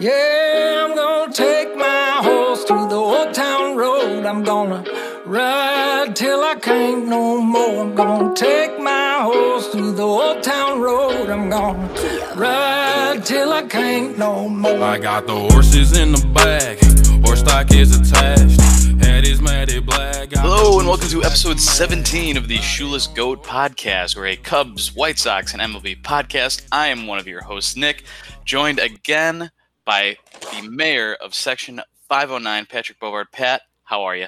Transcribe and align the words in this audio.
Yeah, 0.00 0.86
I'm 0.86 0.94
gonna 0.94 1.32
take 1.32 1.76
my 1.76 2.20
horse 2.22 2.62
to 2.66 2.74
the 2.88 2.94
old 2.94 3.34
town 3.34 3.76
road. 3.76 4.26
I'm 4.26 4.44
gonna 4.44 4.84
ride 5.26 6.14
till 6.14 6.40
I 6.40 6.54
can't 6.54 7.08
no 7.08 7.40
more. 7.40 7.80
I'm 7.80 7.96
gonna 7.96 8.32
take 8.32 8.78
my 8.78 9.18
horse 9.22 9.72
to 9.72 9.90
the 9.90 10.04
old 10.04 10.44
town 10.44 10.80
road. 10.80 11.28
I'm 11.28 11.50
gonna 11.50 11.88
ride 12.36 13.26
till 13.26 13.52
I 13.52 13.62
can't 13.62 14.16
no 14.16 14.48
more. 14.48 14.80
I 14.80 14.98
got 14.98 15.26
the 15.26 15.34
horses 15.34 15.98
in 15.98 16.12
the 16.12 16.24
back, 16.28 16.78
horse 17.26 17.40
stock 17.40 17.74
is 17.74 17.98
attached. 17.98 18.60
Head 19.04 19.26
is 19.26 19.42
matted 19.42 19.84
black. 19.84 20.30
got 20.30 20.44
Hello 20.44 20.78
and 20.78 20.86
welcome 20.86 21.08
to 21.08 21.24
episode 21.24 21.58
17 21.58 22.36
of 22.36 22.46
the 22.46 22.58
Shoeless 22.58 23.08
Goat 23.08 23.42
podcast. 23.42 24.14
We're 24.14 24.26
a 24.26 24.36
Cubs, 24.36 24.94
White 24.94 25.18
Sox, 25.18 25.54
and 25.54 25.60
MLB 25.60 26.02
podcast. 26.02 26.62
I 26.70 26.86
am 26.86 27.08
one 27.08 27.18
of 27.18 27.26
your 27.26 27.42
hosts, 27.42 27.74
Nick, 27.74 28.04
joined 28.44 28.78
again 28.78 29.50
by 29.88 30.18
the 30.52 30.68
mayor 30.68 31.14
of 31.14 31.34
Section 31.34 31.80
509, 32.10 32.66
Patrick 32.66 33.00
Bovard. 33.00 33.32
Pat, 33.32 33.62
how 33.84 34.02
are 34.02 34.14
you? 34.14 34.26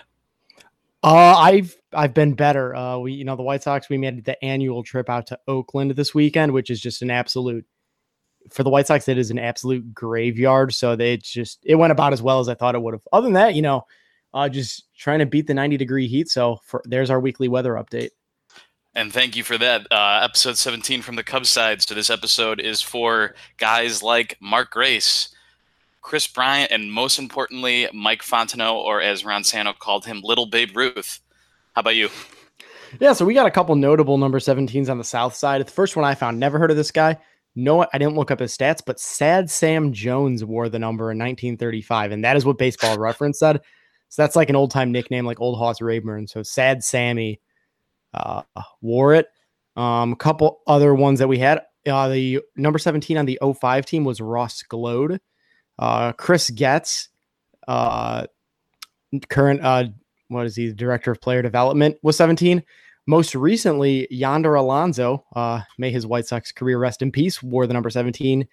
Uh, 1.02 1.34
I've 1.36 1.76
I've 1.92 2.14
been 2.14 2.32
better. 2.32 2.74
Uh, 2.74 2.96
we 2.96 3.12
you 3.12 3.24
know 3.24 3.36
the 3.36 3.42
White 3.42 3.62
Sox 3.62 3.90
we 3.90 3.98
made 3.98 4.24
the 4.24 4.42
annual 4.42 4.82
trip 4.82 5.10
out 5.10 5.26
to 5.26 5.38
Oakland 5.46 5.90
this 5.92 6.14
weekend, 6.14 6.52
which 6.52 6.70
is 6.70 6.80
just 6.80 7.02
an 7.02 7.10
absolute 7.10 7.66
for 8.50 8.62
the 8.62 8.70
White 8.70 8.86
Sox. 8.86 9.06
It 9.06 9.18
is 9.18 9.30
an 9.30 9.38
absolute 9.38 9.94
graveyard. 9.94 10.72
So 10.72 10.96
they 10.96 11.18
just 11.18 11.58
it 11.62 11.74
went 11.74 11.92
about 11.92 12.14
as 12.14 12.22
well 12.22 12.40
as 12.40 12.48
I 12.48 12.54
thought 12.54 12.74
it 12.74 12.80
would 12.80 12.94
have. 12.94 13.06
Other 13.12 13.26
than 13.26 13.34
that, 13.34 13.54
you 13.54 13.62
know, 13.62 13.84
uh, 14.32 14.48
just 14.48 14.84
trying 14.96 15.18
to 15.18 15.26
beat 15.26 15.46
the 15.46 15.54
ninety 15.54 15.76
degree 15.76 16.08
heat. 16.08 16.30
So 16.30 16.58
for 16.64 16.82
there's 16.86 17.10
our 17.10 17.20
weekly 17.20 17.48
weather 17.48 17.74
update. 17.74 18.10
And 18.94 19.12
thank 19.12 19.36
you 19.36 19.44
for 19.44 19.56
that. 19.58 19.86
Uh, 19.90 20.20
episode 20.24 20.58
17 20.58 21.00
from 21.02 21.14
the 21.14 21.22
Cubs 21.22 21.48
side. 21.48 21.80
So 21.80 21.94
this 21.94 22.10
episode 22.10 22.60
is 22.60 22.82
for 22.82 23.36
guys 23.56 24.02
like 24.02 24.36
Mark 24.40 24.72
Grace, 24.72 25.28
Kris 26.02 26.26
Bryant, 26.26 26.70
and 26.70 26.92
most 26.92 27.18
importantly, 27.18 27.88
Mike 27.92 28.22
Fontenot, 28.22 28.74
or 28.74 29.00
as 29.00 29.24
Ron 29.24 29.44
Santo 29.44 29.72
called 29.72 30.06
him, 30.06 30.20
Little 30.22 30.46
Babe 30.46 30.76
Ruth. 30.76 31.20
How 31.74 31.80
about 31.80 31.96
you? 31.96 32.08
Yeah, 32.98 33.12
so 33.12 33.24
we 33.24 33.34
got 33.34 33.46
a 33.46 33.50
couple 33.50 33.74
notable 33.76 34.18
number 34.18 34.38
17s 34.38 34.88
on 34.88 34.98
the 34.98 35.04
south 35.04 35.34
side. 35.34 35.64
The 35.64 35.70
first 35.70 35.94
one 35.96 36.04
I 36.04 36.14
found, 36.14 36.40
never 36.40 36.58
heard 36.58 36.70
of 36.70 36.76
this 36.76 36.90
guy. 36.90 37.18
No, 37.54 37.82
I 37.92 37.98
didn't 37.98 38.14
look 38.14 38.30
up 38.30 38.40
his 38.40 38.56
stats, 38.56 38.80
but 38.84 38.98
Sad 38.98 39.50
Sam 39.50 39.92
Jones 39.92 40.44
wore 40.44 40.68
the 40.68 40.78
number 40.78 41.12
in 41.12 41.18
1935, 41.18 42.12
and 42.12 42.24
that 42.24 42.36
is 42.36 42.44
what 42.44 42.58
Baseball 42.58 42.98
Reference 42.98 43.38
said. 43.38 43.60
So 44.08 44.22
that's 44.22 44.36
like 44.36 44.50
an 44.50 44.56
old 44.56 44.70
time 44.70 44.90
nickname, 44.92 45.24
like 45.24 45.40
Old 45.40 45.58
Hoss 45.58 45.80
Radbourn. 45.80 46.28
So 46.28 46.42
Sad 46.42 46.82
Sammy 46.82 47.40
uh, 48.12 48.42
wore 48.80 49.14
it. 49.14 49.28
Um, 49.76 50.12
a 50.12 50.16
couple 50.16 50.60
other 50.66 50.94
ones 50.94 51.20
that 51.20 51.28
we 51.28 51.38
had. 51.38 51.62
Uh, 51.86 52.08
the 52.08 52.40
number 52.56 52.78
17 52.78 53.16
on 53.16 53.26
the 53.26 53.38
05 53.40 53.86
team 53.86 54.04
was 54.04 54.20
Ross 54.20 54.62
Gload. 54.62 55.20
Uh, 55.80 56.12
Chris 56.12 56.50
Getz, 56.50 57.08
uh, 57.66 58.26
current 59.30 59.62
uh, 59.62 59.84
what 60.28 60.46
is 60.46 60.54
he, 60.54 60.72
director 60.72 61.10
of 61.10 61.20
player 61.20 61.42
development, 61.42 61.96
was 62.02 62.16
17. 62.16 62.62
Most 63.06 63.34
recently, 63.34 64.06
Yonder 64.10 64.54
Alonso, 64.54 65.24
uh, 65.34 65.62
may 65.78 65.90
his 65.90 66.06
White 66.06 66.26
Sox 66.26 66.52
career 66.52 66.78
rest 66.78 67.02
in 67.02 67.10
peace, 67.10 67.42
wore 67.42 67.66
the 67.66 67.72
number 67.74 67.90
17. 67.90 68.46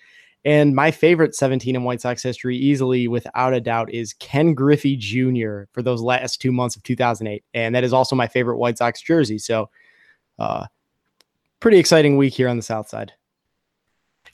And 0.46 0.74
my 0.74 0.90
favorite 0.92 1.36
17 1.36 1.76
in 1.76 1.84
White 1.84 2.00
Sox 2.00 2.24
history, 2.24 2.56
easily 2.56 3.10
without 3.10 3.54
a 3.54 3.60
doubt, 3.60 3.92
is 3.94 4.14
Ken 4.14 4.54
Griffey 4.54 4.96
Jr. 4.96 5.64
for 5.74 5.84
those 5.84 6.02
last 6.02 6.40
two 6.40 6.54
months 6.54 6.78
of 6.78 6.84
2008. 6.84 7.44
And 7.54 7.76
that 7.76 7.84
is 7.84 7.92
also 7.92 8.16
my 8.16 8.28
favorite 8.28 8.58
White 8.58 8.78
Sox 8.78 9.02
jersey. 9.02 9.38
So, 9.38 9.70
uh, 10.40 10.68
pretty 11.60 11.78
exciting 11.78 12.16
week 12.16 12.34
here 12.34 12.48
on 12.48 12.56
the 12.56 12.64
South 12.64 12.88
Side. 12.88 13.12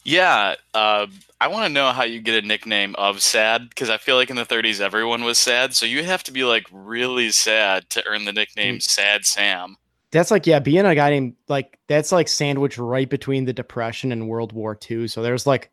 Yeah, 0.04 0.56
uh, 0.74 1.08
I 1.40 1.48
want 1.48 1.66
to 1.66 1.70
know 1.70 1.92
how 1.92 2.04
you 2.04 2.22
get 2.22 2.44
a 2.44 2.48
nickname 2.48 2.96
of 2.98 3.22
sad 3.22 3.70
because 3.70 3.90
I 3.90 3.98
feel 3.98 4.16
like 4.16 4.30
in 4.30 4.36
the 4.36 4.46
30s 4.46 4.82
everyone 4.82 5.24
was 5.24 5.38
sad. 5.38 5.74
So 5.74 5.86
you 5.86 6.04
have 6.04 6.24
to 6.24 6.32
be 6.32 6.44
like 6.44 6.66
really 6.72 7.32
sad 7.32 7.90
to 7.92 8.06
earn 8.08 8.26
the 8.26 8.34
nickname 8.34 8.80
Sad 8.80 9.26
Sam. 9.26 9.78
That's 10.12 10.30
like, 10.30 10.46
yeah, 10.46 10.60
being 10.60 10.86
a 10.86 10.94
guy 10.94 11.10
named 11.10 11.36
like 11.48 11.80
that's 11.88 12.12
like 12.12 12.28
sandwiched 12.28 12.78
right 12.78 13.10
between 13.10 13.46
the 13.46 13.54
Depression 13.54 14.12
and 14.12 14.28
World 14.28 14.54
War 14.54 14.78
II. 14.90 15.08
So 15.08 15.22
there's 15.22 15.48
like, 15.48 15.72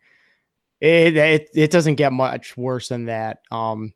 it, 0.81 1.17
it, 1.17 1.51
it 1.55 1.71
doesn't 1.71 1.97
get 1.97 2.13
much 2.13 2.57
worse 2.57 2.89
than 2.89 3.07
that. 3.07 3.43
Um, 3.51 3.93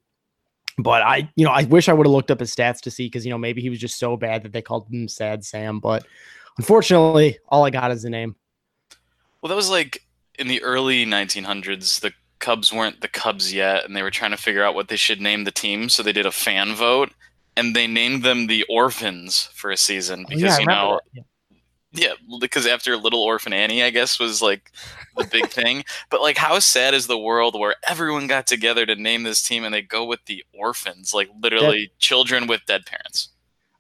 but 0.79 1.03
I, 1.03 1.31
you 1.37 1.45
know, 1.45 1.53
I 1.53 1.65
wish 1.65 1.89
I 1.89 1.93
would 1.93 2.07
have 2.07 2.13
looked 2.13 2.31
up 2.31 2.41
his 2.41 2.55
stats 2.55 2.81
to 2.83 2.91
see 2.91 3.07
because, 3.07 3.25
you 3.25 3.31
know, 3.31 3.39
maybe 3.39 3.63
he 3.63 3.71
was 3.71 3.79
just 3.79 3.99
so 3.99 4.17
bad 4.17 4.43
that 4.43 4.53
they 4.53 4.63
called 4.63 4.89
him 4.91 5.09
Sad 5.09 5.45
Sam. 5.45 5.81
But 5.81 6.07
unfortunately, 6.59 7.39
all 7.49 7.65
I 7.65 7.71
got 7.71 7.91
is 7.91 8.03
the 8.03 8.11
name. 8.11 8.37
Well, 9.41 9.49
that 9.49 9.57
was 9.57 9.71
like 9.71 10.04
in 10.39 10.49
the 10.49 10.63
early 10.63 11.05
1900s. 11.05 12.01
The 12.01 12.13
Cubs 12.39 12.73
weren't 12.73 13.01
the 13.01 13.09
Cubs 13.09 13.53
yet, 13.53 13.85
and 13.85 13.97
they 13.97 14.03
were 14.03 14.11
trying 14.11 14.33
to 14.33 14.37
figure 14.37 14.65
out 14.65 14.75
what 14.75 14.89
they 14.89 14.97
should 14.97 15.21
name 15.21 15.45
the 15.45 15.51
team. 15.51 15.89
So 15.89 16.03
they 16.03 16.13
did 16.13 16.27
a 16.27 16.33
fan 16.33 16.75
vote, 16.75 17.13
and 17.57 17.75
they 17.75 17.87
named 17.87 18.23
them 18.23 18.47
the 18.47 18.65
Orphans 18.69 19.49
for 19.55 19.71
a 19.71 19.77
season 19.77 20.27
because 20.29 20.53
Oh, 20.53 20.57
I 20.57 20.61
you 20.61 20.67
know. 20.67 21.01
Yeah. 21.13 21.23
Yeah, 21.97 22.15
because 22.41 22.67
after 22.67 22.97
Little 22.97 23.23
Orphan 23.23 23.53
Annie, 23.53 23.85
I 23.85 23.91
guess, 23.91 24.19
was 24.19 24.43
like 24.43 24.73
the 25.17 25.25
big 25.25 25.49
thing. 25.49 25.85
But 26.11 26.23
like, 26.23 26.37
how 26.37 26.59
sad 26.59 26.93
is 26.93 27.07
the 27.07 27.17
world 27.17 27.59
where 27.59 27.77
everyone 27.87 28.27
got 28.27 28.49
together 28.49 28.85
to 28.85 28.97
name 28.97 29.23
this 29.23 29.43
team 29.43 29.63
and 29.63 29.73
they 29.73 29.81
go 29.83 30.05
with 30.05 30.25
the 30.27 30.45
orphans, 30.53 31.15
like 31.15 31.29
literally 31.41 31.93
children 32.01 32.49
with 32.49 32.67
dead 32.67 32.85
parents? 32.85 33.29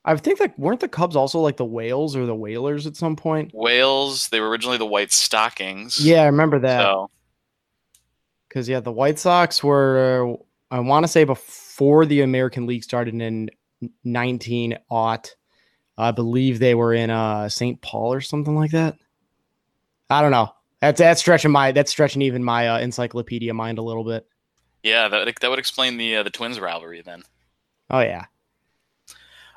I 0.04 0.16
think 0.16 0.38
like 0.38 0.56
weren't 0.58 0.80
the 0.80 0.88
Cubs 0.88 1.16
also 1.16 1.40
like 1.40 1.56
the 1.56 1.64
Whales 1.64 2.14
or 2.14 2.26
the 2.26 2.34
Whalers 2.34 2.86
at 2.86 2.96
some 2.96 3.16
point? 3.16 3.52
Wales, 3.54 4.28
they 4.28 4.40
were 4.40 4.48
originally 4.48 4.76
the 4.76 4.86
White 4.86 5.12
Stockings. 5.12 6.04
Yeah, 6.04 6.22
I 6.22 6.26
remember 6.26 6.58
that. 6.60 6.82
So 6.82 7.10
Because 8.48 8.68
yeah, 8.68 8.80
the 8.80 8.92
White 8.92 9.18
Sox 9.18 9.64
were 9.64 10.36
I 10.70 10.80
want 10.80 11.04
to 11.04 11.08
say 11.08 11.24
before 11.24 12.04
the 12.04 12.20
American 12.20 12.66
League 12.66 12.84
started 12.84 13.14
in 13.14 13.50
19 14.04 14.78
aught. 14.90 15.34
I 15.96 16.10
believe 16.10 16.58
they 16.58 16.74
were 16.74 16.92
in 16.92 17.10
uh 17.10 17.48
St. 17.48 17.80
Paul 17.80 18.12
or 18.12 18.20
something 18.20 18.56
like 18.56 18.72
that. 18.72 18.96
I 20.10 20.20
don't 20.20 20.32
know. 20.32 20.52
That's 20.80 20.98
that's 20.98 21.20
stretching 21.20 21.50
my 21.50 21.72
that's 21.72 21.90
stretching 21.90 22.20
even 22.20 22.44
my 22.44 22.68
uh, 22.68 22.78
encyclopedia 22.78 23.54
mind 23.54 23.78
a 23.78 23.82
little 23.82 24.04
bit. 24.04 24.26
yeah, 24.82 25.08
that 25.08 25.34
that 25.40 25.48
would 25.48 25.58
explain 25.58 25.96
the 25.96 26.16
uh, 26.16 26.22
the 26.22 26.30
Twins 26.30 26.60
rivalry 26.60 27.00
then. 27.00 27.22
Oh 27.88 28.00
yeah. 28.00 28.26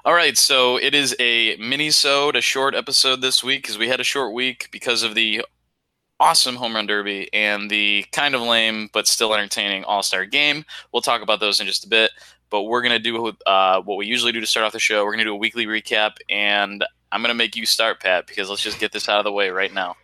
All 0.08 0.14
right, 0.14 0.38
so 0.38 0.78
it 0.78 0.96
is 0.96 1.14
a 1.20 1.58
mini-sode, 1.58 2.38
a 2.38 2.42
short 2.42 2.76
episode 2.76 3.20
this 3.20 3.44
week 3.44 3.64
because 3.64 3.78
we 3.78 3.90
had 3.90 4.00
a 4.00 4.06
short 4.06 4.34
week 4.34 4.70
because 4.72 5.04
of 5.04 5.16
the 5.16 5.44
awesome 6.18 6.56
home 6.56 6.76
run 6.76 6.88
derby 6.88 7.28
and 7.34 7.70
the 7.70 8.06
kind 8.14 8.34
of 8.34 8.40
lame 8.40 8.90
but 8.94 9.06
still 9.06 9.34
entertaining 9.34 9.84
All-Star 9.84 10.24
game. 10.24 10.64
We'll 10.94 11.02
talk 11.02 11.22
about 11.22 11.42
those 11.42 11.60
in 11.60 11.68
just 11.68 11.84
a 11.84 11.90
bit, 11.90 12.12
but 12.50 12.64
we're 12.64 12.82
gonna 12.84 13.00
do 13.00 13.34
uh, 13.46 13.82
what 13.82 13.98
we 13.98 14.06
usually 14.06 14.32
do 14.32 14.40
to 14.40 14.48
start 14.48 14.66
off 14.66 14.72
the 14.72 14.80
show. 14.80 15.04
We're 15.04 15.12
gonna 15.12 15.26
do 15.26 15.34
a 15.34 15.36
weekly 15.36 15.66
recap, 15.66 16.14
and 16.30 16.86
I'm 17.12 17.22
gonna 17.22 17.34
make 17.34 17.58
you 17.58 17.66
start, 17.66 18.00
Pat, 18.00 18.28
because 18.28 18.50
let's 18.50 18.64
just 18.64 18.80
get 18.80 18.94
this 18.94 19.10
out 19.10 19.20
of 19.20 19.26
the 19.26 19.34
way 19.34 19.50
right 19.50 19.74
now. 19.74 19.98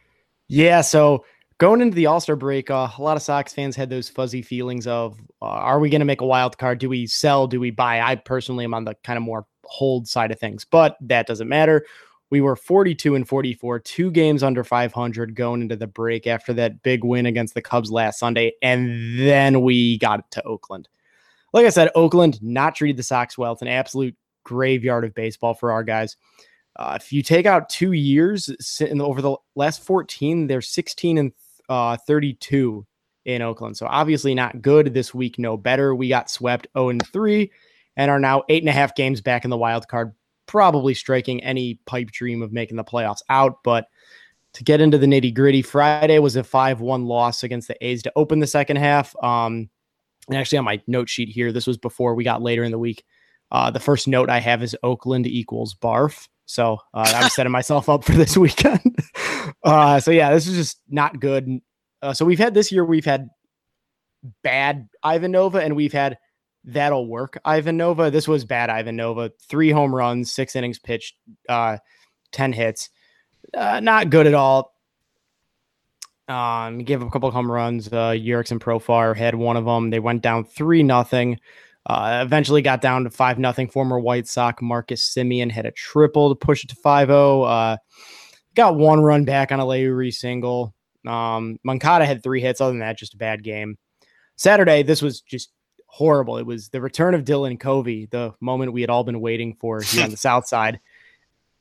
Yeah, 0.49 0.81
so 0.81 1.23
going 1.59 1.79
into 1.79 1.95
the 1.95 2.07
All 2.07 2.19
Star 2.19 2.35
break, 2.35 2.69
uh, 2.69 2.89
a 2.97 3.01
lot 3.01 3.15
of 3.15 3.23
Sox 3.23 3.53
fans 3.53 3.77
had 3.77 3.89
those 3.89 4.09
fuzzy 4.09 4.41
feelings 4.41 4.85
of, 4.85 5.17
uh, 5.41 5.45
are 5.45 5.79
we 5.79 5.89
going 5.89 6.01
to 6.01 6.05
make 6.05 6.19
a 6.19 6.25
wild 6.25 6.57
card? 6.57 6.79
Do 6.79 6.89
we 6.89 7.07
sell? 7.07 7.47
Do 7.47 7.61
we 7.61 7.71
buy? 7.71 8.01
I 8.01 8.17
personally 8.17 8.65
am 8.65 8.73
on 8.73 8.83
the 8.83 8.95
kind 9.05 9.15
of 9.15 9.23
more 9.23 9.45
hold 9.73 10.07
side 10.07 10.31
of 10.31 10.39
things, 10.39 10.65
but 10.65 10.97
that 11.01 11.25
doesn't 11.25 11.49
matter. 11.49 11.85
We 12.29 12.41
were 12.41 12.55
42 12.55 13.15
and 13.15 13.27
44, 13.27 13.79
two 13.79 14.11
games 14.11 14.43
under 14.43 14.63
500 14.63 15.35
going 15.35 15.61
into 15.61 15.75
the 15.75 15.87
break 15.87 16.25
after 16.27 16.53
that 16.53 16.81
big 16.83 17.03
win 17.03 17.25
against 17.25 17.53
the 17.53 17.61
Cubs 17.61 17.91
last 17.91 18.19
Sunday, 18.19 18.53
and 18.61 19.19
then 19.19 19.61
we 19.61 19.97
got 19.97 20.29
to 20.31 20.43
Oakland. 20.43 20.87
Like 21.53 21.65
I 21.65 21.69
said, 21.69 21.89
Oakland 21.95 22.41
not 22.41 22.75
treated 22.75 22.97
the 22.97 23.03
Sox 23.03 23.37
well. 23.37 23.53
It's 23.53 23.61
an 23.61 23.67
absolute 23.67 24.15
graveyard 24.43 25.05
of 25.05 25.13
baseball 25.13 25.53
for 25.53 25.71
our 25.71 25.83
guys. 25.83 26.17
Uh, 26.75 26.97
if 26.99 27.13
you 27.13 27.21
take 27.21 27.45
out 27.45 27.69
two 27.69 27.91
years 27.91 28.49
over 28.99 29.21
the 29.21 29.35
last 29.55 29.83
14, 29.83 30.47
they're 30.47 30.61
16 30.61 31.17
and 31.17 31.31
uh, 31.69 31.97
32 31.97 32.85
in 33.25 33.41
Oakland. 33.41 33.77
So 33.77 33.85
obviously 33.85 34.33
not 34.33 34.61
good 34.61 34.93
this 34.93 35.13
week. 35.13 35.37
No 35.37 35.55
better. 35.55 35.93
We 35.93 36.09
got 36.09 36.29
swept 36.29 36.67
0 36.75 36.89
and 36.89 37.07
3 37.07 37.51
and 37.95 38.09
are 38.09 38.19
now 38.19 38.43
eight 38.49 38.63
and 38.63 38.69
a 38.69 38.73
half 38.73 38.95
games 38.95 39.21
back 39.21 39.43
in 39.43 39.49
the 39.49 39.57
wild 39.57 39.87
card, 39.87 40.13
probably 40.45 40.93
striking 40.93 41.43
any 41.43 41.79
pipe 41.85 42.11
dream 42.11 42.41
of 42.41 42.51
making 42.51 42.77
the 42.77 42.83
playoffs 42.83 43.21
out. 43.29 43.63
But 43.63 43.87
to 44.53 44.63
get 44.63 44.81
into 44.81 44.97
the 44.97 45.07
nitty 45.07 45.33
gritty, 45.33 45.61
Friday 45.61 46.19
was 46.19 46.35
a 46.35 46.43
5 46.43 46.81
1 46.81 47.05
loss 47.05 47.43
against 47.43 47.67
the 47.67 47.85
A's 47.85 48.03
to 48.03 48.11
open 48.15 48.39
the 48.39 48.47
second 48.47 48.77
half. 48.77 49.15
Um, 49.23 49.69
and 50.27 50.37
actually, 50.37 50.59
on 50.59 50.65
my 50.65 50.81
note 50.87 51.09
sheet 51.09 51.29
here, 51.29 51.51
this 51.51 51.67
was 51.67 51.77
before 51.77 52.15
we 52.15 52.23
got 52.23 52.41
later 52.41 52.63
in 52.63 52.71
the 52.71 52.79
week. 52.79 53.03
Uh, 53.51 53.69
the 53.71 53.79
first 53.79 54.07
note 54.07 54.29
I 54.29 54.39
have 54.39 54.63
is 54.63 54.75
Oakland 54.83 55.27
equals 55.27 55.75
barf. 55.75 56.27
So 56.45 56.77
uh, 56.93 57.11
I'm 57.15 57.29
setting 57.29 57.51
myself 57.51 57.89
up 57.89 58.03
for 58.03 58.13
this 58.13 58.37
weekend. 58.37 58.97
uh, 59.63 59.99
so 59.99 60.11
yeah, 60.11 60.33
this 60.33 60.47
is 60.47 60.55
just 60.55 60.81
not 60.89 61.19
good. 61.19 61.59
Uh, 62.01 62.13
so 62.13 62.25
we've 62.25 62.39
had 62.39 62.53
this 62.53 62.71
year, 62.71 62.83
we've 62.85 63.05
had 63.05 63.29
bad 64.43 64.87
Ivan 65.03 65.31
Nova, 65.31 65.59
and 65.59 65.75
we've 65.75 65.93
had 65.93 66.17
that'll 66.65 67.07
work 67.07 67.37
Ivan 67.45 67.77
Nova. 67.77 68.09
This 68.11 68.27
was 68.27 68.45
bad 68.45 68.69
Ivan 68.69 68.95
Nova. 68.95 69.31
Three 69.47 69.69
home 69.69 69.93
runs, 69.93 70.31
six 70.31 70.55
innings 70.55 70.79
pitched, 70.79 71.15
uh, 71.49 71.77
ten 72.31 72.53
hits. 72.53 72.89
Uh, 73.53 73.79
not 73.79 74.09
good 74.09 74.27
at 74.27 74.33
all. 74.33 74.73
Um, 76.27 76.79
gave 76.79 77.01
up 77.01 77.07
a 77.07 77.11
couple 77.11 77.29
home 77.31 77.51
runs. 77.51 77.91
Uh, 77.91 78.15
and 78.15 78.61
Profar 78.61 79.15
had 79.15 79.35
one 79.35 79.57
of 79.57 79.65
them. 79.65 79.89
They 79.89 79.99
went 79.99 80.21
down 80.21 80.45
three 80.45 80.83
nothing. 80.83 81.39
Uh, 81.85 82.21
eventually 82.25 82.61
got 82.61 82.81
down 82.81 83.03
to 83.03 83.09
five 83.09 83.37
nothing. 83.37 83.67
Former 83.67 83.99
White 83.99 84.27
Sox 84.27 84.61
Marcus 84.61 85.13
Semien 85.13 85.51
had 85.51 85.65
a 85.65 85.71
triple 85.71 86.29
to 86.29 86.35
push 86.35 86.63
it 86.63 86.69
to 86.69 86.75
5-0. 86.77 87.45
Uh, 87.45 87.77
got 88.55 88.77
one 88.77 89.01
run 89.01 89.25
back 89.25 89.51
on 89.51 89.59
a 89.59 89.65
Leury 89.65 90.13
single. 90.13 90.73
Um, 91.05 91.59
Moncada 91.63 92.05
had 92.05 92.23
three 92.23 92.39
hits. 92.39 92.61
Other 92.61 92.71
than 92.71 92.79
that, 92.79 92.97
just 92.97 93.15
a 93.15 93.17
bad 93.17 93.43
game. 93.43 93.77
Saturday, 94.37 94.83
this 94.83 95.01
was 95.01 95.19
just 95.19 95.51
horrible. 95.93 96.39
It 96.39 96.45
was 96.47 96.69
the 96.69 96.81
return 96.81 97.13
of 97.13 97.23
Dylan 97.23 97.59
Covey, 97.59 98.07
the 98.07 98.33
moment 98.39 98.73
we 98.73 98.81
had 98.81 98.89
all 98.89 99.03
been 99.03 99.21
waiting 99.21 99.55
for 99.59 99.79
here 99.79 100.03
on 100.03 100.09
the 100.09 100.17
South 100.29 100.47
Side. 100.47 100.79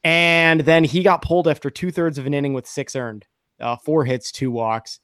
And 0.05 0.63
then 0.63 0.85
he 0.85 1.03
got 1.03 1.21
pulled 1.21 1.47
after 1.47 1.69
two 1.69 1.91
thirds 1.91 2.17
of 2.17 2.25
an 2.25 2.33
inning 2.33 2.55
with 2.55 2.67
six 2.67 2.97
earned, 2.97 3.27
uh, 3.61 3.77
four 3.77 4.07
hits, 4.07 4.33
two 4.33 4.51
walks. 4.51 5.01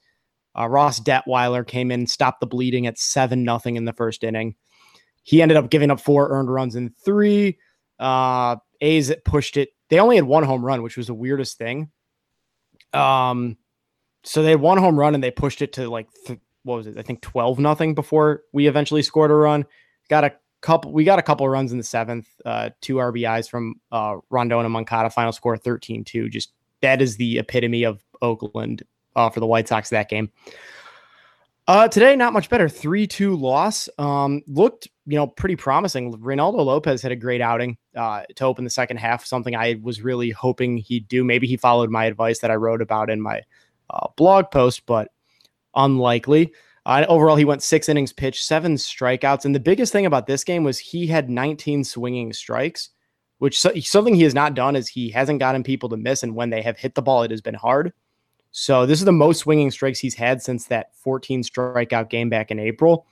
Uh, 0.57 0.67
Ross 0.67 0.99
Detwiler 0.99 1.65
came 1.65 1.91
in, 1.91 2.07
stopped 2.07 2.39
the 2.39 2.47
bleeding 2.47 2.87
at 2.87 2.97
seven 2.97 3.43
nothing 3.43 3.75
in 3.75 3.85
the 3.85 3.93
first 3.93 4.23
inning. 4.23 4.55
He 5.21 5.43
ended 5.43 5.57
up 5.57 5.69
giving 5.69 5.91
up 5.91 5.99
four 5.99 6.29
earned 6.29 6.51
runs 6.51 6.75
in 6.75 6.89
three. 7.05 7.59
Uh, 7.99 8.55
A's 8.81 9.13
pushed 9.25 9.57
it. 9.57 9.69
They 9.89 9.99
only 9.99 10.15
had 10.15 10.25
one 10.25 10.43
home 10.43 10.65
run, 10.65 10.81
which 10.81 10.97
was 10.97 11.05
the 11.05 11.13
weirdest 11.13 11.59
thing. 11.59 11.91
Um, 12.93 13.57
so 14.23 14.41
they 14.41 14.49
had 14.49 14.59
one 14.59 14.79
home 14.79 14.99
run 14.99 15.13
and 15.13 15.23
they 15.23 15.29
pushed 15.29 15.61
it 15.61 15.73
to 15.73 15.87
like 15.87 16.07
th- 16.25 16.39
what 16.63 16.77
was 16.77 16.87
it? 16.87 16.97
I 16.97 17.01
think 17.01 17.21
twelve 17.21 17.59
nothing 17.59 17.93
before 17.93 18.43
we 18.53 18.67
eventually 18.67 19.01
scored 19.01 19.31
a 19.31 19.35
run. 19.35 19.65
Got 20.09 20.23
a 20.23 20.33
couple. 20.61 20.91
We 20.91 21.03
got 21.03 21.19
a 21.19 21.23
couple 21.23 21.47
runs 21.47 21.71
in 21.71 21.77
the 21.77 21.83
seventh. 21.83 22.27
Uh, 22.45 22.69
two 22.81 22.95
RBIs 22.95 23.49
from 23.49 23.75
uh, 23.91 24.17
Rondon 24.29 24.59
and 24.59 24.71
Moncada. 24.71 25.09
Final 25.09 25.31
score 25.31 25.57
13-2. 25.57 26.29
Just 26.29 26.51
that 26.81 27.01
is 27.01 27.17
the 27.17 27.39
epitome 27.39 27.83
of 27.83 28.03
Oakland 28.21 28.83
uh, 29.15 29.29
for 29.29 29.39
the 29.39 29.47
White 29.47 29.67
Sox 29.67 29.89
that 29.89 30.09
game. 30.09 30.31
Uh, 31.67 31.87
today, 31.87 32.15
not 32.15 32.33
much 32.33 32.49
better. 32.49 32.67
3 32.67 33.05
2 33.05 33.35
loss. 33.35 33.87
Um, 33.99 34.41
looked, 34.47 34.87
you 35.05 35.15
know, 35.17 35.27
pretty 35.27 35.55
promising. 35.55 36.11
Reynaldo 36.15 36.65
Lopez 36.65 37.01
had 37.01 37.11
a 37.11 37.15
great 37.15 37.41
outing 37.41 37.77
uh, 37.95 38.23
to 38.37 38.45
open 38.45 38.63
the 38.63 38.71
second 38.71 38.97
half, 38.97 39.23
something 39.23 39.55
I 39.55 39.79
was 39.83 40.01
really 40.01 40.31
hoping 40.31 40.77
he'd 40.77 41.07
do. 41.07 41.23
Maybe 41.23 41.45
he 41.45 41.57
followed 41.57 41.91
my 41.91 42.05
advice 42.05 42.39
that 42.39 42.49
I 42.49 42.55
wrote 42.55 42.81
about 42.81 43.11
in 43.11 43.21
my 43.21 43.43
uh, 43.91 44.07
blog 44.17 44.49
post, 44.49 44.87
but 44.87 45.09
unlikely. 45.75 46.53
Uh, 46.85 47.05
overall, 47.07 47.35
he 47.35 47.45
went 47.45 47.61
six 47.61 47.89
innings 47.89 48.13
pitched, 48.13 48.43
seven 48.43 48.75
strikeouts. 48.75 49.45
And 49.45 49.53
the 49.53 49.59
biggest 49.59 49.91
thing 49.91 50.05
about 50.05 50.27
this 50.27 50.43
game 50.43 50.63
was 50.63 50.79
he 50.79 51.07
had 51.07 51.29
19 51.29 51.83
swinging 51.83 52.33
strikes, 52.33 52.89
which 53.37 53.59
something 53.59 54.15
he 54.15 54.23
has 54.23 54.33
not 54.33 54.53
done 54.53 54.75
is 54.75 54.87
he 54.87 55.09
hasn't 55.09 55.39
gotten 55.39 55.63
people 55.63 55.89
to 55.89 55.97
miss. 55.97 56.23
And 56.23 56.35
when 56.35 56.49
they 56.49 56.61
have 56.61 56.77
hit 56.77 56.95
the 56.95 57.01
ball, 57.01 57.23
it 57.23 57.31
has 57.31 57.41
been 57.41 57.53
hard. 57.53 57.93
So 58.51 58.85
this 58.85 58.99
is 58.99 59.05
the 59.05 59.11
most 59.11 59.39
swinging 59.39 59.71
strikes 59.71 59.99
he's 59.99 60.15
had 60.15 60.41
since 60.41 60.65
that 60.65 60.95
14 60.95 61.43
strikeout 61.43 62.09
game 62.09 62.29
back 62.29 62.49
in 62.49 62.59
April. 62.59 63.05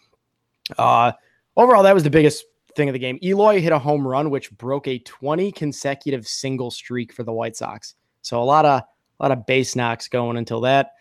Uh, 0.77 1.11
overall, 1.55 1.83
that 1.83 1.93
was 1.93 2.03
the 2.03 2.09
biggest 2.09 2.45
thing 2.75 2.89
of 2.89 2.93
the 2.93 2.99
game. 2.99 3.19
Eloy 3.21 3.61
hit 3.61 3.71
a 3.71 3.79
home 3.79 4.07
run, 4.07 4.29
which 4.29 4.51
broke 4.57 4.87
a 4.87 4.99
20 4.99 5.51
consecutive 5.51 6.27
single 6.27 6.71
streak 6.71 7.13
for 7.13 7.23
the 7.23 7.33
White 7.33 7.55
Sox. 7.55 7.95
So 8.21 8.41
a 8.41 8.43
lot 8.43 8.65
of 8.65 8.81
a 9.19 9.23
lot 9.23 9.31
of 9.31 9.45
base 9.45 9.75
knocks 9.75 10.07
going 10.07 10.37
until 10.37 10.61
that. 10.61 10.91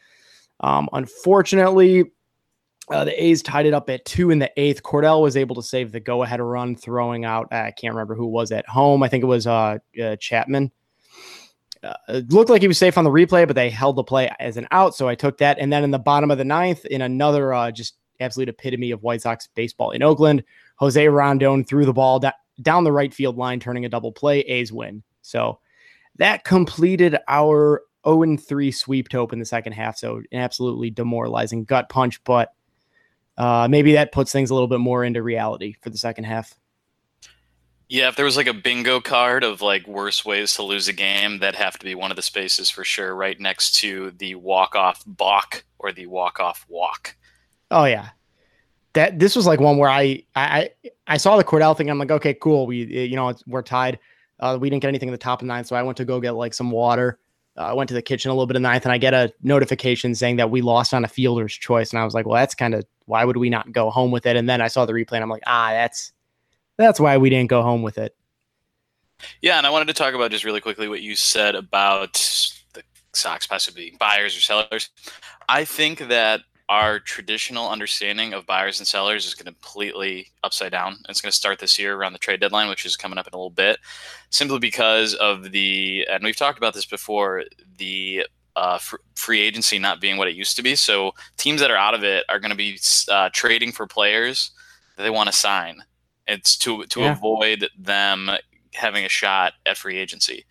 Um, 0.60 0.88
unfortunately, 0.92 2.12
uh, 2.90 3.04
the 3.04 3.24
A's 3.24 3.42
tied 3.42 3.66
it 3.66 3.74
up 3.74 3.90
at 3.90 4.04
two 4.04 4.30
in 4.30 4.38
the 4.38 4.50
eighth. 4.56 4.82
Cordell 4.82 5.22
was 5.22 5.36
able 5.36 5.56
to 5.56 5.62
save 5.62 5.92
the 5.92 6.00
go-ahead 6.00 6.40
run, 6.40 6.76
throwing 6.76 7.24
out. 7.24 7.52
I 7.52 7.72
can't 7.72 7.94
remember 7.94 8.14
who 8.14 8.26
was 8.26 8.52
at 8.52 8.68
home. 8.68 9.02
I 9.02 9.08
think 9.08 9.24
it 9.24 9.28
was 9.28 9.46
uh, 9.46 9.78
uh, 10.02 10.16
Chapman. 10.16 10.70
Uh, 11.82 11.94
it 12.08 12.32
looked 12.32 12.50
like 12.50 12.62
he 12.62 12.68
was 12.68 12.78
safe 12.78 12.96
on 12.96 13.04
the 13.04 13.10
replay, 13.10 13.46
but 13.46 13.54
they 13.54 13.70
held 13.70 13.96
the 13.96 14.04
play 14.04 14.30
as 14.38 14.56
an 14.56 14.66
out, 14.70 14.94
so 14.94 15.08
I 15.08 15.14
took 15.14 15.38
that. 15.38 15.58
And 15.58 15.72
then 15.72 15.84
in 15.84 15.90
the 15.90 15.98
bottom 15.98 16.30
of 16.30 16.38
the 16.38 16.44
ninth, 16.44 16.84
in 16.86 17.02
another 17.02 17.52
uh, 17.52 17.70
just 17.70 17.96
absolute 18.20 18.48
epitome 18.48 18.92
of 18.92 19.02
White 19.02 19.22
Sox 19.22 19.48
baseball 19.54 19.90
in 19.90 20.02
Oakland, 20.02 20.42
Jose 20.76 21.06
Rondon 21.08 21.64
threw 21.64 21.84
the 21.84 21.92
ball 21.92 22.18
da- 22.18 22.32
down 22.62 22.84
the 22.84 22.92
right 22.92 23.12
field 23.12 23.36
line, 23.36 23.60
turning 23.60 23.84
a 23.84 23.88
double 23.88 24.12
play. 24.12 24.40
A's 24.40 24.72
win. 24.72 25.02
So 25.22 25.58
that 26.16 26.44
completed 26.44 27.18
our 27.28 27.82
0 28.06 28.36
3 28.36 28.70
sweep 28.70 29.08
to 29.10 29.18
open 29.18 29.38
the 29.38 29.44
second 29.44 29.72
half. 29.72 29.96
So 29.96 30.16
an 30.16 30.38
absolutely 30.38 30.90
demoralizing 30.90 31.64
gut 31.64 31.88
punch, 31.88 32.22
but 32.24 32.52
uh, 33.36 33.68
maybe 33.70 33.92
that 33.94 34.12
puts 34.12 34.32
things 34.32 34.50
a 34.50 34.54
little 34.54 34.68
bit 34.68 34.80
more 34.80 35.04
into 35.04 35.22
reality 35.22 35.74
for 35.82 35.90
the 35.90 35.98
second 35.98 36.24
half. 36.24 36.54
Yeah, 37.88 38.08
if 38.08 38.16
there 38.16 38.24
was 38.24 38.36
like 38.36 38.48
a 38.48 38.54
bingo 38.54 39.00
card 39.00 39.44
of 39.44 39.62
like 39.62 39.86
worst 39.86 40.24
ways 40.24 40.54
to 40.54 40.64
lose 40.64 40.88
a 40.88 40.92
game, 40.92 41.38
that'd 41.38 41.58
have 41.58 41.78
to 41.78 41.84
be 41.84 41.94
one 41.94 42.10
of 42.10 42.16
the 42.16 42.22
spaces 42.22 42.68
for 42.68 42.82
sure, 42.82 43.14
right 43.14 43.38
next 43.38 43.76
to 43.76 44.10
the 44.18 44.34
walk 44.34 44.74
off 44.74 45.04
balk 45.06 45.64
or 45.78 45.92
the 45.92 46.06
walk 46.06 46.40
off 46.40 46.66
walk. 46.68 47.14
Oh 47.70 47.84
yeah, 47.84 48.08
that 48.94 49.20
this 49.20 49.36
was 49.36 49.46
like 49.46 49.60
one 49.60 49.78
where 49.78 49.90
I 49.90 50.24
I 50.34 50.70
I 51.06 51.16
saw 51.16 51.36
the 51.36 51.44
Cordell 51.44 51.76
thing. 51.76 51.88
I'm 51.88 51.98
like, 51.98 52.10
okay, 52.10 52.34
cool. 52.34 52.66
We 52.66 52.84
you 52.84 53.14
know 53.14 53.32
we're 53.46 53.62
tied. 53.62 54.00
Uh, 54.40 54.58
we 54.60 54.68
didn't 54.68 54.82
get 54.82 54.88
anything 54.88 55.08
in 55.08 55.12
the 55.12 55.18
top 55.18 55.40
of 55.40 55.46
nine, 55.46 55.64
so 55.64 55.76
I 55.76 55.82
went 55.82 55.96
to 55.98 56.04
go 56.04 56.20
get 56.20 56.32
like 56.32 56.54
some 56.54 56.72
water. 56.72 57.20
I 57.56 57.72
went 57.72 57.88
to 57.88 57.94
the 57.94 58.02
kitchen 58.02 58.30
a 58.30 58.34
little 58.34 58.46
bit 58.46 58.56
of 58.56 58.62
ninth, 58.62 58.84
and 58.84 58.92
I 58.92 58.98
get 58.98 59.14
a 59.14 59.32
notification 59.42 60.14
saying 60.14 60.36
that 60.36 60.50
we 60.50 60.60
lost 60.60 60.92
on 60.92 61.04
a 61.04 61.08
fielder's 61.08 61.54
choice, 61.54 61.90
and 61.90 61.98
I 61.98 62.04
was 62.04 62.14
like, 62.14 62.26
well, 62.26 62.36
that's 62.36 62.54
kind 62.54 62.74
of 62.74 62.84
why 63.06 63.24
would 63.24 63.36
we 63.36 63.48
not 63.48 63.72
go 63.72 63.90
home 63.90 64.10
with 64.10 64.26
it? 64.26 64.36
And 64.36 64.48
then 64.48 64.60
I 64.60 64.68
saw 64.68 64.84
the 64.84 64.92
replay, 64.92 65.14
and 65.14 65.22
I'm 65.22 65.30
like, 65.30 65.42
ah, 65.46 65.70
that's 65.70 66.12
that's 66.76 67.00
why 67.00 67.16
we 67.16 67.30
didn't 67.30 67.48
go 67.48 67.62
home 67.62 67.82
with 67.82 67.98
it. 67.98 68.14
Yeah, 69.40 69.56
and 69.58 69.66
I 69.66 69.70
wanted 69.70 69.86
to 69.86 69.94
talk 69.94 70.14
about 70.14 70.30
just 70.30 70.44
really 70.44 70.60
quickly 70.60 70.88
what 70.88 71.00
you 71.00 71.16
said 71.16 71.54
about 71.54 72.14
the 72.74 72.82
Sox 73.14 73.46
possibly 73.46 73.86
being 73.86 73.96
buyers 73.98 74.36
or 74.36 74.40
sellers. 74.40 74.90
I 75.48 75.64
think 75.64 76.08
that 76.08 76.42
our 76.68 76.98
traditional 76.98 77.68
understanding 77.68 78.32
of 78.32 78.46
buyers 78.46 78.80
and 78.80 78.86
sellers 78.86 79.26
is 79.26 79.34
going 79.34 79.46
to 79.46 79.52
completely 79.52 80.28
upside 80.42 80.72
down. 80.72 80.96
It's 81.08 81.20
going 81.20 81.30
to 81.30 81.36
start 81.36 81.58
this 81.60 81.78
year 81.78 81.94
around 81.94 82.12
the 82.12 82.18
trade 82.18 82.40
deadline, 82.40 82.68
which 82.68 82.84
is 82.84 82.96
coming 82.96 83.18
up 83.18 83.26
in 83.28 83.34
a 83.34 83.36
little 83.36 83.50
bit, 83.50 83.78
simply 84.30 84.58
because 84.58 85.14
of 85.14 85.52
the, 85.52 86.06
and 86.10 86.24
we've 86.24 86.36
talked 86.36 86.58
about 86.58 86.74
this 86.74 86.86
before, 86.86 87.44
the 87.78 88.26
uh, 88.56 88.78
free 89.14 89.40
agency 89.40 89.78
not 89.78 90.00
being 90.00 90.16
what 90.16 90.28
it 90.28 90.34
used 90.34 90.56
to 90.56 90.62
be. 90.62 90.74
So 90.74 91.12
teams 91.36 91.60
that 91.60 91.70
are 91.70 91.76
out 91.76 91.94
of 91.94 92.02
it 92.02 92.24
are 92.28 92.40
going 92.40 92.50
to 92.50 92.56
be 92.56 92.80
uh, 93.08 93.28
trading 93.32 93.70
for 93.70 93.86
players 93.86 94.50
that 94.96 95.02
they 95.02 95.10
want 95.10 95.28
to 95.28 95.32
sign. 95.32 95.84
It's 96.26 96.56
to 96.58 96.84
to 96.86 97.00
yeah. 97.00 97.12
avoid 97.12 97.68
them 97.78 98.30
having 98.72 99.04
a 99.04 99.08
shot 99.08 99.52
at 99.66 99.76
free 99.76 99.98
agency. 99.98 100.44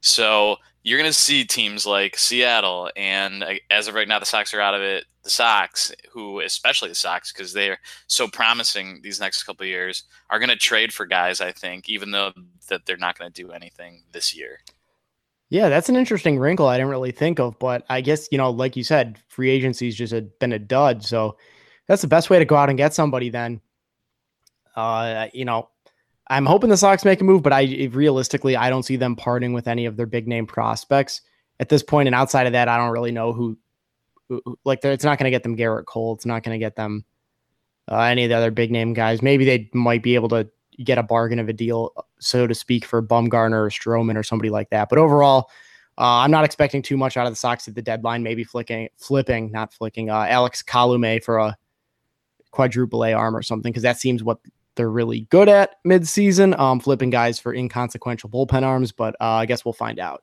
So 0.00 0.56
you're 0.82 0.98
going 0.98 1.10
to 1.10 1.18
see 1.18 1.44
teams 1.44 1.86
like 1.86 2.16
Seattle, 2.16 2.90
and 2.96 3.42
uh, 3.42 3.54
as 3.70 3.88
of 3.88 3.94
right 3.94 4.08
now, 4.08 4.18
the 4.18 4.26
Sox 4.26 4.54
are 4.54 4.60
out 4.60 4.74
of 4.74 4.82
it. 4.82 5.04
The 5.22 5.30
Sox, 5.30 5.92
who 6.10 6.40
especially 6.40 6.88
the 6.88 6.94
Sox, 6.94 7.32
because 7.32 7.52
they're 7.52 7.78
so 8.06 8.26
promising 8.28 9.00
these 9.02 9.20
next 9.20 9.42
couple 9.42 9.66
years, 9.66 10.04
are 10.30 10.38
going 10.38 10.48
to 10.48 10.56
trade 10.56 10.92
for 10.92 11.04
guys. 11.04 11.40
I 11.40 11.52
think, 11.52 11.88
even 11.88 12.10
though 12.10 12.32
that 12.68 12.86
they're 12.86 12.96
not 12.96 13.18
going 13.18 13.30
to 13.30 13.42
do 13.42 13.52
anything 13.52 14.02
this 14.12 14.34
year. 14.34 14.60
Yeah, 15.50 15.68
that's 15.68 15.88
an 15.88 15.96
interesting 15.96 16.38
wrinkle 16.38 16.68
I 16.68 16.76
didn't 16.76 16.90
really 16.90 17.10
think 17.10 17.40
of, 17.40 17.58
but 17.58 17.84
I 17.90 18.00
guess 18.00 18.28
you 18.32 18.38
know, 18.38 18.50
like 18.50 18.76
you 18.76 18.84
said, 18.84 19.18
free 19.28 19.50
agency's 19.50 19.96
just 19.96 20.12
a, 20.12 20.22
been 20.22 20.52
a 20.52 20.58
dud. 20.58 21.04
So 21.04 21.36
that's 21.88 22.02
the 22.02 22.08
best 22.08 22.30
way 22.30 22.38
to 22.38 22.44
go 22.44 22.56
out 22.56 22.68
and 22.70 22.78
get 22.78 22.94
somebody 22.94 23.28
then. 23.28 23.60
Uh, 24.76 25.26
you 25.34 25.44
know, 25.44 25.68
I'm 26.30 26.46
hoping 26.46 26.70
the 26.70 26.76
Sox 26.78 27.04
make 27.04 27.20
a 27.20 27.24
move, 27.24 27.42
but 27.42 27.52
I 27.52 27.88
realistically 27.92 28.56
I 28.56 28.70
don't 28.70 28.84
see 28.84 28.96
them 28.96 29.16
parting 29.16 29.52
with 29.52 29.68
any 29.68 29.84
of 29.84 29.96
their 29.96 30.06
big 30.06 30.26
name 30.26 30.46
prospects 30.46 31.20
at 31.58 31.68
this 31.68 31.82
point. 31.82 32.08
And 32.08 32.14
outside 32.14 32.46
of 32.46 32.52
that, 32.54 32.68
I 32.68 32.78
don't 32.78 32.92
really 32.92 33.12
know 33.12 33.34
who. 33.34 33.58
who 34.28 34.40
like, 34.64 34.82
it's 34.84 35.04
not 35.04 35.18
going 35.18 35.24
to 35.24 35.30
get 35.30 35.42
them 35.42 35.56
Gerrit 35.56 35.86
Cole. 35.86 36.14
It's 36.14 36.24
not 36.24 36.42
going 36.44 36.54
to 36.54 36.64
get 36.64 36.76
them 36.76 37.04
uh, 37.90 37.98
any 37.98 38.24
of 38.24 38.28
the 38.30 38.36
other 38.36 38.52
big 38.52 38.70
name 38.70 38.94
guys. 38.94 39.20
Maybe 39.20 39.44
they 39.44 39.68
might 39.74 40.02
be 40.02 40.14
able 40.14 40.28
to 40.28 40.48
get 40.84 40.98
a 40.98 41.02
bargain 41.02 41.40
of 41.40 41.48
a 41.48 41.52
deal, 41.52 41.92
so 42.20 42.46
to 42.46 42.54
speak, 42.54 42.84
for 42.84 43.02
Bumgarner 43.02 43.66
or 43.66 43.68
Stroman 43.68 44.16
or 44.16 44.22
somebody 44.22 44.48
like 44.48 44.70
that. 44.70 44.88
But 44.88 44.98
overall, 44.98 45.50
uh, 45.98 46.22
I'm 46.22 46.30
not 46.30 46.44
expecting 46.44 46.80
too 46.80 46.96
much 46.96 47.16
out 47.16 47.26
of 47.26 47.32
the 47.32 47.36
Sox 47.36 47.66
at 47.66 47.74
the 47.74 47.82
deadline. 47.82 48.22
Maybe 48.22 48.44
flicking, 48.44 48.88
flipping, 48.96 49.50
not 49.50 49.74
flicking, 49.74 50.08
uh, 50.08 50.26
Alex 50.28 50.62
Colome 50.62 51.22
for 51.22 51.38
a 51.38 51.56
quadruple 52.52 53.04
A 53.04 53.12
arm 53.12 53.36
or 53.36 53.42
something, 53.42 53.72
because 53.72 53.82
that 53.82 53.98
seems 53.98 54.22
what 54.22 54.38
they're 54.80 54.88
really 54.88 55.26
good 55.28 55.50
at 55.50 55.76
midseason, 55.86 56.58
um, 56.58 56.80
flipping 56.80 57.10
guys 57.10 57.38
for 57.38 57.54
inconsequential 57.54 58.30
bullpen 58.30 58.62
arms. 58.62 58.92
But 58.92 59.14
uh, 59.20 59.26
I 59.26 59.44
guess 59.44 59.62
we'll 59.62 59.74
find 59.74 59.98
out. 59.98 60.22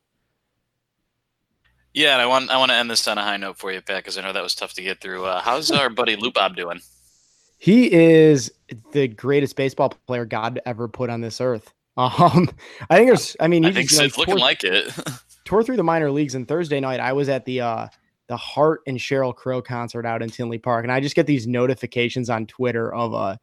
Yeah, 1.94 2.14
and 2.14 2.22
I 2.24 2.26
want 2.26 2.50
I 2.50 2.58
want 2.58 2.72
to 2.72 2.76
end 2.76 2.90
this 2.90 3.08
on 3.08 3.20
a 3.20 3.22
high 3.22 3.38
note 3.38 3.60
for 3.60 3.72
you, 3.72 3.82
Pat, 3.82 3.98
because 3.98 4.18
I 4.18 4.24
know 4.24 4.34
that 4.34 4.42
was 4.42 4.56
tough 4.56 4.74
to 4.74 4.82
get 4.82 5.00
through. 5.00 5.26
Uh, 5.26 5.42
how's 5.42 5.70
our 5.70 5.92
buddy 5.92 6.16
Lou 6.16 6.32
Bob 6.32 6.56
doing? 6.56 6.82
He 7.60 7.92
is 7.92 8.52
the 8.94 9.08
greatest 9.08 9.56
baseball 9.56 9.90
player 10.08 10.26
God 10.26 10.60
ever 10.66 10.88
put 10.88 11.12
on 11.12 11.22
this 11.22 11.40
earth. 11.40 11.72
Um, 12.00 12.48
I 12.92 12.98
think 12.98 13.10
there's. 13.10 13.36
I 13.40 13.48
mean, 13.48 13.66
I 13.66 13.72
think 13.72 13.90
just, 13.90 14.00
it's 14.00 14.18
looking 14.20 14.36
tore, 14.36 14.40
like 14.40 14.64
it. 14.64 14.94
tore 15.46 15.64
through 15.64 15.78
the 15.78 15.84
minor 15.84 16.12
leagues, 16.12 16.36
and 16.36 16.48
Thursday 16.48 16.80
night 16.80 17.00
I 17.00 17.14
was 17.14 17.28
at 17.28 17.44
the 17.46 17.62
uh, 17.62 17.88
the 18.28 18.38
Heart 18.38 18.82
and 18.86 19.00
Sheryl 19.00 19.36
Crow 19.36 19.64
concert 19.64 20.06
out 20.06 20.22
in 20.22 20.30
Tinley 20.30 20.60
Park, 20.60 20.84
and 20.86 20.92
I 20.92 21.00
just 21.00 21.16
get 21.16 21.26
these 21.26 21.48
notifications 21.48 22.30
on 22.30 22.46
Twitter 22.46 22.94
of 22.94 23.16
uh 23.16 23.38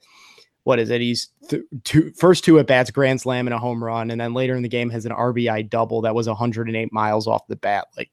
what 0.65 0.79
is 0.79 0.91
it? 0.91 1.01
He's 1.01 1.29
th- 1.49 1.63
two, 1.85 2.11
first 2.13 2.45
two 2.45 2.59
at 2.59 2.67
bats, 2.67 2.91
grand 2.91 3.21
slam 3.21 3.47
and 3.47 3.55
a 3.55 3.59
home 3.59 3.83
run, 3.83 4.11
and 4.11 4.21
then 4.21 4.35
later 4.35 4.57
in 4.57 4.63
the 4.63 4.69
game 4.69 4.91
has 4.91 5.07
an 5.07 5.13
RBI 5.13 5.71
double 5.71 6.01
that 6.03 6.15
was 6.15 6.27
108 6.27 6.93
miles 6.93 7.27
off 7.27 7.47
the 7.47 7.57
bat. 7.57 7.87
Like 7.97 8.11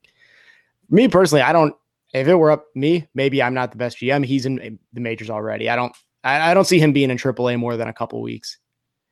me 0.90 1.08
personally, 1.08 1.42
I 1.42 1.54
don't. 1.54 1.76
if 2.14 2.28
it 2.28 2.36
were 2.36 2.52
up 2.52 2.66
me, 2.76 3.08
maybe 3.16 3.42
I'm 3.42 3.54
not 3.54 3.72
the 3.72 3.78
best 3.78 3.98
GM. 3.98 4.26
He's 4.26 4.46
in 4.46 4.80
the 4.94 5.02
majors 5.02 5.30
already. 5.30 5.70
I 5.70 5.76
don't 5.76 5.96
I, 6.24 6.52
I 6.52 6.54
don't 6.54 6.66
see 6.66 6.80
him 6.80 6.94
being 6.94 7.10
in 7.10 7.18
AAA 7.18 7.58
more 7.58 7.78
than 7.78 7.88
a 7.88 7.94
couple 7.94 8.22
weeks. 8.22 8.58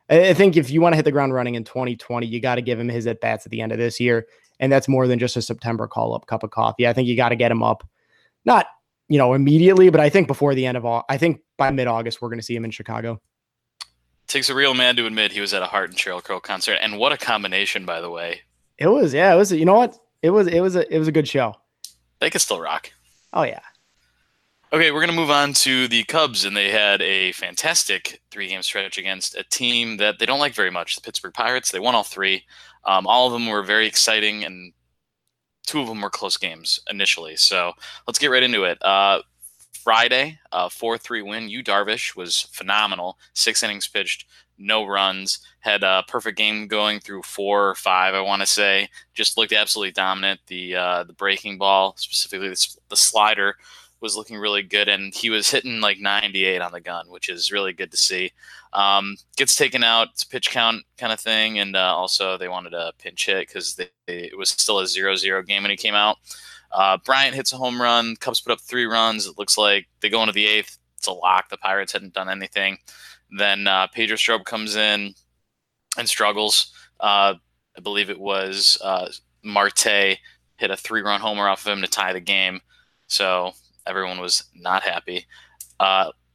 I, 0.09 0.29
I 0.29 0.33
think 0.33 0.57
if 0.57 0.69
you 0.69 0.81
want 0.81 0.93
to 0.93 0.97
hit 0.97 1.05
the 1.05 1.11
ground 1.11 1.33
running 1.33 1.55
in 1.55 1.63
2020, 1.63 2.27
you 2.27 2.39
got 2.39 2.55
to 2.55 2.61
give 2.61 2.79
him 2.79 2.89
his 2.89 3.07
at 3.07 3.21
bats 3.21 3.45
at 3.45 3.51
the 3.51 3.61
end 3.61 3.71
of 3.71 3.77
this 3.77 3.99
year, 3.99 4.27
and 4.59 4.71
that's 4.71 4.87
more 4.87 5.07
than 5.07 5.19
just 5.19 5.37
a 5.37 5.41
September 5.41 5.87
call 5.87 6.13
up 6.13 6.27
cup 6.27 6.43
of 6.43 6.51
coffee. 6.51 6.87
I 6.87 6.93
think 6.93 7.07
you 7.07 7.15
got 7.15 7.29
to 7.29 7.35
get 7.35 7.51
him 7.51 7.63
up, 7.63 7.87
not 8.45 8.67
you 9.07 9.17
know 9.17 9.33
immediately, 9.33 9.89
but 9.89 10.01
I 10.01 10.09
think 10.09 10.27
before 10.27 10.53
the 10.55 10.65
end 10.65 10.77
of 10.77 10.85
all, 10.85 11.05
I 11.09 11.17
think 11.17 11.41
by 11.59 11.69
mid 11.69 11.85
August 11.85 12.21
we're 12.21 12.29
going 12.29 12.39
to 12.39 12.45
see 12.45 12.55
him 12.55 12.65
in 12.65 12.71
Chicago. 12.71 13.21
Takes 14.27 14.49
a 14.49 14.55
real 14.55 14.73
man 14.73 14.95
to 14.95 15.05
admit 15.05 15.31
he 15.31 15.41
was 15.41 15.53
at 15.53 15.61
a 15.61 15.67
Heart 15.67 15.91
and 15.91 15.99
Sheryl 15.99 16.23
Crow 16.23 16.39
concert, 16.39 16.79
and 16.81 16.97
what 16.97 17.11
a 17.11 17.17
combination, 17.17 17.85
by 17.85 18.01
the 18.01 18.09
way. 18.09 18.41
It 18.79 18.87
was, 18.87 19.13
yeah, 19.13 19.33
it 19.33 19.37
was. 19.37 19.51
You 19.51 19.65
know 19.65 19.75
what? 19.75 19.95
It 20.23 20.31
was, 20.31 20.47
it 20.47 20.61
was 20.61 20.75
a, 20.75 20.91
it 20.93 20.97
was 20.97 21.07
a 21.07 21.11
good 21.11 21.27
show. 21.27 21.55
They 22.19 22.29
could 22.31 22.41
still 22.41 22.59
rock. 22.59 22.91
Oh 23.33 23.43
yeah. 23.43 23.61
Okay, 24.71 24.91
we're 24.91 24.99
going 24.99 25.09
to 25.09 25.15
move 25.15 25.31
on 25.31 25.53
to 25.53 25.87
the 25.87 26.03
Cubs, 26.03 26.45
and 26.45 26.55
they 26.55 26.69
had 26.69 27.01
a 27.01 27.31
fantastic 27.31 28.21
three 28.29 28.47
game 28.47 28.61
stretch 28.61 28.99
against 28.99 29.35
a 29.35 29.43
team 29.43 29.97
that 29.97 30.19
they 30.19 30.27
don't 30.27 30.39
like 30.39 30.53
very 30.53 30.69
much, 30.69 30.95
the 30.95 31.01
Pittsburgh 31.01 31.33
Pirates. 31.33 31.71
They 31.71 31.79
won 31.79 31.95
all 31.95 32.03
three. 32.03 32.43
Um, 32.85 33.07
all 33.07 33.25
of 33.25 33.33
them 33.33 33.47
were 33.47 33.63
very 33.63 33.87
exciting, 33.87 34.43
and 34.43 34.73
two 35.65 35.81
of 35.81 35.87
them 35.87 36.01
were 36.01 36.11
close 36.11 36.37
games 36.37 36.79
initially. 36.87 37.35
So 37.35 37.73
let's 38.05 38.19
get 38.19 38.29
right 38.29 38.43
into 38.43 38.63
it. 38.63 38.77
Uh, 38.83 39.21
Friday, 39.89 40.37
a 40.51 40.69
4 40.69 40.99
3 40.99 41.23
win. 41.23 41.49
Yu 41.49 41.63
Darvish 41.63 42.15
was 42.15 42.43
phenomenal. 42.51 43.17
Six 43.33 43.63
innings 43.63 43.87
pitched, 43.87 44.27
no 44.59 44.85
runs, 44.85 45.39
had 45.61 45.81
a 45.81 46.03
perfect 46.07 46.37
game 46.37 46.67
going 46.67 46.99
through 46.99 47.23
four 47.23 47.67
or 47.67 47.73
five, 47.73 48.13
I 48.13 48.21
want 48.21 48.43
to 48.43 48.45
say. 48.45 48.87
Just 49.15 49.35
looked 49.35 49.51
absolutely 49.51 49.93
dominant. 49.93 50.41
The, 50.45 50.75
uh, 50.75 51.03
the 51.05 51.13
breaking 51.13 51.57
ball, 51.57 51.95
specifically 51.97 52.49
the, 52.49 52.77
the 52.89 52.95
slider, 52.95 53.55
was 53.99 54.15
looking 54.15 54.37
really 54.37 54.61
good, 54.61 54.89
and 54.89 55.11
he 55.11 55.31
was 55.31 55.49
hitting 55.49 55.81
like 55.81 55.97
98 55.99 56.61
on 56.61 56.71
the 56.71 56.81
gun, 56.81 57.09
which 57.09 57.27
is 57.27 57.51
really 57.51 57.73
good 57.73 57.89
to 57.89 57.97
see. 57.97 58.31
Um, 58.73 59.17
gets 59.37 59.55
taken 59.55 59.83
out, 59.83 60.09
it's 60.13 60.23
pitch 60.23 60.51
count 60.51 60.83
kind 60.99 61.11
of 61.11 61.19
thing, 61.19 61.57
and 61.57 61.75
uh, 61.75 61.95
also 61.95 62.37
they 62.37 62.47
wanted 62.47 62.75
a 62.75 62.93
pinch 62.99 63.25
hit 63.25 63.47
because 63.47 63.81
it 64.05 64.37
was 64.37 64.51
still 64.51 64.81
a 64.81 64.83
0-0 64.83 65.47
game 65.47 65.63
when 65.63 65.71
he 65.71 65.77
came 65.77 65.95
out. 65.95 66.17
Uh, 66.71 66.97
Bryant 67.03 67.35
hits 67.35 67.53
a 67.53 67.57
home 67.57 67.81
run. 67.81 68.15
Cubs 68.17 68.41
put 68.41 68.51
up 68.51 68.61
three 68.61 68.85
runs. 68.85 69.25
It 69.25 69.37
looks 69.37 69.57
like 69.57 69.87
they 70.01 70.09
go 70.09 70.21
into 70.21 70.33
the 70.33 70.45
eighth. 70.45 70.77
It's 70.97 71.07
a 71.07 71.11
lock. 71.11 71.49
The 71.49 71.57
Pirates 71.57 71.93
hadn't 71.93 72.13
done 72.13 72.29
anything. 72.29 72.77
Then 73.31 73.67
uh, 73.67 73.87
Pedro 73.87 74.17
Strop 74.17 74.45
comes 74.45 74.75
in 74.75 75.13
and 75.97 76.09
struggles. 76.09 76.73
Uh, 76.99 77.35
I 77.77 77.81
believe 77.81 78.09
it 78.09 78.19
was 78.19 78.77
uh, 78.83 79.09
Marte 79.43 80.17
hit 80.57 80.71
a 80.71 80.75
three-run 80.75 81.21
homer 81.21 81.47
off 81.47 81.65
of 81.65 81.71
him 81.71 81.81
to 81.81 81.87
tie 81.87 82.13
the 82.13 82.19
game. 82.19 82.59
So 83.07 83.53
everyone 83.85 84.19
was 84.19 84.43
not 84.53 84.83
happy. 84.83 85.25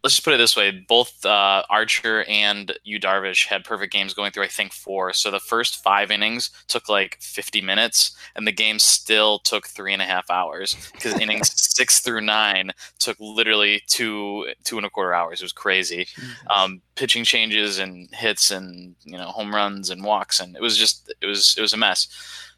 Let's 0.04 0.16
just 0.16 0.25
put 0.25 0.34
it 0.34 0.37
this 0.37 0.54
way: 0.54 0.70
both 0.70 1.25
uh, 1.25 1.62
Archer 1.70 2.25
and 2.25 2.76
Yu 2.84 3.00
Darvish 3.00 3.46
had 3.46 3.64
perfect 3.64 3.90
games 3.90 4.12
going 4.12 4.32
through. 4.32 4.44
I 4.44 4.49
think 4.49 4.75
four. 4.75 5.14
So 5.14 5.30
the 5.30 5.40
first 5.40 5.82
five 5.82 6.11
innings 6.11 6.50
took 6.68 6.90
like 6.90 7.16
50 7.23 7.62
minutes, 7.62 8.14
and 8.37 8.46
the 8.46 8.52
game 8.52 8.78
still 8.78 9.38
took 9.38 9.66
three 9.66 9.94
and 9.94 10.02
a 10.02 10.04
half 10.04 10.30
hours 10.30 10.76
because 10.92 11.18
innings 11.18 11.50
six 11.75 12.00
through 12.00 12.20
nine 12.20 12.70
took 12.99 13.16
literally 13.18 13.82
two 13.87 14.46
two 14.62 14.76
and 14.76 14.84
a 14.84 14.90
quarter 14.90 15.14
hours. 15.14 15.40
It 15.40 15.44
was 15.44 15.52
crazy. 15.52 16.06
Um, 16.50 16.82
pitching 16.96 17.25
changes 17.25 17.78
and 17.78 18.06
hits 18.12 18.50
and 18.50 18.94
you 19.04 19.16
know 19.16 19.28
home 19.28 19.54
runs 19.54 19.88
and 19.88 20.04
walks, 20.04 20.38
and 20.38 20.54
it 20.54 20.61
was 20.61 20.76
just 20.76 21.14
it 21.23 21.26
was 21.26 21.54
it 21.56 21.62
was 21.62 21.73
a 21.73 21.78
mess. 21.78 22.08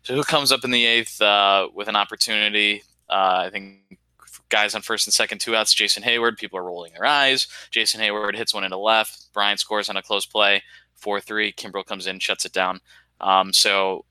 So 0.03 0.15
who 0.15 0.25
comes 0.25 0.50
up 0.50 0.65
in 0.65 0.73
the 0.73 0.85
eighth 0.85 1.23
uh, 1.23 1.69
with 1.73 1.87
an 1.87 1.95
opportunity? 1.95 2.83
Uh, 3.09 3.45
I 3.47 3.50
think 3.50 4.00
guys 4.49 4.75
on 4.75 4.83
first 4.83 5.07
and 5.07 5.15
second, 5.15 5.38
two 5.38 5.57
outs. 5.57 5.75
Jason 5.75 6.03
Heyward. 6.03 6.37
people 6.38 6.59
are 6.59 6.65
rolling 6.65 6.93
their 6.93 7.07
eyes. 7.07 7.49
Jason 7.71 8.00
Heyward 8.00 8.37
hits 8.37 8.55
one 8.55 8.65
into 8.65 8.79
left. 8.79 9.33
Brian 9.33 9.59
scores 9.59 9.88
on 9.88 9.97
a 9.97 10.03
close 10.03 10.26
play, 10.26 10.62
four 10.95 11.21
three. 11.21 11.53
Kimbrel 11.53 11.85
comes 11.85 12.07
in, 12.07 12.19
shuts 12.19 12.45
it 12.45 12.53
down. 12.53 12.81
Um, 13.21 13.53
so 13.53 14.05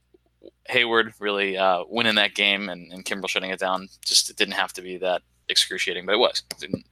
Heyward 0.69 1.13
really 1.19 1.57
uh, 1.57 1.83
winning 1.87 2.15
that 2.15 2.35
game, 2.35 2.69
and, 2.69 2.91
and 2.91 3.05
Kimbrel 3.05 3.29
shutting 3.29 3.51
it 3.51 3.59
down. 3.59 3.87
Just 4.03 4.29
it 4.29 4.35
didn't 4.35 4.55
have 4.55 4.73
to 4.73 4.81
be 4.81 4.97
that 4.97 5.21
excruciating, 5.49 6.05
but 6.05 6.15
it 6.15 6.19
was. 6.19 6.43
It 6.51 6.59
didn't 6.59 6.85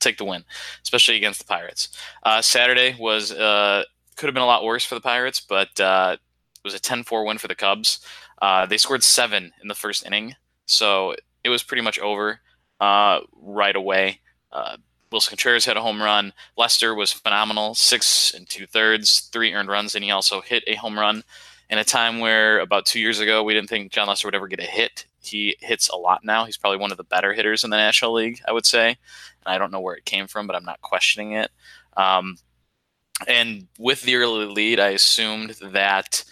take 0.00 0.18
the 0.18 0.24
win, 0.24 0.44
especially 0.82 1.16
against 1.16 1.40
the 1.40 1.46
Pirates. 1.46 1.88
Uh, 2.22 2.40
Saturday 2.40 2.96
was 2.98 3.32
uh, 3.32 3.84
could 4.16 4.26
have 4.26 4.34
been 4.34 4.42
a 4.42 4.46
lot 4.46 4.64
worse 4.64 4.84
for 4.84 4.94
the 4.94 5.00
Pirates, 5.00 5.40
but 5.40 5.78
uh, 5.80 6.16
it 6.18 6.64
was 6.64 6.74
a 6.74 6.80
10-4 6.80 7.26
win 7.26 7.38
for 7.38 7.48
the 7.48 7.54
Cubs. 7.54 8.00
Uh, 8.40 8.66
they 8.66 8.76
scored 8.76 9.02
seven 9.02 9.52
in 9.62 9.68
the 9.68 9.74
first 9.74 10.06
inning, 10.06 10.34
so 10.66 11.14
it 11.44 11.48
was 11.48 11.62
pretty 11.62 11.82
much 11.82 11.98
over 11.98 12.40
uh, 12.80 13.20
right 13.40 13.76
away. 13.76 14.20
Uh, 14.52 14.76
Willson 15.10 15.30
Contreras 15.30 15.64
had 15.64 15.76
a 15.76 15.82
home 15.82 16.02
run. 16.02 16.32
Lester 16.56 16.94
was 16.94 17.12
phenomenal, 17.12 17.74
six 17.74 18.34
and 18.34 18.48
two 18.48 18.66
thirds, 18.66 19.28
three 19.32 19.54
earned 19.54 19.68
runs, 19.68 19.94
and 19.94 20.04
he 20.04 20.10
also 20.10 20.40
hit 20.40 20.64
a 20.66 20.74
home 20.74 20.98
run 20.98 21.22
in 21.70 21.78
a 21.78 21.84
time 21.84 22.18
where 22.18 22.60
about 22.60 22.86
two 22.86 23.00
years 23.00 23.20
ago 23.20 23.42
we 23.42 23.54
didn't 23.54 23.68
think 23.68 23.92
Jon 23.92 24.08
Lester 24.08 24.26
would 24.26 24.34
ever 24.34 24.48
get 24.48 24.60
a 24.60 24.64
hit. 24.64 25.06
He 25.20 25.56
hits 25.60 25.88
a 25.88 25.96
lot 25.96 26.24
now. 26.24 26.44
He's 26.44 26.56
probably 26.56 26.78
one 26.78 26.90
of 26.90 26.96
the 26.96 27.04
better 27.04 27.32
hitters 27.32 27.64
in 27.64 27.70
the 27.70 27.76
National 27.76 28.12
League, 28.12 28.40
I 28.46 28.52
would 28.52 28.66
say. 28.66 28.88
And 28.88 28.96
I 29.54 29.58
don't 29.58 29.72
know 29.72 29.80
where 29.80 29.96
it 29.96 30.04
came 30.04 30.26
from, 30.26 30.46
but 30.46 30.56
I'm 30.56 30.64
not 30.64 30.80
questioning 30.80 31.32
it. 31.32 31.50
Um, 31.96 32.36
and 33.26 33.66
with 33.78 34.02
the 34.02 34.16
early 34.16 34.46
lead, 34.46 34.78
I 34.78 34.90
assumed 34.90 35.50
that 35.60 36.24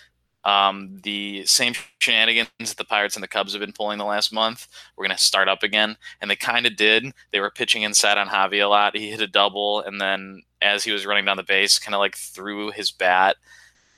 um, 0.46 1.00
the 1.02 1.44
same 1.44 1.74
shenanigans 1.98 2.48
that 2.58 2.76
the 2.76 2.84
Pirates 2.84 3.16
and 3.16 3.22
the 3.22 3.28
Cubs 3.28 3.52
have 3.52 3.60
been 3.60 3.72
pulling 3.72 3.98
the 3.98 4.04
last 4.04 4.32
month, 4.32 4.68
we're 4.96 5.04
going 5.04 5.16
to 5.16 5.22
start 5.22 5.48
up 5.48 5.64
again. 5.64 5.96
And 6.20 6.30
they 6.30 6.36
kind 6.36 6.66
of 6.66 6.76
did. 6.76 7.12
They 7.32 7.40
were 7.40 7.50
pitching 7.50 7.82
inside 7.82 8.16
on 8.16 8.28
Javi 8.28 8.62
a 8.64 8.68
lot. 8.68 8.96
He 8.96 9.10
hit 9.10 9.20
a 9.20 9.26
double, 9.26 9.80
and 9.80 10.00
then 10.00 10.42
as 10.62 10.84
he 10.84 10.92
was 10.92 11.04
running 11.04 11.24
down 11.24 11.36
the 11.36 11.42
base, 11.42 11.80
kind 11.80 11.96
of 11.96 11.98
like 11.98 12.16
threw 12.16 12.70
his 12.70 12.92
bat 12.92 13.36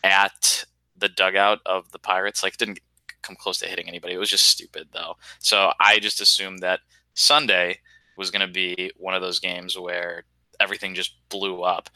at 0.02 0.64
the 0.96 1.10
dugout 1.10 1.58
of 1.66 1.92
the 1.92 1.98
Pirates. 1.98 2.42
Like, 2.42 2.56
didn't 2.56 2.80
come 3.20 3.36
close 3.36 3.58
to 3.58 3.66
hitting 3.66 3.86
anybody. 3.86 4.14
It 4.14 4.18
was 4.18 4.30
just 4.30 4.46
stupid, 4.46 4.88
though. 4.94 5.16
So 5.40 5.72
I 5.78 5.98
just 5.98 6.22
assumed 6.22 6.60
that 6.60 6.80
Sunday 7.12 7.80
was 8.16 8.30
going 8.30 8.46
to 8.46 8.52
be 8.52 8.90
one 8.96 9.14
of 9.14 9.20
those 9.20 9.38
games 9.38 9.78
where 9.78 10.24
everything 10.58 10.94
just 10.94 11.12
blew 11.28 11.62
up. 11.62 11.90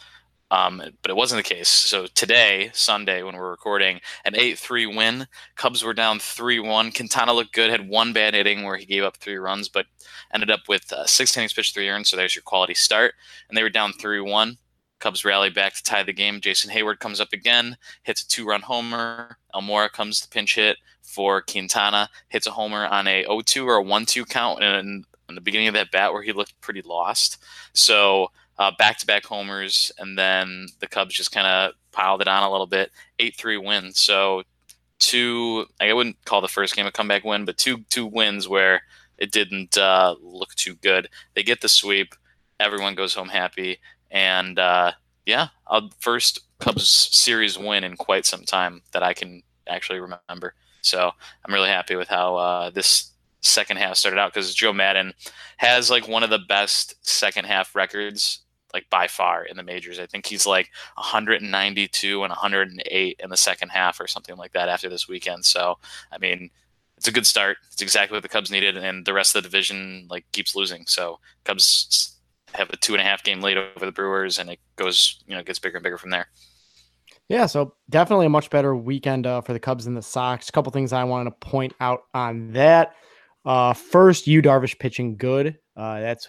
Um, 0.53 0.83
but 1.01 1.11
it 1.11 1.17
wasn't 1.17 1.43
the 1.43 1.55
case. 1.55 1.71
So 1.71 2.07
today, 2.09 2.69
Sunday, 2.75 3.23
when 3.23 3.35
we're 3.35 3.51
recording, 3.51 4.03
an 4.27 4.37
8 4.37 4.59
3 4.59 4.85
win. 4.85 5.27
Cubs 5.57 5.83
were 5.83 5.95
down 5.95 6.19
3 6.19 6.61
1. 6.61 6.93
Quintana 6.93 7.33
looked 7.33 7.55
good, 7.55 7.71
had 7.71 7.89
one 7.89 8.13
bad 8.13 8.35
inning 8.35 8.63
where 8.63 8.77
he 8.77 8.85
gave 8.85 9.03
up 9.03 9.17
three 9.17 9.39
runs, 9.39 9.71
but 9.71 9.87
ended 10.33 10.51
up 10.51 10.69
with 10.69 10.93
uh, 10.93 11.07
six 11.07 11.35
innings 11.39 11.55
pitched, 11.55 11.75
three 11.75 11.89
earned. 11.89 12.07
So 12.07 12.19
there's 12.19 12.35
your 12.37 12.43
quality 12.43 12.75
start. 12.75 13.15
And 13.49 13.57
they 13.57 13.63
were 13.63 13.71
down 13.71 13.95
3 13.95 14.21
1. 14.21 14.59
Cubs 15.01 15.25
rally 15.25 15.49
back 15.49 15.75
to 15.75 15.83
tie 15.83 16.03
the 16.03 16.13
game. 16.13 16.43
Jason 16.43 16.71
Heyward 16.71 16.99
comes 16.99 17.19
up 17.19 17.33
again, 17.33 17.79
hits 18.03 18.23
a 18.23 18.29
two 18.29 18.45
run 18.45 18.61
homer. 18.61 19.39
Almora 19.55 19.91
comes 19.91 20.21
to 20.21 20.29
pinch 20.29 20.57
hit 20.57 20.77
for 21.01 21.41
Quintana, 21.41 22.11
hits 22.29 22.47
a 22.47 22.51
homer 22.51 22.85
on 22.85 23.09
a 23.09 23.23
0 23.23 23.41
2 23.41 23.67
or 23.67 23.77
a 23.77 23.83
1 23.83 24.05
2 24.05 24.27
count 24.27 24.63
in 24.63 25.07
the 25.35 25.41
beginning 25.41 25.69
of 25.69 25.75
that 25.75 25.91
bat 25.91 26.13
where 26.13 26.23
he 26.23 26.33
looked 26.33 26.61
pretty 26.61 26.83
lost. 26.83 27.39
So 27.73 28.29
back 28.71 28.99
to 28.99 29.07
back 29.07 29.25
homers, 29.25 29.93
and 29.99 30.17
then 30.17 30.69
the 30.81 30.87
Cubs 30.87 31.15
just 31.15 31.33
kind 31.33 31.47
of 31.47 31.73
piled 31.91 32.21
it 32.21 32.29
on 32.29 32.43
a 32.43 32.51
little 32.51 32.67
bit. 32.67 32.91
8 33.19 33.37
3 33.37 33.57
win. 33.59 33.93
So, 33.93 34.43
two, 34.99 35.67
I 35.81 35.93
wouldn't 35.93 36.25
call 36.25 36.41
the 36.41 36.49
first 36.49 36.77
game 36.77 36.87
a 36.87 36.93
comeback 36.93 37.25
win, 37.25 37.45
but 37.45 37.59
two 37.59 37.79
two 37.91 38.07
wins 38.07 38.49
where 38.49 38.83
it 39.19 39.33
didn't 39.33 39.77
uh, 39.77 40.15
look 40.23 40.55
too 40.55 40.75
good. 40.77 41.09
They 41.35 41.43
get 41.43 41.61
the 41.61 41.69
sweep, 41.69 42.15
everyone 42.61 42.95
goes 42.95 43.15
home 43.15 43.29
happy, 43.29 43.79
and 44.11 44.59
uh, 44.59 44.93
yeah, 45.27 45.49
first 46.01 46.41
Cubs 46.59 46.89
series 46.89 47.59
win 47.59 47.85
in 47.85 47.97
quite 47.97 48.27
some 48.27 48.45
time 48.45 48.83
that 48.93 49.03
I 49.03 49.13
can 49.15 49.43
actually 49.69 50.01
remember. 50.01 50.55
So 50.83 51.11
I'm 51.45 51.55
really 51.55 51.69
happy 51.69 51.97
with 51.97 52.09
how 52.09 52.37
uh, 52.37 52.71
this 52.71 53.13
second 53.41 53.79
half 53.79 53.97
started 53.97 54.19
out 54.19 54.33
because 54.33 54.55
Joe 54.55 54.73
Maddon 54.73 55.13
has 55.57 55.91
like 55.91 56.07
one 56.07 56.23
of 56.23 56.31
the 56.31 56.39
best 56.39 56.95
second 57.07 57.47
half 57.47 57.75
records 57.75 58.42
like 58.73 58.89
by 58.91 59.07
far 59.07 59.45
in 59.45 59.57
the 59.57 59.63
majors. 59.63 59.99
I 59.99 60.07
think 60.07 60.27
he's 60.27 60.47
like 60.47 60.71
192 60.95 62.23
and 62.23 62.31
108 62.31 63.21
in 63.23 63.31
the 63.31 63.37
second 63.37 63.69
half 63.71 64.01
or 64.01 64.07
something 64.07 64.37
like 64.37 64.53
that 64.53 64.69
after 64.69 64.89
this 64.89 65.09
weekend. 65.09 65.45
So, 65.45 65.79
I 66.11 66.19
mean, 66.19 66.51
it's 66.97 67.09
a 67.09 67.13
good 67.13 67.27
start. 67.27 67.57
It's 67.73 67.83
exactly 67.83 68.17
what 68.17 68.23
the 68.23 68.29
Cubs 68.29 68.51
needed, 68.51 68.77
and 68.77 69.05
the 69.05 69.13
rest 69.13 69.35
of 69.35 69.43
the 69.43 69.49
division 69.49 70.07
like 70.11 70.25
keeps 70.33 70.55
losing. 70.55 70.87
So, 70.87 71.19
Cubs 71.45 72.17
have 72.55 72.71
a 72.71 72.77
two 72.77 72.93
and 72.93 73.01
a 73.01 73.05
half 73.05 73.25
game 73.25 73.41
lead 73.41 73.57
over 73.57 73.87
the 73.87 73.93
Brewers, 73.93 74.39
and 74.39 74.51
it 74.51 74.61
goes, 74.77 75.23
you 75.27 75.35
know, 75.35 75.43
gets 75.43 75.59
bigger 75.59 75.79
and 75.79 75.83
bigger 75.83 75.99
from 75.99 76.11
there. 76.11 76.29
Yeah, 77.29 77.47
so 77.47 77.75
definitely 77.89 78.27
a 78.27 78.31
much 78.31 78.51
better 78.51 78.77
weekend 78.77 79.27
uh, 79.27 79.41
for 79.41 79.53
the 79.53 79.61
Cubs 79.61 79.87
and 79.87 79.97
the 79.97 80.03
Sox. 80.03 80.49
A 80.49 80.53
couple 80.53 80.71
things 80.71 80.93
I 80.93 81.05
wanted 81.05 81.31
to 81.31 81.37
point 81.49 81.73
out 81.81 82.03
on 82.13 82.53
that. 82.53 82.95
Uh, 83.45 83.73
first, 83.73 84.27
Yu 84.27 84.43
Darvish 84.43 84.79
pitching 84.79 85.17
good. 85.17 85.59
Uh, 85.77 86.01
that's 86.01 86.29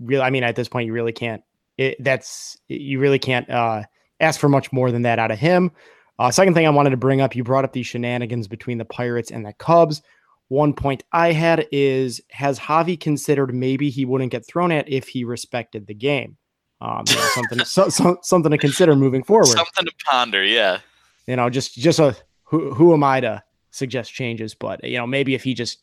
really, 0.00 0.22
I 0.22 0.30
mean, 0.30 0.44
at 0.44 0.56
this 0.56 0.68
point, 0.68 0.86
you 0.86 0.92
really 0.92 1.12
can't. 1.12 1.42
It, 1.78 2.02
that's 2.02 2.56
you 2.68 2.98
really 2.98 3.18
can't 3.18 3.48
uh, 3.50 3.82
ask 4.20 4.40
for 4.40 4.48
much 4.48 4.72
more 4.72 4.90
than 4.90 5.02
that 5.02 5.18
out 5.18 5.30
of 5.30 5.38
him. 5.38 5.70
Uh, 6.18 6.30
second 6.30 6.54
thing 6.54 6.66
I 6.66 6.70
wanted 6.70 6.90
to 6.90 6.96
bring 6.96 7.20
up, 7.20 7.36
you 7.36 7.44
brought 7.44 7.64
up 7.64 7.72
these 7.72 7.86
shenanigans 7.86 8.48
between 8.48 8.78
the 8.78 8.84
Pirates 8.84 9.30
and 9.30 9.44
the 9.44 9.52
Cubs. 9.54 10.00
one 10.48 10.72
point 10.72 11.04
I 11.12 11.32
had 11.32 11.66
is 11.70 12.20
has 12.30 12.58
Javi 12.58 12.98
considered 12.98 13.54
maybe 13.54 13.90
he 13.90 14.04
wouldn't 14.04 14.32
get 14.32 14.46
thrown 14.46 14.72
at 14.72 14.88
if 14.88 15.08
he 15.08 15.24
respected 15.24 15.86
the 15.86 15.94
game? 15.94 16.36
Um, 16.80 17.04
you 17.08 17.14
know, 17.14 17.28
something 17.34 17.64
so, 17.64 17.88
so, 17.88 18.18
something 18.22 18.50
to 18.50 18.58
consider 18.58 18.96
moving 18.96 19.22
forward. 19.24 19.46
Something 19.46 19.86
to 19.86 19.92
ponder, 20.06 20.44
yeah. 20.44 20.78
You 21.26 21.36
know, 21.36 21.50
just 21.50 21.74
just 21.74 21.98
a 21.98 22.16
who 22.44 22.72
who 22.72 22.92
am 22.94 23.04
I 23.04 23.20
to 23.20 23.42
suggest 23.70 24.12
changes? 24.12 24.54
But 24.54 24.84
you 24.84 24.96
know, 24.96 25.06
maybe 25.06 25.34
if 25.34 25.42
he 25.42 25.54
just 25.54 25.78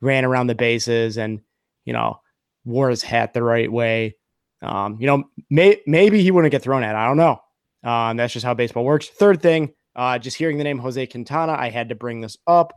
ran 0.00 0.24
around 0.24 0.48
the 0.48 0.54
bases 0.54 1.16
and 1.16 1.40
you 1.84 1.92
know 1.92 2.20
wore 2.64 2.90
his 2.90 3.02
hat 3.02 3.34
the 3.34 3.42
right 3.42 3.70
way, 3.70 4.16
um, 4.62 4.96
you 5.00 5.06
know, 5.06 5.24
may, 5.50 5.80
maybe 5.86 6.22
he 6.22 6.30
wouldn't 6.30 6.52
get 6.52 6.62
thrown 6.62 6.84
at. 6.84 6.94
I 6.94 7.06
don't 7.06 7.16
know. 7.16 7.40
Um, 7.84 8.16
that's 8.16 8.32
just 8.32 8.46
how 8.46 8.54
baseball 8.54 8.84
works. 8.84 9.08
Third 9.08 9.42
thing, 9.42 9.72
uh, 9.96 10.18
just 10.18 10.36
hearing 10.36 10.58
the 10.58 10.64
name 10.64 10.78
Jose 10.78 11.04
Quintana, 11.08 11.52
I 11.52 11.70
had 11.70 11.88
to 11.88 11.94
bring 11.94 12.20
this 12.20 12.36
up. 12.46 12.72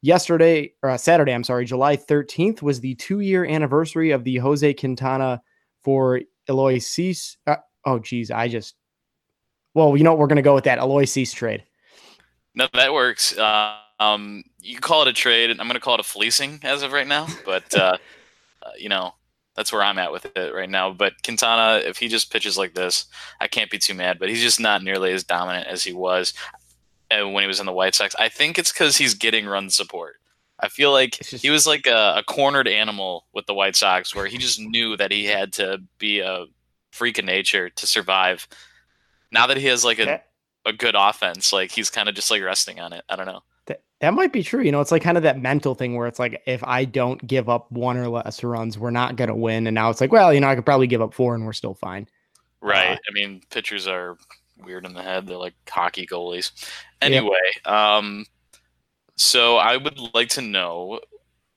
Yesterday 0.00 0.72
or 0.82 0.90
uh, 0.90 0.96
Saturday, 0.96 1.32
I'm 1.32 1.44
sorry, 1.44 1.64
July 1.64 1.96
13th 1.96 2.62
was 2.62 2.80
the 2.80 2.94
two 2.94 3.20
year 3.20 3.44
anniversary 3.44 4.12
of 4.12 4.24
the 4.24 4.36
Jose 4.36 4.74
Quintana 4.74 5.42
for 5.82 6.20
Eloy 6.48 6.78
Cease. 6.78 7.36
Uh, 7.46 7.56
oh, 7.84 7.98
geez, 7.98 8.30
I 8.30 8.48
just, 8.48 8.76
well, 9.74 9.96
you 9.96 10.04
know 10.04 10.12
what? 10.12 10.20
We're 10.20 10.28
going 10.28 10.36
to 10.36 10.42
go 10.42 10.54
with 10.54 10.64
that 10.64 10.78
Eloy 10.78 11.04
Cease 11.04 11.32
trade. 11.32 11.64
No, 12.54 12.68
that 12.74 12.92
works. 12.92 13.36
Uh, 13.36 13.76
um, 14.00 14.44
you 14.60 14.78
call 14.78 15.02
it 15.02 15.08
a 15.08 15.12
trade. 15.12 15.50
I'm 15.50 15.56
going 15.56 15.72
to 15.72 15.80
call 15.80 15.94
it 15.94 16.00
a 16.00 16.04
fleecing 16.04 16.60
as 16.62 16.82
of 16.82 16.92
right 16.92 17.06
now, 17.06 17.26
but 17.44 17.74
uh, 17.74 17.96
uh, 18.62 18.70
you 18.78 18.88
know 18.88 19.14
that's 19.58 19.72
where 19.72 19.82
I'm 19.82 19.98
at 19.98 20.12
with 20.12 20.24
it 20.36 20.54
right 20.54 20.70
now. 20.70 20.92
But 20.92 21.20
Quintana, 21.24 21.82
if 21.84 21.98
he 21.98 22.06
just 22.06 22.30
pitches 22.30 22.56
like 22.56 22.74
this, 22.74 23.06
I 23.40 23.48
can't 23.48 23.72
be 23.72 23.78
too 23.78 23.92
mad. 23.92 24.20
But 24.20 24.28
he's 24.28 24.40
just 24.40 24.60
not 24.60 24.84
nearly 24.84 25.12
as 25.12 25.24
dominant 25.24 25.66
as 25.66 25.82
he 25.82 25.92
was 25.92 26.32
uh, 27.10 27.28
when 27.28 27.42
he 27.42 27.48
was 27.48 27.58
in 27.58 27.66
the 27.66 27.72
White 27.72 27.96
Sox. 27.96 28.14
I 28.20 28.28
think 28.28 28.56
it's 28.56 28.70
because 28.70 28.96
he's 28.96 29.14
getting 29.14 29.46
run 29.46 29.68
support. 29.68 30.14
I 30.60 30.68
feel 30.68 30.92
like 30.92 31.18
just, 31.18 31.42
he 31.42 31.50
was 31.50 31.66
like 31.66 31.88
a, 31.88 32.14
a, 32.18 32.22
cornered 32.22 32.68
animal 32.68 33.26
with 33.34 33.46
the 33.46 33.54
White 33.54 33.74
Sox, 33.74 34.14
where 34.14 34.26
he 34.26 34.38
just 34.38 34.60
knew 34.60 34.96
that 34.96 35.10
he 35.10 35.24
had 35.24 35.52
to 35.54 35.82
be 35.98 36.20
a 36.20 36.44
freak 36.92 37.18
of 37.18 37.24
nature 37.24 37.68
to 37.68 37.86
survive. 37.86 38.46
Now 39.32 39.48
that 39.48 39.56
he 39.56 39.66
has 39.66 39.84
like 39.84 39.98
a, 39.98 40.22
a 40.64 40.72
good 40.72 40.94
offense, 40.96 41.52
like 41.52 41.72
he's 41.72 41.90
kind 41.90 42.08
of 42.08 42.14
just 42.14 42.30
like 42.30 42.44
resting 42.44 42.78
on 42.78 42.92
it. 42.92 43.02
I 43.08 43.16
don't 43.16 43.26
know. 43.26 43.42
That, 44.00 44.14
might 44.14 44.32
be 44.32 44.42
true. 44.42 44.62
You 44.62 44.72
know, 44.72 44.80
it's 44.80 44.92
like 44.92 45.02
kind 45.02 45.16
of 45.16 45.22
that 45.24 45.40
mental 45.40 45.74
thing 45.74 45.96
where 45.96 46.06
it's 46.06 46.18
like, 46.18 46.42
if 46.46 46.62
I 46.64 46.84
don't 46.84 47.24
give 47.26 47.48
up 47.48 47.70
one 47.72 47.96
or 47.96 48.08
less 48.08 48.44
runs, 48.44 48.78
we're 48.78 48.90
not 48.90 49.16
going 49.16 49.28
to 49.28 49.34
win. 49.34 49.66
And 49.66 49.74
now 49.74 49.90
it's 49.90 50.00
like, 50.00 50.12
well, 50.12 50.32
you 50.32 50.40
know, 50.40 50.48
I 50.48 50.54
could 50.54 50.66
probably 50.66 50.86
give 50.86 51.02
up 51.02 51.14
four 51.14 51.34
and 51.34 51.44
we're 51.44 51.52
still 51.52 51.74
fine. 51.74 52.08
Right. 52.60 52.92
Uh, 52.92 52.96
I 53.08 53.12
mean, 53.12 53.42
pitchers 53.50 53.86
are 53.86 54.16
weird 54.64 54.86
in 54.86 54.94
the 54.94 55.02
head. 55.02 55.26
They're 55.26 55.36
like 55.36 55.54
hockey 55.68 56.06
goalies. 56.06 56.52
Anyway, 57.00 57.36
um, 57.64 58.24
so 59.16 59.56
I 59.56 59.76
would 59.76 59.98
like 60.14 60.28
to 60.30 60.42
know 60.42 61.00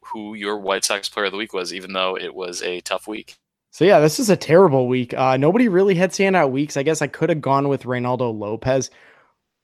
who 0.01 0.33
your 0.33 0.57
White 0.57 0.83
Sox 0.83 1.09
player 1.09 1.25
of 1.25 1.31
the 1.31 1.37
week 1.37 1.53
was, 1.53 1.73
even 1.73 1.93
though 1.93 2.17
it 2.17 2.33
was 2.33 2.61
a 2.63 2.81
tough 2.81 3.07
week. 3.07 3.35
So 3.71 3.85
yeah, 3.85 3.99
this 3.99 4.19
is 4.19 4.29
a 4.29 4.35
terrible 4.35 4.87
week. 4.87 5.13
Uh, 5.13 5.37
nobody 5.37 5.69
really 5.69 5.95
had 5.95 6.11
standout 6.11 6.51
weeks. 6.51 6.75
I 6.75 6.83
guess 6.83 7.01
I 7.01 7.07
could 7.07 7.29
have 7.29 7.39
gone 7.39 7.69
with 7.69 7.83
Reynaldo 7.83 8.37
Lopez. 8.37 8.89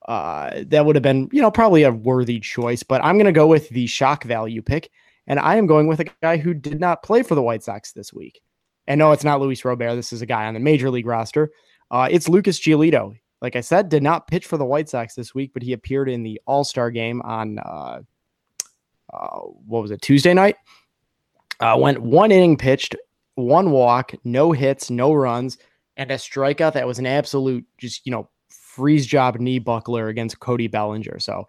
Uh, 0.08 0.64
that 0.68 0.86
would 0.86 0.96
have 0.96 1.04
been, 1.04 1.30
you 1.32 1.42
know, 1.42 1.52
probably 1.52 1.84
a 1.84 1.92
worthy 1.92 2.40
choice. 2.40 2.82
But 2.84 3.04
I'm 3.04 3.16
going 3.16 3.26
to 3.26 3.32
go 3.32 3.48
with 3.48 3.70
the 3.70 3.88
shock 3.88 4.24
value 4.24 4.62
pick, 4.62 4.90
and 5.28 5.40
I 5.40 5.56
am 5.56 5.68
going 5.68 5.88
with 5.88 6.00
a 6.00 6.06
guy 6.22 6.38
who 6.38 6.54
did 6.54 6.80
not 6.80 7.04
play 7.04 7.24
for 7.24 7.36
the 7.36 7.42
White 7.42 7.64
Sox 7.64 7.92
this 7.92 8.14
week. 8.14 8.42
And 8.88 9.00
no, 9.00 9.12
it's 9.12 9.26
not 9.26 9.42
Luis 9.42 9.66
Robert. 9.66 9.96
This 9.96 10.14
is 10.14 10.22
a 10.22 10.26
guy 10.26 10.46
on 10.46 10.54
the 10.54 10.62
major 10.62 10.90
league 10.90 11.08
roster. 11.08 11.52
Uh, 11.92 12.08
it's 12.10 12.30
Lucas 12.30 12.60
Giolito 12.60 13.16
like 13.42 13.56
I 13.56 13.62
said, 13.62 13.90
did 13.90 14.04
not 14.04 14.28
pitch 14.28 14.46
for 14.46 14.58
the 14.58 14.66
White 14.66 14.90
Sox 14.90 15.14
this 15.16 15.36
week, 15.36 15.52
but 15.54 15.62
he 15.62 15.74
appeared 15.74 16.10
in 16.10 16.24
the 16.24 16.42
All 16.46 16.64
Star 16.64 16.90
game 16.90 17.22
on 17.22 17.60
uh, 17.60 18.02
uh, 19.14 19.40
what 19.68 19.82
was 19.82 19.92
it 19.92 20.02
Tuesday 20.02 20.34
night? 20.34 20.56
Uh, 21.60 21.78
went 21.80 22.02
one 22.02 22.32
inning 22.32 22.58
pitched, 22.58 22.96
one 23.36 23.72
walk, 23.72 24.14
no 24.24 24.52
hits, 24.52 24.90
no 24.90 25.14
runs, 25.14 25.58
and 25.98 26.12
a 26.12 26.16
strikeout 26.16 26.74
that 26.74 26.88
was 26.88 27.00
an 27.00 27.06
absolute 27.06 27.66
just 27.78 28.06
you 28.06 28.12
know 28.12 28.30
freeze 28.78 29.06
job 29.06 29.40
knee 29.40 29.60
buckler 29.60 30.08
against 30.08 30.40
Cody 30.40 30.68
Bellinger. 30.68 31.20
So 31.20 31.48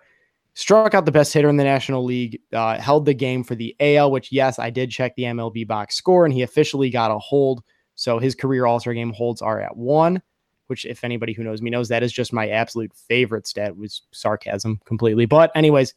struck 0.54 0.94
out 0.94 1.04
the 1.04 1.12
best 1.12 1.32
hitter 1.32 1.48
in 1.48 1.56
the 1.56 1.64
National 1.64 2.04
League, 2.04 2.40
uh, 2.52 2.80
held 2.80 3.04
the 3.04 3.14
game 3.14 3.44
for 3.44 3.54
the 3.54 3.76
AL, 3.78 4.10
which 4.10 4.32
yes, 4.32 4.58
I 4.58 4.70
did 4.70 4.90
check 4.90 5.14
the 5.14 5.24
MLB 5.24 5.66
box 5.66 5.94
score, 5.94 6.24
and 6.24 6.34
he 6.34 6.42
officially 6.42 6.90
got 6.90 7.12
a 7.12 7.18
hold. 7.18 7.62
So 7.94 8.18
his 8.18 8.34
career 8.34 8.66
All 8.66 8.80
Star 8.80 8.94
game 8.94 9.12
holds 9.12 9.42
are 9.42 9.60
at 9.60 9.76
one 9.76 10.22
which 10.68 10.84
if 10.84 11.02
anybody 11.02 11.32
who 11.32 11.42
knows 11.42 11.60
me 11.60 11.70
knows 11.70 11.88
that 11.88 12.02
is 12.02 12.12
just 12.12 12.32
my 12.32 12.48
absolute 12.48 12.92
favorite 12.94 13.46
stat 13.46 13.76
was 13.76 14.02
sarcasm 14.12 14.80
completely. 14.84 15.26
But 15.26 15.50
anyways, 15.54 15.94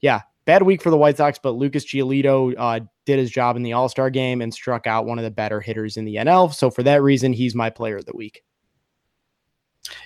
yeah, 0.00 0.20
bad 0.44 0.62
week 0.62 0.82
for 0.82 0.90
the 0.90 0.96
White 0.96 1.16
Sox, 1.16 1.38
but 1.42 1.52
Lucas 1.52 1.84
Giolito 1.84 2.54
uh, 2.56 2.80
did 3.06 3.18
his 3.18 3.30
job 3.30 3.56
in 3.56 3.62
the 3.62 3.72
All 3.72 3.88
Star 3.88 4.10
game 4.10 4.40
and 4.40 4.54
struck 4.54 4.86
out 4.86 5.06
one 5.06 5.18
of 5.18 5.24
the 5.24 5.30
better 5.30 5.60
hitters 5.60 5.96
in 5.96 6.04
the 6.04 6.16
NL. 6.16 6.54
So 6.54 6.70
for 6.70 6.82
that 6.84 7.02
reason, 7.02 7.32
he's 7.32 7.54
my 7.54 7.70
player 7.70 7.96
of 7.96 8.06
the 8.06 8.16
week. 8.16 8.42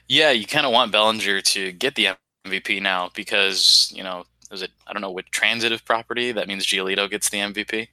Yeah, 0.08 0.30
you 0.30 0.46
kind 0.46 0.66
of 0.66 0.72
want 0.72 0.92
Bellinger 0.92 1.40
to 1.40 1.72
get 1.72 1.94
the 1.94 2.10
MVP 2.46 2.80
now 2.80 3.10
because 3.14 3.92
you 3.94 4.02
know 4.02 4.24
is 4.50 4.62
it 4.62 4.70
I 4.86 4.92
don't 4.92 5.02
know 5.02 5.10
what 5.10 5.26
transitive 5.26 5.84
property 5.84 6.32
that 6.32 6.48
means 6.48 6.66
Giolito 6.66 7.10
gets 7.10 7.30
the 7.30 7.38
MVP. 7.38 7.88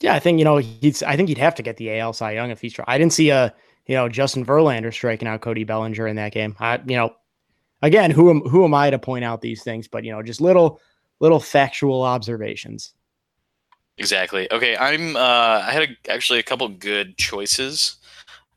Yeah, 0.00 0.14
I 0.14 0.18
think 0.18 0.38
you 0.38 0.44
know 0.44 0.56
he's. 0.58 1.02
I 1.02 1.16
think 1.16 1.28
he'd 1.28 1.38
have 1.38 1.54
to 1.56 1.62
get 1.62 1.76
the 1.76 1.98
AL 1.98 2.14
Cy 2.14 2.32
Young 2.32 2.50
if 2.50 2.60
he's. 2.60 2.74
I 2.86 2.96
didn't 2.96 3.12
see 3.12 3.30
a 3.30 3.54
you 3.90 3.96
know, 3.96 4.08
Justin 4.08 4.46
Verlander 4.46 4.94
striking 4.94 5.26
out 5.26 5.40
Cody 5.40 5.64
Bellinger 5.64 6.06
in 6.06 6.14
that 6.14 6.32
game. 6.32 6.54
I, 6.60 6.80
you 6.86 6.96
know, 6.96 7.12
again, 7.82 8.12
who 8.12 8.30
am 8.30 8.40
who 8.42 8.64
am 8.64 8.72
I 8.72 8.88
to 8.88 9.00
point 9.00 9.24
out 9.24 9.40
these 9.40 9.64
things? 9.64 9.88
But 9.88 10.04
you 10.04 10.12
know, 10.12 10.22
just 10.22 10.40
little 10.40 10.80
little 11.18 11.40
factual 11.40 12.02
observations. 12.02 12.94
Exactly. 13.98 14.50
Okay, 14.52 14.76
I'm. 14.76 15.16
Uh, 15.16 15.64
I 15.66 15.72
had 15.72 15.82
a, 15.82 16.10
actually 16.10 16.38
a 16.38 16.44
couple 16.44 16.68
good 16.68 17.16
choices. 17.16 17.96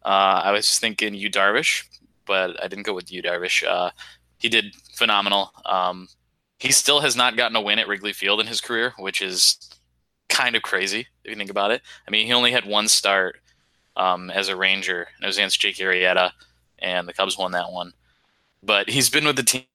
Uh, 0.05 0.41
I 0.43 0.51
was 0.51 0.77
thinking 0.77 1.15
Yu 1.15 1.31
Darvish, 1.31 1.85
but 2.25 2.61
I 2.63 2.67
didn't 2.67 2.85
go 2.85 2.93
with 2.93 3.11
Yu 3.11 3.21
Darvish. 3.21 3.67
Uh, 3.67 3.91
he 4.37 4.49
did 4.49 4.75
phenomenal. 4.95 5.51
Um, 5.65 6.07
he 6.59 6.71
still 6.71 7.01
has 7.01 7.15
not 7.15 7.37
gotten 7.37 7.55
a 7.55 7.61
win 7.61 7.79
at 7.79 7.87
Wrigley 7.87 8.13
Field 8.13 8.39
in 8.39 8.47
his 8.47 8.61
career, 8.61 8.93
which 8.97 9.21
is 9.21 9.57
kind 10.29 10.55
of 10.55 10.61
crazy 10.61 11.07
if 11.23 11.31
you 11.31 11.35
think 11.35 11.49
about 11.49 11.71
it. 11.71 11.81
I 12.07 12.11
mean, 12.11 12.25
he 12.25 12.33
only 12.33 12.51
had 12.51 12.65
one 12.65 12.87
start 12.87 13.37
um, 13.95 14.29
as 14.29 14.49
a 14.49 14.55
Ranger, 14.55 15.07
and 15.15 15.23
it 15.23 15.27
was 15.27 15.37
against 15.37 15.59
Jake 15.59 15.77
Arrieta, 15.77 16.31
and 16.79 17.07
the 17.07 17.13
Cubs 17.13 17.37
won 17.37 17.51
that 17.51 17.71
one. 17.71 17.93
But 18.61 18.89
he's 18.89 19.09
been 19.09 19.25
with 19.25 19.35
the 19.35 19.43
team 19.43 19.65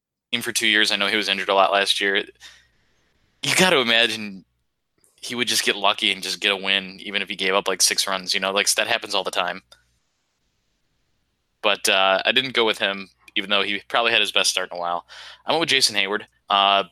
for 0.43 0.53
two 0.53 0.67
years. 0.67 0.91
I 0.91 0.97
know 0.97 1.09
he 1.09 1.17
was 1.17 1.29
injured 1.29 1.49
a 1.49 1.55
lot 1.55 1.73
last 1.73 2.01
year. 2.01 2.25
You 3.43 3.55
got 3.55 3.71
to 3.71 3.79
imagine 3.79 4.45
he 5.21 5.35
would 5.35 5.49
just 5.49 5.65
get 5.65 5.77
lucky 5.77 6.13
and 6.13 6.23
just 6.23 6.41
get 6.41 6.53
a 6.53 6.57
win, 6.57 6.99
even 7.01 7.23
if 7.23 7.29
he 7.29 7.37
gave 7.37 7.55
up 7.55 7.69
like 7.69 7.83
six 7.83 8.07
runs. 8.07 8.35
You 8.35 8.41
know, 8.41 8.53
like 8.53 8.73
that 8.75 8.87
happens 8.87 9.15
all 9.15 9.25
the 9.25 9.31
time. 9.31 9.63
But 11.69 11.87
uh, 11.87 12.23
I 12.25 12.33
didn't 12.33 12.55
go 12.55 12.65
with 12.65 12.79
him, 12.79 13.11
even 13.35 13.51
though 13.51 13.61
he 13.61 13.83
probably 13.89 14.11
had 14.11 14.23
his 14.23 14.33
best 14.33 14.49
start 14.49 14.71
in 14.73 14.79
a 14.79 14.81
while. 14.81 15.05
I 15.45 15.53
went 15.53 15.61
with 15.61 15.69
Jason 15.69 15.95
Heyward. 15.95 16.23
Uh, 16.49 16.85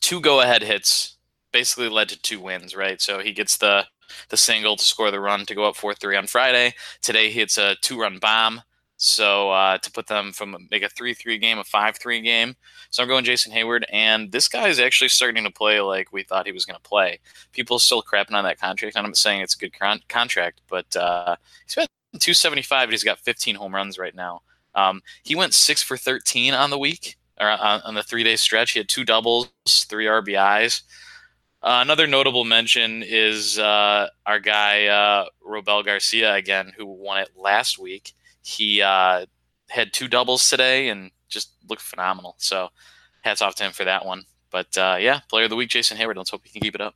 two 0.00 0.20
go-ahead 0.20 0.62
hits 0.62 1.16
basically 1.50 1.88
led 1.88 2.08
to 2.10 2.22
two 2.22 2.38
wins, 2.38 2.76
right? 2.76 3.02
So 3.02 3.18
he 3.18 3.32
gets 3.32 3.56
the 3.56 3.84
the 4.28 4.36
single 4.36 4.76
to 4.76 4.84
score 4.84 5.10
the 5.10 5.18
run 5.18 5.44
to 5.46 5.56
go 5.56 5.64
up 5.64 5.74
4 5.74 5.92
3 5.92 6.16
on 6.16 6.28
Friday. 6.28 6.74
Today 7.02 7.32
he 7.32 7.40
hits 7.40 7.58
a 7.58 7.74
two 7.82 8.00
run 8.00 8.20
bomb. 8.20 8.62
So 8.96 9.50
uh, 9.50 9.78
to 9.78 9.90
put 9.90 10.06
them 10.06 10.32
from 10.32 10.68
make 10.70 10.84
a 10.84 10.88
3 10.88 11.12
3 11.12 11.36
game, 11.38 11.58
a 11.58 11.64
5 11.64 11.96
3 11.98 12.20
game. 12.20 12.54
So 12.90 13.02
I'm 13.02 13.08
going 13.08 13.24
Jason 13.24 13.52
Heyward, 13.52 13.82
And 13.90 14.30
this 14.30 14.46
guy 14.46 14.68
is 14.68 14.78
actually 14.78 15.08
starting 15.08 15.42
to 15.42 15.50
play 15.50 15.80
like 15.80 16.12
we 16.12 16.22
thought 16.22 16.46
he 16.46 16.52
was 16.52 16.64
going 16.64 16.78
to 16.80 16.88
play. 16.88 17.18
People 17.50 17.80
still 17.80 18.04
crapping 18.04 18.34
on 18.34 18.44
that 18.44 18.60
contract. 18.60 18.94
and 18.94 19.04
I'm 19.04 19.10
not 19.10 19.16
saying 19.16 19.40
it's 19.40 19.56
a 19.56 19.58
good 19.58 19.76
con- 19.76 20.02
contract, 20.08 20.60
but 20.68 20.94
uh, 20.94 21.34
he's 21.66 21.74
got 21.74 21.88
275, 22.20 22.88
but 22.88 22.92
he's 22.92 23.04
got 23.04 23.18
15 23.18 23.54
home 23.54 23.74
runs 23.74 23.98
right 23.98 24.14
now. 24.14 24.42
Um, 24.74 25.02
he 25.22 25.34
went 25.34 25.54
6 25.54 25.82
for 25.82 25.96
13 25.96 26.54
on 26.54 26.70
the 26.70 26.78
week, 26.78 27.16
or 27.40 27.48
on, 27.48 27.80
on 27.82 27.94
the 27.94 28.02
three 28.02 28.24
day 28.24 28.36
stretch. 28.36 28.72
He 28.72 28.80
had 28.80 28.88
two 28.88 29.04
doubles, 29.04 29.50
three 29.66 30.06
RBIs. 30.06 30.82
Uh, 31.62 31.80
another 31.80 32.06
notable 32.06 32.44
mention 32.44 33.02
is 33.02 33.58
uh, 33.58 34.08
our 34.26 34.38
guy 34.38 34.86
uh, 34.86 35.26
Robel 35.46 35.84
Garcia 35.84 36.34
again, 36.34 36.72
who 36.76 36.84
won 36.84 37.18
it 37.18 37.30
last 37.36 37.78
week. 37.78 38.12
He 38.42 38.82
uh, 38.82 39.24
had 39.70 39.92
two 39.92 40.08
doubles 40.08 40.48
today 40.48 40.88
and 40.88 41.10
just 41.28 41.52
looked 41.68 41.80
phenomenal. 41.80 42.34
So, 42.38 42.68
hats 43.22 43.40
off 43.40 43.54
to 43.56 43.64
him 43.64 43.72
for 43.72 43.84
that 43.84 44.04
one. 44.04 44.24
But 44.50 44.76
uh, 44.76 44.98
yeah, 45.00 45.20
player 45.30 45.44
of 45.44 45.50
the 45.50 45.56
week, 45.56 45.70
Jason 45.70 45.96
Heyward. 45.96 46.16
Let's 46.16 46.30
hope 46.30 46.42
he 46.44 46.52
can 46.52 46.60
keep 46.60 46.74
it 46.74 46.80
up. 46.80 46.94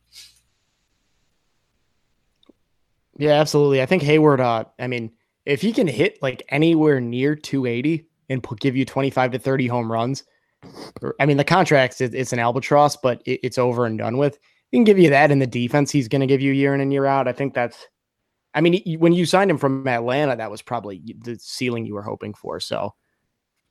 Yeah, 3.19 3.33
absolutely. 3.33 3.81
I 3.81 3.85
think 3.85 4.01
Heyward. 4.01 4.39
Uh, 4.39 4.65
I 4.79 4.87
mean, 4.87 5.11
if 5.45 5.61
he 5.61 5.71
can 5.71 5.87
hit 5.87 6.17
like 6.21 6.41
anywhere 6.49 6.99
near 6.99 7.35
280 7.35 8.07
and 8.29 8.45
give 8.59 8.75
you 8.75 8.85
25 8.85 9.31
to 9.31 9.39
30 9.39 9.67
home 9.67 9.91
runs, 9.91 10.23
I 11.19 11.25
mean, 11.25 11.37
the 11.37 11.43
contract 11.43 12.01
it's 12.01 12.33
an 12.33 12.39
albatross, 12.39 12.97
but 12.97 13.21
it's 13.25 13.57
over 13.57 13.85
and 13.85 13.97
done 13.97 14.17
with 14.17 14.39
he 14.71 14.77
can 14.77 14.83
give 14.83 14.99
you 14.99 15.09
that 15.09 15.31
in 15.31 15.39
the 15.39 15.47
defense 15.47 15.91
he's 15.91 16.07
going 16.07 16.21
to 16.21 16.27
give 16.27 16.41
you 16.41 16.51
year 16.51 16.73
in 16.73 16.81
and 16.81 16.93
year 16.93 17.05
out. 17.05 17.27
I 17.27 17.33
think 17.33 17.53
that's, 17.53 17.87
I 18.53 18.61
mean, 18.61 18.81
when 18.99 19.13
you 19.13 19.25
signed 19.25 19.49
him 19.49 19.57
from 19.57 19.87
Atlanta, 19.87 20.35
that 20.35 20.51
was 20.51 20.61
probably 20.61 21.15
the 21.19 21.37
ceiling 21.39 21.85
you 21.85 21.93
were 21.93 22.03
hoping 22.03 22.33
for. 22.33 22.59
So 22.59 22.93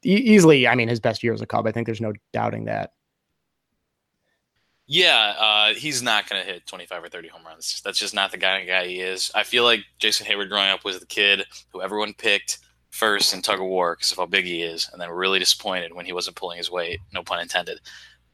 easily, 0.02 0.66
I 0.66 0.74
mean, 0.74 0.88
his 0.88 1.00
best 1.00 1.22
year 1.22 1.32
as 1.32 1.40
a 1.40 1.46
Cub. 1.46 1.66
I 1.66 1.72
think 1.72 1.86
there's 1.86 2.00
no 2.00 2.12
doubting 2.32 2.64
that. 2.66 2.92
Yeah, 4.90 5.34
uh, 5.38 5.74
he's 5.74 6.02
not 6.02 6.28
going 6.28 6.42
to 6.42 6.50
hit 6.50 6.66
25 6.66 7.04
or 7.04 7.08
30 7.10 7.28
home 7.28 7.42
runs. 7.44 7.82
That's 7.84 7.98
just 7.98 8.14
not 8.14 8.30
the 8.30 8.38
guy, 8.38 8.64
guy 8.64 8.86
he 8.86 9.00
is. 9.00 9.30
I 9.34 9.42
feel 9.42 9.64
like 9.64 9.80
Jason 9.98 10.26
Heyward 10.26 10.48
growing 10.48 10.70
up 10.70 10.82
was 10.82 10.98
the 10.98 11.06
kid 11.06 11.44
who 11.70 11.82
everyone 11.82 12.14
picked 12.14 12.58
first 12.90 13.34
in 13.34 13.42
tug 13.42 13.60
of 13.60 13.66
war 13.66 13.94
because 13.94 14.12
of 14.12 14.16
how 14.16 14.24
big 14.24 14.46
he 14.46 14.62
is, 14.62 14.88
and 14.90 15.00
then 15.00 15.10
really 15.10 15.38
disappointed 15.38 15.92
when 15.92 16.06
he 16.06 16.14
wasn't 16.14 16.36
pulling 16.36 16.56
his 16.56 16.70
weight. 16.70 17.00
No 17.12 17.22
pun 17.22 17.38
intended. 17.38 17.80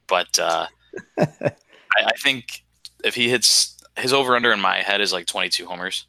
But 0.07 0.39
uh, 0.39 0.67
I, 1.19 1.51
I 1.97 2.11
think 2.23 2.63
if 3.03 3.15
he 3.15 3.29
hits 3.29 3.77
his 3.97 4.13
over 4.13 4.33
under 4.33 4.53
in 4.53 4.61
my 4.61 4.77
head 4.77 5.01
is 5.01 5.11
like 5.11 5.25
22 5.25 5.65
homers, 5.65 6.07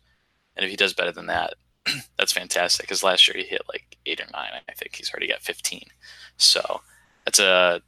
and 0.56 0.64
if 0.64 0.70
he 0.70 0.76
does 0.76 0.94
better 0.94 1.12
than 1.12 1.26
that, 1.26 1.54
that's 2.18 2.32
fantastic. 2.32 2.86
Because 2.86 3.02
last 3.02 3.26
year 3.26 3.36
he 3.36 3.42
hit 3.42 3.62
like 3.68 3.96
eight 4.06 4.20
or 4.20 4.26
nine. 4.32 4.50
I 4.68 4.72
think 4.74 4.94
he's 4.94 5.10
already 5.10 5.26
got 5.26 5.42
15. 5.42 5.82
So 6.36 6.82
that's 7.24 7.40
a 7.40 7.82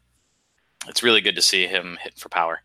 it's 0.86 1.02
really 1.02 1.20
good 1.20 1.36
to 1.36 1.42
see 1.42 1.66
him 1.66 1.98
hit 2.00 2.18
for 2.18 2.28
power. 2.28 2.62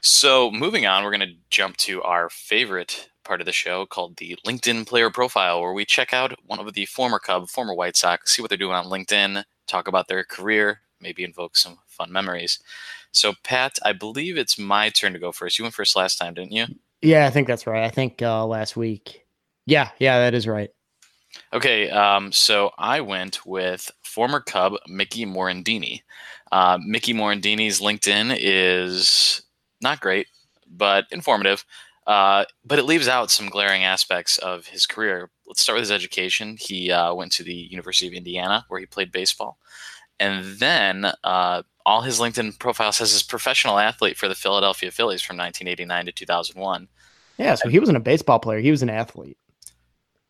So 0.00 0.50
moving 0.50 0.86
on, 0.86 1.02
we're 1.02 1.16
going 1.16 1.28
to 1.28 1.36
jump 1.50 1.76
to 1.78 2.02
our 2.02 2.28
favorite 2.30 3.08
part 3.24 3.40
of 3.40 3.46
the 3.46 3.52
show 3.52 3.84
called 3.84 4.16
the 4.16 4.38
LinkedIn 4.46 4.86
Player 4.86 5.10
Profile, 5.10 5.60
where 5.60 5.72
we 5.72 5.84
check 5.84 6.14
out 6.14 6.34
one 6.46 6.58
of 6.58 6.72
the 6.72 6.86
former 6.86 7.18
Cub, 7.18 7.48
former 7.48 7.74
White 7.74 7.96
Sox, 7.96 8.34
see 8.34 8.42
what 8.42 8.48
they're 8.48 8.56
doing 8.56 8.74
on 8.74 8.86
LinkedIn, 8.86 9.44
talk 9.66 9.88
about 9.88 10.08
their 10.08 10.24
career, 10.24 10.80
maybe 11.00 11.24
invoke 11.24 11.56
some 11.56 11.78
fun 11.86 12.12
memories. 12.12 12.58
So 13.12 13.34
Pat, 13.42 13.78
I 13.84 13.92
believe 13.92 14.38
it's 14.38 14.58
my 14.58 14.88
turn 14.88 15.12
to 15.12 15.18
go 15.18 15.32
first. 15.32 15.58
You 15.58 15.64
went 15.64 15.74
first 15.74 15.96
last 15.96 16.16
time, 16.16 16.34
didn't 16.34 16.52
you? 16.52 16.66
Yeah, 17.02 17.26
I 17.26 17.30
think 17.30 17.46
that's 17.46 17.66
right. 17.66 17.84
I 17.84 17.90
think 17.90 18.22
uh, 18.22 18.46
last 18.46 18.76
week. 18.76 19.24
Yeah, 19.66 19.90
yeah, 19.98 20.18
that 20.18 20.34
is 20.34 20.46
right. 20.46 20.70
Okay, 21.52 21.90
um, 21.90 22.32
so 22.32 22.70
I 22.78 23.00
went 23.00 23.44
with 23.44 23.90
former 24.02 24.40
Cub 24.40 24.74
Mickey 24.86 25.26
Morandini. 25.26 26.00
Uh, 26.52 26.78
Mickey 26.84 27.12
Morandini's 27.12 27.80
LinkedIn 27.80 28.36
is 28.38 29.42
not 29.80 30.00
great, 30.00 30.26
but 30.66 31.06
informative. 31.10 31.64
Uh, 32.06 32.46
but 32.64 32.78
it 32.78 32.84
leaves 32.84 33.06
out 33.06 33.30
some 33.30 33.50
glaring 33.50 33.84
aspects 33.84 34.38
of 34.38 34.66
his 34.66 34.86
career. 34.86 35.30
Let's 35.46 35.60
start 35.60 35.76
with 35.76 35.82
his 35.82 35.92
education. 35.92 36.56
He 36.58 36.90
uh, 36.90 37.12
went 37.12 37.32
to 37.32 37.42
the 37.42 37.54
University 37.54 38.06
of 38.06 38.14
Indiana, 38.14 38.64
where 38.68 38.80
he 38.80 38.86
played 38.86 39.12
baseball. 39.12 39.58
And 40.18 40.58
then 40.58 41.12
uh, 41.22 41.62
all 41.84 42.00
his 42.00 42.18
LinkedIn 42.18 42.58
profile 42.58 42.92
says 42.92 43.12
his 43.12 43.22
professional 43.22 43.78
athlete 43.78 44.16
for 44.16 44.26
the 44.26 44.34
Philadelphia 44.34 44.90
Phillies 44.90 45.22
from 45.22 45.36
1989 45.36 46.06
to 46.06 46.12
2001. 46.12 46.88
Yeah, 47.36 47.54
so 47.54 47.68
he 47.68 47.78
wasn't 47.78 47.98
a 47.98 48.00
baseball 48.00 48.40
player; 48.40 48.58
he 48.58 48.70
was 48.70 48.82
an 48.82 48.90
athlete. 48.90 49.38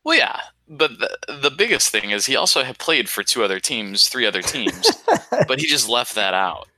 Well, 0.05 0.19
yeah, 0.19 0.41
but 0.69 0.99
the, 0.99 1.39
the 1.43 1.51
biggest 1.51 1.91
thing 1.91 2.11
is 2.11 2.27
he 2.27 2.37
also 2.37 2.63
had 2.63 2.79
played 2.79 3.09
for 3.09 3.23
two 3.23 3.43
other 3.43 3.61
teams, 3.61 4.09
three 4.09 4.27
other 4.27 4.43
teams, 4.43 4.91
but 5.49 5.61
he 5.61 5.67
just 5.67 5.89
left 5.89 6.15
that 6.15 6.35
out. 6.35 6.69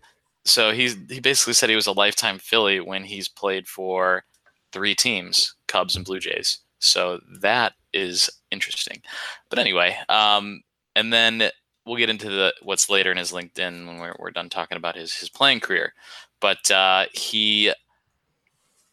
So 0.45 0.73
he's 0.73 0.97
he 1.09 1.21
basically 1.21 1.53
said 1.55 1.69
he 1.69 1.77
was 1.77 1.87
a 1.87 1.93
lifetime 1.93 2.39
Philly 2.39 2.81
when 2.81 3.05
he's 3.05 3.29
played 3.29 3.69
for 3.69 4.25
three 4.73 4.95
teams, 4.95 5.55
Cubs 5.67 5.97
and 5.97 6.05
Blue 6.05 6.21
Jays. 6.21 6.59
So 6.79 7.21
that 7.41 7.75
is 7.93 8.31
interesting. 8.51 9.03
But 9.51 9.59
anyway, 9.59 9.97
um, 10.09 10.63
and 10.97 11.13
then 11.13 11.51
we'll 11.85 11.97
get 11.97 12.11
into 12.11 12.31
the 12.31 12.55
what's 12.63 12.89
later 12.89 13.11
in 13.11 13.19
his 13.19 13.33
LinkedIn 13.33 13.87
when 13.87 13.99
we're, 13.99 14.15
we're 14.19 14.31
done 14.31 14.49
talking 14.49 14.77
about 14.77 14.97
his 14.97 15.15
his 15.15 15.29
playing 15.29 15.61
career. 15.61 15.93
But 16.41 16.71
uh, 16.71 17.07
he 17.13 17.73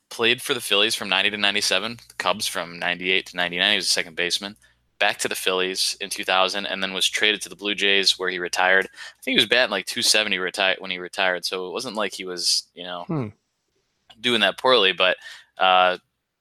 played 0.09 0.41
for 0.41 0.53
the 0.53 0.61
Phillies 0.61 0.95
from 0.95 1.09
90 1.09 1.31
to 1.31 1.37
97, 1.37 1.97
the 2.07 2.13
Cubs 2.15 2.47
from 2.47 2.79
98 2.79 3.25
to 3.27 3.37
99. 3.37 3.71
He 3.71 3.75
was 3.75 3.85
a 3.85 3.89
second 3.89 4.15
baseman. 4.15 4.55
Back 4.99 5.17
to 5.19 5.27
the 5.27 5.35
Phillies 5.35 5.95
in 6.01 6.09
2000, 6.09 6.65
and 6.65 6.81
then 6.81 6.93
was 6.93 7.07
traded 7.07 7.41
to 7.41 7.49
the 7.49 7.55
Blue 7.55 7.75
Jays, 7.75 8.17
where 8.17 8.29
he 8.29 8.39
retired. 8.39 8.85
I 8.85 9.21
think 9.23 9.33
he 9.33 9.39
was 9.41 9.45
batting 9.49 9.71
like 9.71 9.85
270 9.85 10.39
retired 10.39 10.77
when 10.79 10.91
he 10.91 10.97
retired, 10.97 11.45
so 11.45 11.67
it 11.67 11.73
wasn't 11.73 11.95
like 11.95 12.13
he 12.13 12.25
was, 12.25 12.63
you 12.73 12.83
know, 12.83 13.03
Hmm. 13.03 13.27
doing 14.19 14.41
that 14.41 14.57
poorly. 14.57 14.93
But 14.93 15.17
uh, 15.57 15.97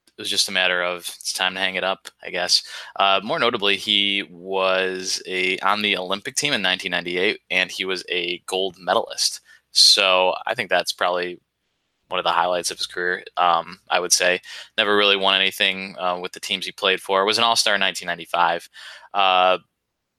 it 0.06 0.20
was 0.22 0.30
just 0.30 0.48
a 0.48 0.52
matter 0.52 0.82
of 0.82 1.00
it's 1.00 1.34
time 1.34 1.52
to 1.54 1.60
hang 1.60 1.74
it 1.74 1.84
up, 1.84 2.08
I 2.22 2.30
guess. 2.30 2.62
Uh, 2.98 3.20
more 3.22 3.38
notably, 3.38 3.76
he 3.76 4.22
was 4.30 5.22
a 5.26 5.58
on 5.58 5.82
the 5.82 5.96
Olympic 5.98 6.36
team 6.36 6.54
in 6.54 6.62
1998, 6.62 7.40
and 7.50 7.70
he 7.70 7.84
was 7.84 8.04
a 8.08 8.38
gold 8.46 8.76
medalist. 8.78 9.40
So 9.72 10.34
I 10.46 10.54
think 10.54 10.70
that's 10.70 10.92
probably 10.94 11.38
one 12.08 12.18
of 12.18 12.24
the 12.24 12.30
highlights 12.32 12.70
of 12.70 12.78
his 12.78 12.86
career. 12.86 13.24
Um, 13.36 13.80
I 13.90 14.00
would 14.00 14.12
say 14.12 14.40
never 14.78 14.96
really 14.96 15.16
won 15.16 15.40
anything 15.40 15.96
uh, 15.98 16.18
with 16.20 16.32
the 16.32 16.40
teams 16.40 16.66
he 16.66 16.72
played 16.72 17.00
for. 17.00 17.24
Was 17.24 17.38
an 17.38 17.44
All 17.44 17.56
Star 17.56 17.74
in 17.74 17.80
1995. 17.80 18.68
Uh, 19.14 19.58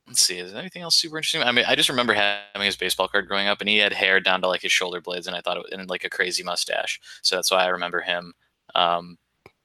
let's 0.08 0.21
see, 0.21 0.39
is 0.39 0.52
there 0.52 0.62
anything 0.62 0.82
else 0.82 0.95
super 0.95 1.17
interesting? 1.17 1.43
I 1.43 1.52
mean, 1.52 1.65
I 1.67 1.76
just 1.76 1.89
remember 1.89 2.13
having 2.13 2.65
his 2.65 2.76
baseball 2.76 3.08
card 3.08 3.28
growing 3.28 3.47
up, 3.47 3.60
and 3.60 3.69
he 3.69 3.78
had 3.78 3.93
hair 3.93 4.19
down 4.19 4.41
to 4.41 4.47
like 4.47 4.62
his 4.62 4.71
shoulder 4.71 5.02
blades, 5.02 5.28
and 5.28 5.36
I 5.36 5.41
thought 5.41 5.58
it 5.58 5.65
and 5.71 5.89
like 5.89 6.04
a 6.04 6.10
crazy 6.10 6.43
mustache. 6.43 7.00
So 7.21 7.36
that's 7.36 7.52
why 7.52 7.63
I 7.63 7.67
remember 7.67 8.02
him 8.02 8.34
um, 8.76 9.17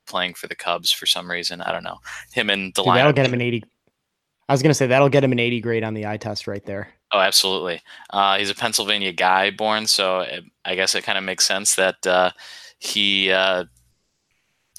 playing 0.06 0.35
for 0.35 0.46
the 0.48 0.54
Cubs 0.56 0.92
for 0.92 1.06
some 1.06 1.30
reason. 1.30 1.61
I 1.61 1.72
don't 1.72 1.85
know 1.85 1.98
him 2.32 2.50
and 2.50 2.72
Dude, 2.74 2.85
Delino. 2.85 2.94
that'll 2.94 3.12
get 3.12 3.26
him 3.26 3.35
an 3.35 3.40
eighty. 3.40 3.62
I 4.48 4.52
was 4.52 4.62
gonna 4.62 4.74
say 4.74 4.87
that'll 4.87 5.08
get 5.08 5.24
him 5.24 5.32
an 5.32 5.38
eighty 5.38 5.61
grade 5.61 5.85
on 5.85 5.94
the 5.94 6.06
eye 6.06 6.16
test 6.16 6.46
right 6.46 6.64
there. 6.66 6.88
Oh, 7.12 7.20
absolutely. 7.20 7.83
Uh, 8.11 8.38
he's 8.38 8.51
a 8.51 8.55
Pennsylvania 8.55 9.12
guy 9.12 9.51
born, 9.51 9.87
so 9.87 10.20
it, 10.20 10.44
I 10.64 10.75
guess 10.75 10.94
it 10.94 11.05
kind 11.05 11.18
of 11.18 11.25
makes 11.25 11.44
sense 11.46 11.75
that 11.75 12.07
uh, 12.07 12.31
he 12.79 13.31
uh, 13.31 13.64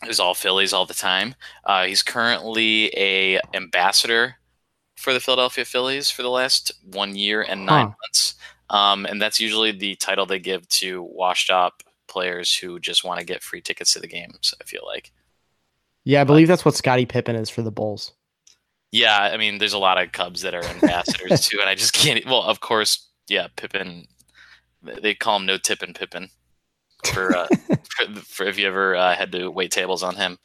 is 0.08 0.20
all 0.20 0.34
Phillies 0.34 0.74
all 0.74 0.86
the 0.86 0.94
time. 0.94 1.36
Uh, 1.64 1.86
he's 1.86 2.02
currently 2.04 2.88
a 2.98 3.40
ambassador 3.54 4.36
for 4.98 5.14
the 5.14 5.20
Philadelphia 5.20 5.66
Phillies 5.66 6.10
for 6.10 6.24
the 6.24 6.30
last 6.30 6.72
one 6.92 7.16
year 7.16 7.44
and 7.44 7.66
nine 7.66 7.88
Huh. 7.88 7.94
months, 8.02 8.36
um, 8.70 9.06
and 9.06 9.22
that's 9.22 9.40
usually 9.40 9.72
the 9.72 9.96
title 9.96 10.26
they 10.26 10.40
give 10.40 10.68
to 10.70 11.04
washed 11.04 11.52
up 11.52 11.84
players 12.08 12.56
who 12.56 12.80
just 12.80 13.04
want 13.04 13.20
to 13.20 13.26
get 13.26 13.44
free 13.44 13.62
tickets 13.62 13.94
to 13.94 14.00
the 14.00 14.08
games. 14.08 14.54
I 14.60 14.64
feel 14.66 14.84
like. 14.86 15.12
Yeah, 16.06 16.22
I 16.22 16.24
believe 16.26 16.48
that's 16.48 16.66
what 16.66 16.76
Scottie 16.76 17.06
Pippen 17.06 17.36
is 17.36 17.50
for 17.50 17.62
the 17.62 17.72
Bulls. 17.72 18.14
Yeah, 18.94 19.18
I 19.20 19.38
mean, 19.38 19.58
there's 19.58 19.74
a 19.74 19.80
lot 19.80 20.00
of 20.00 20.12
Cubs 20.12 20.44
that 20.44 20.54
are 20.54 20.64
ambassadors 20.64 21.42
too, 21.48 21.58
and 21.60 21.68
I 21.68 21.74
just 21.74 21.94
can't. 21.94 22.24
Well, 22.28 22.44
of 22.44 22.60
course, 22.60 23.10
yeah, 23.28 23.48
Pippen. 23.56 24.06
They 24.84 25.16
call 25.16 25.38
him 25.38 25.48
No 25.48 25.58
Tippin 25.58 25.96
Pippen 25.96 26.30
for, 27.12 27.36
uh, 27.36 27.48
for, 27.68 28.22
for 28.22 28.46
if 28.46 28.60
you 28.60 28.68
ever 28.68 28.96
uh, 28.96 29.16
had 29.16 29.32
to 29.32 29.50
wait 29.50 29.72
tables 29.72 30.04
on 30.04 30.16
him. 30.16 30.38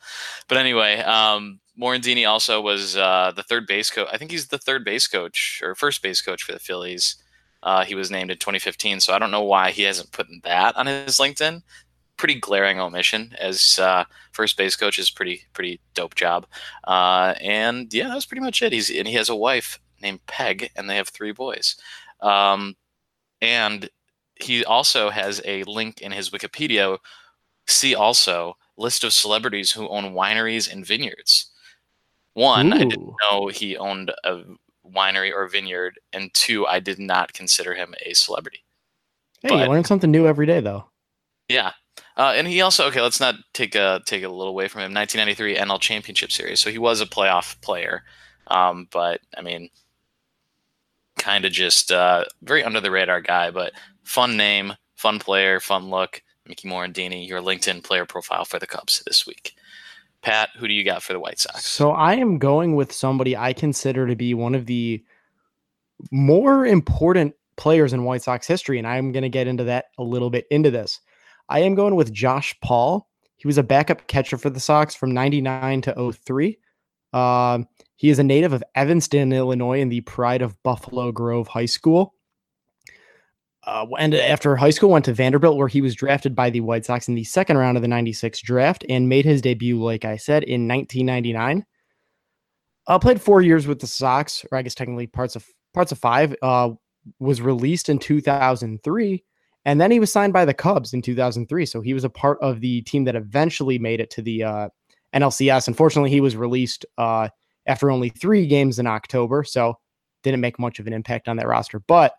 But 0.49 0.57
anyway, 0.57 1.01
um, 1.01 1.61
Morandini 1.79 2.27
also 2.27 2.63
was 2.63 2.97
uh, 2.97 3.33
the 3.37 3.43
third 3.43 3.67
base 3.67 3.91
coach. 3.91 4.09
I 4.11 4.17
think 4.17 4.31
he's 4.31 4.49
the 4.49 4.57
third 4.57 4.83
base 4.83 5.07
coach 5.07 5.61
or 5.63 5.75
first 5.75 6.03
base 6.03 6.23
coach 6.23 6.43
for 6.43 6.53
the 6.53 6.59
Phillies. 6.59 7.17
Uh, 7.63 7.85
he 7.85 7.95
was 7.95 8.11
named 8.11 8.31
in 8.31 8.39
2015, 8.39 9.01
so 9.01 9.13
I 9.13 9.19
don't 9.19 9.31
know 9.31 9.43
why 9.43 9.73
he 9.73 9.83
hasn't 9.83 10.13
put 10.13 10.27
that 10.45 10.75
on 10.75 10.87
his 10.87 11.19
LinkedIn. 11.19 11.63
Pretty 12.19 12.35
glaring 12.35 12.81
omission 12.81 13.35
as 13.39 13.79
uh, 13.79 14.05
first 14.33 14.57
base 14.59 14.77
coach 14.77 14.99
is 14.99 15.11
pretty 15.11 15.45
pretty 15.55 15.81
dope 15.95 16.15
job. 16.15 16.47
Uh, 16.85 17.35
and 17.41 17.93
yeah, 17.95 18.09
that's 18.09 18.27
pretty 18.27 18.43
much 18.43 18.61
it. 18.61 18.73
He's 18.73 18.91
and 18.91 19.09
he 19.09 19.15
has 19.15 19.31
a 19.31 19.37
wife 19.37 19.81
named 20.03 20.27
Peg, 20.27 20.71
and 20.77 20.91
they 20.91 20.97
have 20.97 21.09
three 21.09 21.33
boys. 21.33 21.77
Um, 22.21 22.77
and 23.41 23.89
he 24.35 24.65
also 24.65 25.11
has 25.11 25.41
a 25.45 25.63
link 25.65 26.01
in 26.01 26.13
his 26.13 26.31
Wikipedia. 26.31 26.99
See 27.67 27.95
also 27.95 28.57
list 28.77 29.05
of 29.05 29.13
celebrities 29.13 29.73
who 29.73 29.89
own 29.89 30.13
wineries 30.13 30.71
and 30.71 30.87
vineyards. 30.87 31.51
One, 32.35 32.73
I 32.73 32.79
didn't 32.79 33.15
know 33.31 33.49
he 33.49 33.77
owned 33.77 34.13
a 34.25 34.43
winery 34.89 35.33
or 35.35 35.49
vineyard, 35.49 35.99
and 36.13 36.33
two, 36.35 36.67
I 36.67 36.81
did 36.81 36.99
not 36.99 37.33
consider 37.33 37.75
him 37.75 37.95
a 38.07 38.15
celebrity. 38.15 38.65
Hey, 39.43 39.65
you 39.65 39.71
learn 39.71 39.85
something 39.85 40.11
new 40.11 40.27
every 40.27 40.47
day, 40.47 40.61
though. 40.61 40.85
Yeah. 41.49 41.73
Uh, 42.19 42.33
and 42.35 42.49
he 42.49 42.61
also 42.61 42.87
okay. 42.89 43.01
Let's 43.01 43.21
not 43.21 43.37
take 43.55 43.77
a 43.77 44.03
take 44.05 44.25
a 44.25 44.29
little 44.29 44.49
away 44.49 44.67
from 44.69 44.81
him. 44.81 44.93
1993 44.93 45.57
NL 45.57 45.81
Championship 45.81 46.33
Series, 46.33 46.61
so 46.61 46.69
he 46.69 46.79
was 46.79 47.01
a 47.01 47.07
playoff 47.07 47.61
player, 47.61 48.03
um, 48.49 48.89
but 48.91 49.21
I 49.37 49.41
mean, 49.41 49.71
kind 51.17 51.45
of 51.45 51.53
just 51.53 51.93
uh, 51.93 52.25
very 52.43 52.65
under 52.65 52.81
the 52.81 52.91
radar 52.91 53.21
guy, 53.21 53.53
but 53.53 53.73
fun 54.03 54.37
name, 54.37 54.73
fun 54.97 55.21
player, 55.21 55.61
fun 55.61 55.91
look. 55.91 56.23
Mickey 56.49 56.69
Morandini, 56.69 57.29
your 57.29 57.41
LinkedIn 57.41 57.85
player 57.85 58.07
profile 58.07 58.45
for 58.45 58.59
the 58.59 58.67
Cubs 58.67 59.03
this 59.07 59.27
week. 59.27 59.55
Pat, 60.23 60.49
who 60.57 60.67
do 60.67 60.75
you 60.75 60.83
got 60.83 61.03
for 61.03 61.13
the 61.13 61.21
White 61.21 61.39
Sox? 61.39 61.65
So 61.65 61.91
I 61.91 62.15
am 62.15 62.39
going 62.39 62.75
with 62.75 62.91
somebody 62.91 63.37
I 63.37 63.53
consider 63.53 64.07
to 64.07 64.17
be 64.17 64.35
one 64.35 64.55
of 64.55 64.67
the 64.67 65.05
more 66.11 66.67
important 66.67 67.35
players 67.57 67.93
in 67.93 68.05
White 68.05 68.23
Sox 68.23 68.47
history, 68.47 68.79
and 68.79 68.87
I'm 68.87 69.13
going 69.13 69.23
to 69.23 69.29
get 69.29 69.47
into 69.47 69.65
that 69.65 69.87
a 69.99 70.03
little 70.03 70.31
bit 70.31 70.47
into 70.51 70.71
this. 70.71 71.01
I 71.49 71.61
am 71.61 71.75
going 71.75 71.95
with 71.95 72.13
Josh 72.13 72.55
Paul. 72.61 73.09
He 73.37 73.47
was 73.47 73.59
a 73.59 73.63
backup 73.63 74.07
catcher 74.07 74.37
for 74.37 74.51
the 74.51 74.61
Sox 74.61 74.95
from 74.95 75.13
99 75.13 75.83
to 75.83 76.13
03. 76.13 76.59
Um, 77.13 77.67
he 77.97 78.11
is 78.11 78.19
a 78.19 78.25
native 78.25 78.53
of 78.53 78.63
Evanston, 78.75 79.33
Illinois, 79.33 79.81
and 79.81 79.91
the 79.91 80.03
pride 80.03 80.43
of 80.43 80.61
Buffalo 80.63 81.13
Grove 81.13 81.49
High 81.49 81.67
School. 81.67 82.15
Uh, 83.65 83.87
and 83.99 84.15
after 84.15 84.57
high 84.57 84.71
school, 84.71 84.91
went 84.91 85.05
to 85.05 85.13
Vanderbilt, 85.13 85.57
where 85.57 85.69
he 85.69 85.81
was 85.81 85.95
drafted 85.95 86.35
by 86.35 86.49
the 86.49 86.61
White 86.61 86.85
Sox 86.85 87.09
in 87.09 87.15
the 87.15 87.25
second 87.25 87.59
round 87.59 87.77
of 87.77 87.83
the 87.83 87.89
'96 87.89 88.41
draft, 88.41 88.85
and 88.89 89.09
made 89.09 89.25
his 89.25 89.43
debut, 89.43 89.83
like 89.83 90.05
I 90.05 90.17
said, 90.17 90.43
in 90.45 90.67
1999. 90.67 91.67
Uh, 92.87 92.99
played 92.99 93.21
four 93.21 93.43
years 93.43 93.67
with 93.67 93.81
the 93.81 93.87
Sox, 93.87 94.45
or 94.51 94.57
I 94.59 94.63
guess 94.63 94.75
technically 94.75 95.07
parts 95.07 95.37
of 95.37 95.45
parts 95.75 95.93
of 95.93 95.99
five. 95.99 96.35
Uh, 96.41 96.71
was 97.19 97.41
released 97.41 97.89
in 97.89 97.99
2003, 97.99 99.25
And 99.69 99.79
then 99.79 99.91
he 99.91 100.01
was 100.01 100.11
signed 100.11 100.33
by 100.33 100.47
the 100.47 100.55
Cubs 100.55 100.95
in 100.95 101.03
2003. 101.03 101.67
So 101.67 101.83
he 101.83 101.93
was 101.93 102.03
a 102.03 102.09
part 102.09 102.39
of 102.41 102.63
the 102.63 102.81
team 102.83 103.05
that 103.05 103.15
eventually 103.15 103.79
made 103.79 104.01
it 104.01 104.09
to 104.13 104.23
the 104.23 104.43
uh, 104.43 104.69
NLCS. 105.13 105.69
Unfortunately, 105.69 106.09
he 106.09 106.23
was 106.23 106.37
released 106.37 106.87
uh, 106.97 107.29
after 107.67 107.91
only 107.91 108.09
three 108.09 108.47
games 108.47 108.79
in 108.79 108.87
October. 108.87 109.45
So 109.45 109.79
didn't 110.23 110.41
make 110.41 110.59
much 110.59 110.79
of 110.79 110.87
an 110.87 110.95
impact 110.95 111.29
on 111.29 111.37
that 111.37 111.47
roster. 111.47 111.81
But 111.81 112.15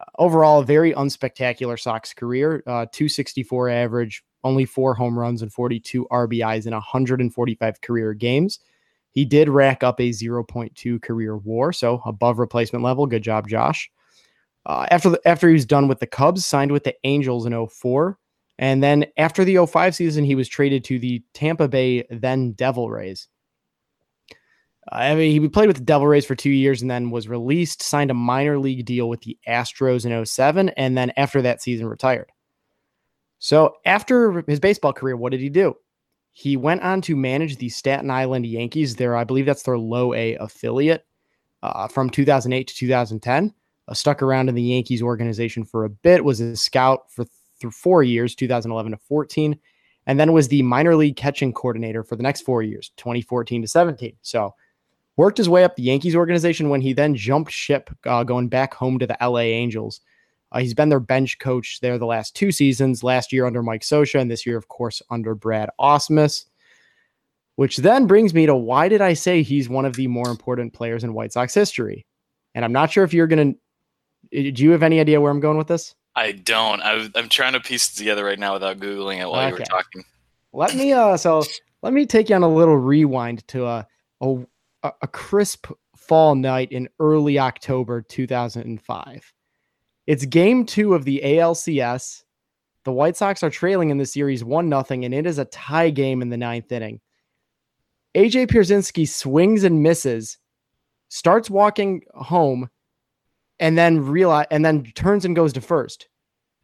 uh, 0.00 0.04
overall, 0.18 0.60
a 0.60 0.64
very 0.64 0.94
unspectacular 0.94 1.78
Sox 1.78 2.14
career. 2.14 2.62
Uh, 2.66 2.86
264 2.90 3.68
average, 3.68 4.24
only 4.42 4.64
four 4.64 4.94
home 4.94 5.18
runs 5.18 5.42
and 5.42 5.52
42 5.52 6.06
RBIs 6.10 6.66
in 6.66 6.72
145 6.72 7.80
career 7.82 8.14
games. 8.14 8.60
He 9.10 9.26
did 9.26 9.50
rack 9.50 9.82
up 9.82 10.00
a 10.00 10.08
0.2 10.08 11.02
career 11.02 11.36
WAR, 11.36 11.74
so 11.74 12.00
above 12.06 12.38
replacement 12.38 12.82
level. 12.82 13.06
Good 13.06 13.22
job, 13.22 13.46
Josh. 13.46 13.90
Uh, 14.64 14.86
after 14.90 15.10
the, 15.10 15.20
after 15.26 15.48
he 15.48 15.54
was 15.54 15.66
done 15.66 15.88
with 15.88 16.00
the 16.00 16.06
Cubs, 16.06 16.46
signed 16.46 16.72
with 16.72 16.84
the 16.84 16.94
Angels 17.04 17.46
in 17.46 17.66
04. 17.66 18.18
And 18.58 18.82
then 18.82 19.06
after 19.16 19.44
the 19.44 19.66
05 19.66 19.94
season, 19.94 20.24
he 20.24 20.34
was 20.34 20.48
traded 20.48 20.84
to 20.84 20.98
the 20.98 21.22
Tampa 21.34 21.68
Bay 21.68 22.04
then 22.10 22.52
Devil 22.52 22.90
Rays. 22.90 23.28
I 24.90 25.14
mean, 25.14 25.40
he 25.40 25.48
played 25.48 25.68
with 25.68 25.76
the 25.76 25.84
Devil 25.84 26.08
Rays 26.08 26.26
for 26.26 26.34
two 26.34 26.50
years 26.50 26.82
and 26.82 26.90
then 26.90 27.10
was 27.10 27.28
released, 27.28 27.82
signed 27.82 28.10
a 28.10 28.14
minor 28.14 28.58
league 28.58 28.84
deal 28.84 29.08
with 29.08 29.20
the 29.22 29.38
Astros 29.48 30.04
in 30.04 30.24
07, 30.24 30.70
and 30.70 30.96
then 30.96 31.12
after 31.16 31.40
that 31.42 31.62
season, 31.62 31.86
retired. 31.86 32.30
So 33.38 33.74
after 33.84 34.44
his 34.46 34.60
baseball 34.60 34.92
career, 34.92 35.16
what 35.16 35.30
did 35.30 35.40
he 35.40 35.48
do? 35.48 35.74
He 36.32 36.56
went 36.56 36.82
on 36.82 37.00
to 37.02 37.16
manage 37.16 37.56
the 37.56 37.68
Staten 37.68 38.10
Island 38.10 38.46
Yankees. 38.46 38.96
There, 38.96 39.16
I 39.16 39.24
believe 39.24 39.46
that's 39.46 39.62
their 39.62 39.78
low 39.78 40.14
A 40.14 40.34
affiliate 40.36 41.04
uh, 41.62 41.88
from 41.88 42.10
2008 42.10 42.66
to 42.68 42.74
2010. 42.74 43.54
Uh, 43.88 43.94
stuck 43.94 44.22
around 44.22 44.48
in 44.48 44.54
the 44.54 44.62
Yankees 44.62 45.02
organization 45.02 45.64
for 45.64 45.84
a 45.84 45.90
bit, 45.90 46.24
was 46.24 46.40
a 46.40 46.56
scout 46.56 47.10
for 47.10 47.24
th- 47.24 47.74
four 47.74 48.02
years, 48.02 48.34
2011 48.34 48.92
to 48.92 48.98
14, 48.98 49.58
and 50.06 50.20
then 50.20 50.32
was 50.32 50.48
the 50.48 50.62
minor 50.62 50.94
league 50.94 51.16
catching 51.16 51.52
coordinator 51.52 52.04
for 52.04 52.16
the 52.16 52.22
next 52.22 52.42
four 52.42 52.62
years, 52.62 52.92
2014 52.96 53.62
to 53.62 53.68
17. 53.68 54.16
So 54.22 54.54
worked 55.16 55.38
his 55.38 55.48
way 55.48 55.64
up 55.64 55.76
the 55.76 55.82
Yankees 55.82 56.16
organization 56.16 56.68
when 56.68 56.80
he 56.80 56.92
then 56.92 57.14
jumped 57.14 57.52
ship, 57.52 57.90
uh, 58.06 58.24
going 58.24 58.48
back 58.48 58.74
home 58.74 58.98
to 58.98 59.06
the 59.06 59.16
LA 59.20 59.40
Angels. 59.40 60.00
Uh, 60.52 60.60
he's 60.60 60.74
been 60.74 60.90
their 60.90 61.00
bench 61.00 61.38
coach 61.38 61.80
there 61.80 61.98
the 61.98 62.06
last 62.06 62.36
two 62.36 62.52
seasons, 62.52 63.02
last 63.02 63.32
year 63.32 63.46
under 63.46 63.62
Mike 63.62 63.82
Scioscia, 63.82 64.20
and 64.20 64.30
this 64.30 64.44
year, 64.46 64.56
of 64.56 64.68
course, 64.68 65.00
under 65.10 65.34
Brad 65.34 65.70
Ausmus. 65.80 66.44
Which 67.56 67.78
then 67.78 68.06
brings 68.06 68.32
me 68.32 68.46
to 68.46 68.54
why 68.54 68.88
did 68.88 69.00
I 69.00 69.12
say 69.12 69.42
he's 69.42 69.68
one 69.68 69.84
of 69.84 69.94
the 69.94 70.06
more 70.06 70.28
important 70.28 70.72
players 70.72 71.04
in 71.04 71.14
White 71.14 71.32
Sox 71.32 71.54
history? 71.54 72.06
And 72.54 72.64
I'm 72.64 72.72
not 72.72 72.90
sure 72.90 73.04
if 73.04 73.14
you're 73.14 73.26
going 73.26 73.52
to. 73.52 73.58
Do 74.32 74.62
you 74.62 74.70
have 74.70 74.82
any 74.82 74.98
idea 74.98 75.20
where 75.20 75.30
I'm 75.30 75.40
going 75.40 75.58
with 75.58 75.68
this? 75.68 75.94
I 76.16 76.32
don't. 76.32 76.80
I, 76.82 77.08
am 77.14 77.28
trying 77.28 77.52
to 77.52 77.60
piece 77.60 77.92
it 77.92 77.98
together 77.98 78.24
right 78.24 78.38
now 78.38 78.54
without 78.54 78.78
googling 78.78 79.20
it 79.20 79.28
while 79.28 79.40
okay. 79.40 79.48
you 79.48 79.54
were 79.54 79.64
talking. 79.64 80.04
Let 80.52 80.74
me. 80.74 80.92
Uh. 80.92 81.16
So 81.16 81.42
let 81.82 81.92
me 81.92 82.06
take 82.06 82.28
you 82.28 82.36
on 82.36 82.42
a 82.42 82.48
little 82.48 82.76
rewind 82.76 83.46
to 83.48 83.66
a 83.66 83.86
a, 84.20 84.44
a 84.82 85.08
crisp 85.08 85.70
fall 85.96 86.34
night 86.34 86.72
in 86.72 86.88
early 86.98 87.38
October 87.38 88.02
2005. 88.02 89.32
It's 90.06 90.24
game 90.26 90.66
two 90.66 90.94
of 90.94 91.04
the 91.04 91.20
ALCS. 91.24 92.24
The 92.84 92.92
White 92.92 93.16
Sox 93.16 93.42
are 93.42 93.50
trailing 93.50 93.90
in 93.90 93.98
the 93.98 94.06
series 94.06 94.42
1 94.42 94.68
0, 94.68 94.84
and 94.90 95.14
it 95.14 95.26
is 95.26 95.38
a 95.38 95.44
tie 95.46 95.90
game 95.90 96.20
in 96.20 96.30
the 96.30 96.36
ninth 96.36 96.72
inning. 96.72 97.00
AJ 98.14 98.48
Pierzynski 98.48 99.08
swings 99.08 99.64
and 99.64 99.82
misses, 99.82 100.38
starts 101.08 101.48
walking 101.48 102.02
home, 102.14 102.68
and 103.60 103.76
then 103.76 104.04
realize 104.04 104.46
and 104.50 104.64
then 104.64 104.84
turns 104.94 105.24
and 105.24 105.36
goes 105.36 105.52
to 105.54 105.60
first. 105.60 106.08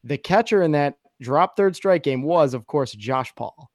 The 0.05 0.19
catcher 0.19 0.63
in 0.63 0.73
that 0.73 0.99
drop 1.21 1.57
third 1.57 1.77
strike 1.77 2.03
game 2.03 2.23
was, 2.23 2.55
of 2.55 2.67
course, 2.67 2.93
Josh 2.93 3.35
Paul. 3.35 3.71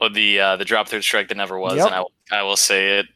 Well, 0.00 0.10
the 0.10 0.40
uh, 0.40 0.56
the 0.56 0.64
drop 0.64 0.88
third 0.88 1.04
strike 1.04 1.28
that 1.28 1.36
never 1.36 1.58
was, 1.58 1.76
yep. 1.76 1.86
and 1.86 1.94
I, 1.94 2.40
I 2.40 2.42
will 2.42 2.56
say 2.56 2.98
it. 2.98 3.06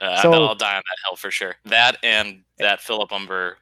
Uh, 0.00 0.20
so, 0.20 0.32
I'll 0.32 0.54
die 0.54 0.76
on 0.76 0.82
that 0.82 1.08
hill 1.08 1.16
for 1.16 1.30
sure. 1.30 1.56
That 1.66 1.96
and 2.02 2.42
that 2.58 2.80
Philip 2.80 3.12
Umber, 3.12 3.58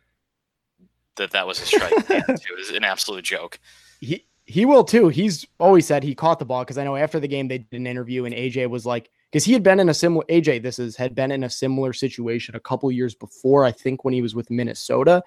that 1.16 1.30
that 1.32 1.46
was 1.46 1.60
a 1.60 1.66
strike. 1.66 1.92
it 2.10 2.56
was 2.56 2.70
an 2.70 2.84
absolute 2.84 3.24
joke. 3.24 3.58
He 4.00 4.24
he 4.46 4.64
will 4.64 4.84
too. 4.84 5.08
He's 5.08 5.46
always 5.58 5.86
said 5.86 6.02
he 6.02 6.14
caught 6.14 6.38
the 6.38 6.44
ball 6.44 6.62
because 6.62 6.78
I 6.78 6.84
know 6.84 6.96
after 6.96 7.20
the 7.20 7.28
game 7.28 7.48
they 7.48 7.58
did 7.58 7.80
an 7.80 7.86
interview 7.86 8.24
and 8.24 8.34
AJ 8.34 8.68
was 8.68 8.84
like, 8.86 9.10
because 9.34 9.44
he 9.44 9.52
had 9.52 9.64
been 9.64 9.80
in 9.80 9.88
a 9.88 9.94
similar 9.94 10.24
AJ, 10.28 10.62
this 10.62 10.78
is 10.78 10.94
had 10.94 11.12
been 11.12 11.32
in 11.32 11.42
a 11.42 11.50
similar 11.50 11.92
situation 11.92 12.54
a 12.54 12.60
couple 12.60 12.92
years 12.92 13.16
before, 13.16 13.64
I 13.64 13.72
think 13.72 14.04
when 14.04 14.14
he 14.14 14.22
was 14.22 14.32
with 14.32 14.48
Minnesota, 14.48 15.24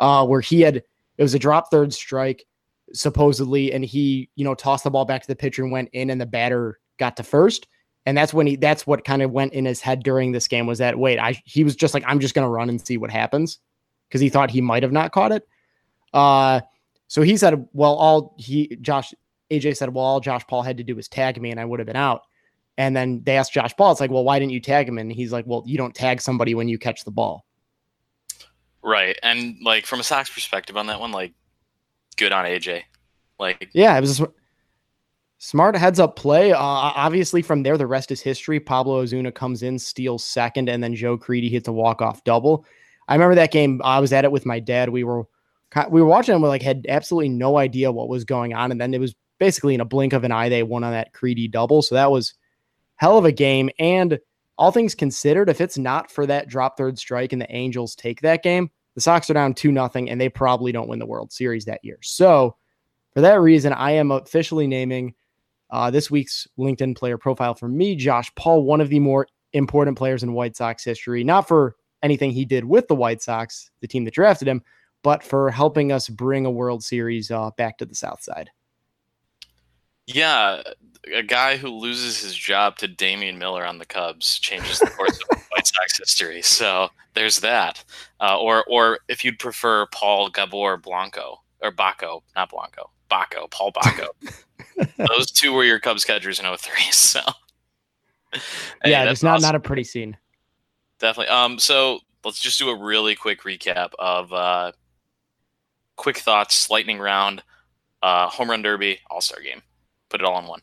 uh, 0.00 0.26
where 0.26 0.40
he 0.40 0.62
had 0.62 0.78
it 0.78 1.22
was 1.22 1.32
a 1.32 1.38
drop 1.38 1.70
third 1.70 1.94
strike, 1.94 2.44
supposedly, 2.92 3.72
and 3.72 3.84
he, 3.84 4.28
you 4.34 4.44
know, 4.44 4.56
tossed 4.56 4.82
the 4.82 4.90
ball 4.90 5.04
back 5.04 5.22
to 5.22 5.28
the 5.28 5.36
pitcher 5.36 5.62
and 5.62 5.70
went 5.70 5.90
in 5.92 6.10
and 6.10 6.20
the 6.20 6.26
batter 6.26 6.80
got 6.98 7.16
to 7.18 7.22
first. 7.22 7.68
And 8.04 8.18
that's 8.18 8.34
when 8.34 8.48
he 8.48 8.56
that's 8.56 8.84
what 8.84 9.04
kind 9.04 9.22
of 9.22 9.30
went 9.30 9.52
in 9.52 9.64
his 9.64 9.80
head 9.80 10.02
during 10.02 10.32
this 10.32 10.48
game 10.48 10.66
was 10.66 10.78
that 10.78 10.98
wait, 10.98 11.20
I 11.20 11.40
he 11.44 11.62
was 11.62 11.76
just 11.76 11.94
like, 11.94 12.02
I'm 12.04 12.18
just 12.18 12.34
gonna 12.34 12.50
run 12.50 12.68
and 12.68 12.84
see 12.84 12.96
what 12.96 13.12
happens 13.12 13.60
because 14.08 14.20
he 14.20 14.28
thought 14.28 14.50
he 14.50 14.60
might 14.60 14.82
have 14.82 14.90
not 14.90 15.12
caught 15.12 15.30
it. 15.30 15.46
Uh, 16.12 16.62
so 17.06 17.22
he 17.22 17.36
said, 17.36 17.68
well, 17.72 17.94
all 17.94 18.34
he, 18.38 18.76
Josh, 18.80 19.14
AJ 19.52 19.76
said, 19.76 19.94
well, 19.94 20.04
all 20.04 20.18
Josh 20.18 20.44
Paul 20.48 20.62
had 20.62 20.78
to 20.78 20.82
do 20.82 20.96
was 20.96 21.06
tag 21.06 21.40
me 21.40 21.52
and 21.52 21.60
I 21.60 21.64
would 21.64 21.78
have 21.78 21.86
been 21.86 21.94
out. 21.94 22.22
And 22.78 22.94
then 22.94 23.22
they 23.24 23.36
asked 23.36 23.52
Josh 23.52 23.74
Paul, 23.76 23.92
it's 23.92 24.00
like, 24.00 24.10
well, 24.10 24.24
why 24.24 24.38
didn't 24.38 24.52
you 24.52 24.60
tag 24.60 24.88
him? 24.88 24.98
And 24.98 25.10
he's 25.10 25.32
like, 25.32 25.46
well, 25.46 25.62
you 25.66 25.78
don't 25.78 25.94
tag 25.94 26.20
somebody 26.20 26.54
when 26.54 26.68
you 26.68 26.78
catch 26.78 27.04
the 27.04 27.10
ball. 27.10 27.46
Right. 28.82 29.18
And 29.22 29.56
like 29.62 29.86
from 29.86 30.00
a 30.00 30.02
Sox 30.02 30.30
perspective 30.30 30.76
on 30.76 30.86
that 30.88 31.00
one, 31.00 31.10
like 31.10 31.32
good 32.16 32.32
on 32.32 32.44
AJ. 32.44 32.82
Like, 33.38 33.70
yeah, 33.72 33.96
it 33.96 34.00
was 34.00 34.20
a 34.20 34.28
smart 35.38 35.76
heads 35.76 36.00
up 36.00 36.16
play. 36.16 36.52
Uh, 36.52 36.58
obviously, 36.58 37.42
from 37.42 37.62
there, 37.62 37.76
the 37.76 37.86
rest 37.86 38.10
is 38.10 38.20
history. 38.20 38.60
Pablo 38.60 39.04
Ozuna 39.04 39.34
comes 39.34 39.62
in, 39.62 39.78
steals 39.78 40.24
second, 40.24 40.68
and 40.68 40.82
then 40.82 40.94
Joe 40.94 41.18
Crede 41.18 41.50
hits 41.50 41.68
a 41.68 41.72
walk 41.72 42.00
off 42.00 42.24
double. 42.24 42.64
I 43.08 43.14
remember 43.14 43.34
that 43.36 43.52
game. 43.52 43.80
I 43.84 44.00
was 44.00 44.12
at 44.12 44.24
it 44.24 44.32
with 44.32 44.46
my 44.46 44.58
dad. 44.58 44.88
We 44.88 45.04
were 45.04 45.24
we 45.90 46.00
were 46.00 46.06
watching 46.06 46.34
and 46.34 46.42
we 46.42 46.48
like 46.48 46.62
had 46.62 46.86
absolutely 46.88 47.28
no 47.28 47.58
idea 47.58 47.92
what 47.92 48.08
was 48.08 48.24
going 48.24 48.54
on, 48.54 48.72
and 48.72 48.80
then 48.80 48.94
it 48.94 49.00
was 49.00 49.14
basically 49.38 49.74
in 49.74 49.80
a 49.80 49.84
blink 49.84 50.12
of 50.12 50.24
an 50.24 50.32
eye 50.32 50.48
they 50.48 50.62
won 50.62 50.84
on 50.84 50.92
that 50.92 51.12
Creedy 51.12 51.50
double. 51.50 51.82
So 51.82 51.94
that 51.94 52.10
was 52.10 52.34
hell 52.96 53.18
of 53.18 53.24
a 53.24 53.32
game. 53.32 53.70
And 53.78 54.18
all 54.58 54.72
things 54.72 54.94
considered, 54.94 55.48
if 55.48 55.60
it's 55.60 55.78
not 55.78 56.10
for 56.10 56.26
that 56.26 56.48
drop 56.48 56.76
third 56.76 56.98
strike 56.98 57.32
and 57.32 57.40
the 57.40 57.54
Angels 57.54 57.94
take 57.94 58.20
that 58.22 58.42
game, 58.42 58.70
the 58.94 59.00
Sox 59.00 59.28
are 59.28 59.34
down 59.34 59.52
two 59.52 59.70
nothing, 59.70 60.08
and 60.08 60.20
they 60.20 60.28
probably 60.28 60.72
don't 60.72 60.88
win 60.88 60.98
the 60.98 61.06
World 61.06 61.30
Series 61.30 61.66
that 61.66 61.84
year. 61.84 61.98
So 62.02 62.56
for 63.12 63.20
that 63.20 63.40
reason, 63.40 63.72
I 63.72 63.92
am 63.92 64.10
officially 64.10 64.66
naming 64.66 65.14
uh, 65.70 65.90
this 65.90 66.10
week's 66.10 66.46
LinkedIn 66.58 66.96
player 66.96 67.18
profile 67.18 67.54
for 67.54 67.68
me, 67.68 67.94
Josh 67.96 68.34
Paul, 68.36 68.62
one 68.62 68.80
of 68.80 68.88
the 68.88 69.00
more 69.00 69.26
important 69.52 69.98
players 69.98 70.22
in 70.22 70.32
White 70.32 70.56
Sox 70.56 70.84
history, 70.84 71.24
not 71.24 71.46
for 71.46 71.76
anything 72.02 72.30
he 72.30 72.44
did 72.44 72.64
with 72.64 72.88
the 72.88 72.94
White 72.94 73.20
Sox, 73.20 73.70
the 73.80 73.88
team 73.88 74.04
that 74.04 74.14
drafted 74.14 74.48
him, 74.48 74.62
but 75.02 75.22
for 75.22 75.50
helping 75.50 75.92
us 75.92 76.08
bring 76.08 76.46
a 76.46 76.50
World 76.50 76.82
Series 76.82 77.30
uh, 77.30 77.50
back 77.56 77.78
to 77.78 77.84
the 77.84 77.94
South 77.94 78.22
Side. 78.22 78.50
Yeah, 80.06 80.62
a 81.14 81.22
guy 81.22 81.56
who 81.56 81.68
loses 81.68 82.20
his 82.20 82.34
job 82.34 82.78
to 82.78 82.88
Damian 82.88 83.38
Miller 83.38 83.64
on 83.64 83.78
the 83.78 83.86
Cubs 83.86 84.38
changes 84.38 84.78
the 84.78 84.86
course 84.86 85.18
of 85.30 85.38
White 85.50 85.66
Sox 85.66 85.98
history. 85.98 86.42
So 86.42 86.88
there's 87.14 87.40
that. 87.40 87.82
Uh, 88.20 88.38
or, 88.38 88.64
or 88.68 89.00
if 89.08 89.24
you'd 89.24 89.38
prefer, 89.38 89.86
Paul 89.86 90.28
Gabor 90.28 90.76
Blanco 90.76 91.42
or 91.60 91.72
Bako, 91.72 92.22
not 92.34 92.50
Blanco, 92.50 92.90
Bako, 93.10 93.50
Paul 93.50 93.72
Bako. 93.72 94.08
Those 95.08 95.30
two 95.30 95.52
were 95.52 95.64
your 95.64 95.80
Cubs 95.80 96.04
catchers 96.04 96.38
in 96.38 96.44
03. 96.56 96.82
So 96.92 97.20
hey, 98.32 98.90
yeah, 98.90 99.10
it's 99.10 99.22
not 99.22 99.36
awesome. 99.36 99.46
not 99.46 99.54
a 99.54 99.60
pretty 99.60 99.84
scene. 99.84 100.16
Definitely. 100.98 101.32
Um, 101.32 101.58
so 101.58 102.00
let's 102.24 102.40
just 102.40 102.58
do 102.58 102.68
a 102.68 102.76
really 102.76 103.14
quick 103.14 103.42
recap 103.42 103.90
of 103.98 104.32
uh, 104.32 104.72
quick 105.96 106.18
thoughts, 106.18 106.68
lightning 106.68 106.98
round, 106.98 107.42
uh, 108.02 108.28
home 108.28 108.50
run 108.50 108.62
derby, 108.62 108.98
all 109.10 109.20
star 109.20 109.40
game. 109.40 109.62
Put 110.16 110.22
it 110.22 110.26
all 110.26 110.38
in 110.38 110.46
one. 110.46 110.60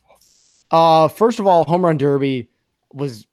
Uh, 0.72 1.06
first 1.06 1.38
of 1.38 1.46
all, 1.46 1.62
home 1.62 1.84
run 1.84 1.96
derby 1.96 2.48
was 2.92 3.24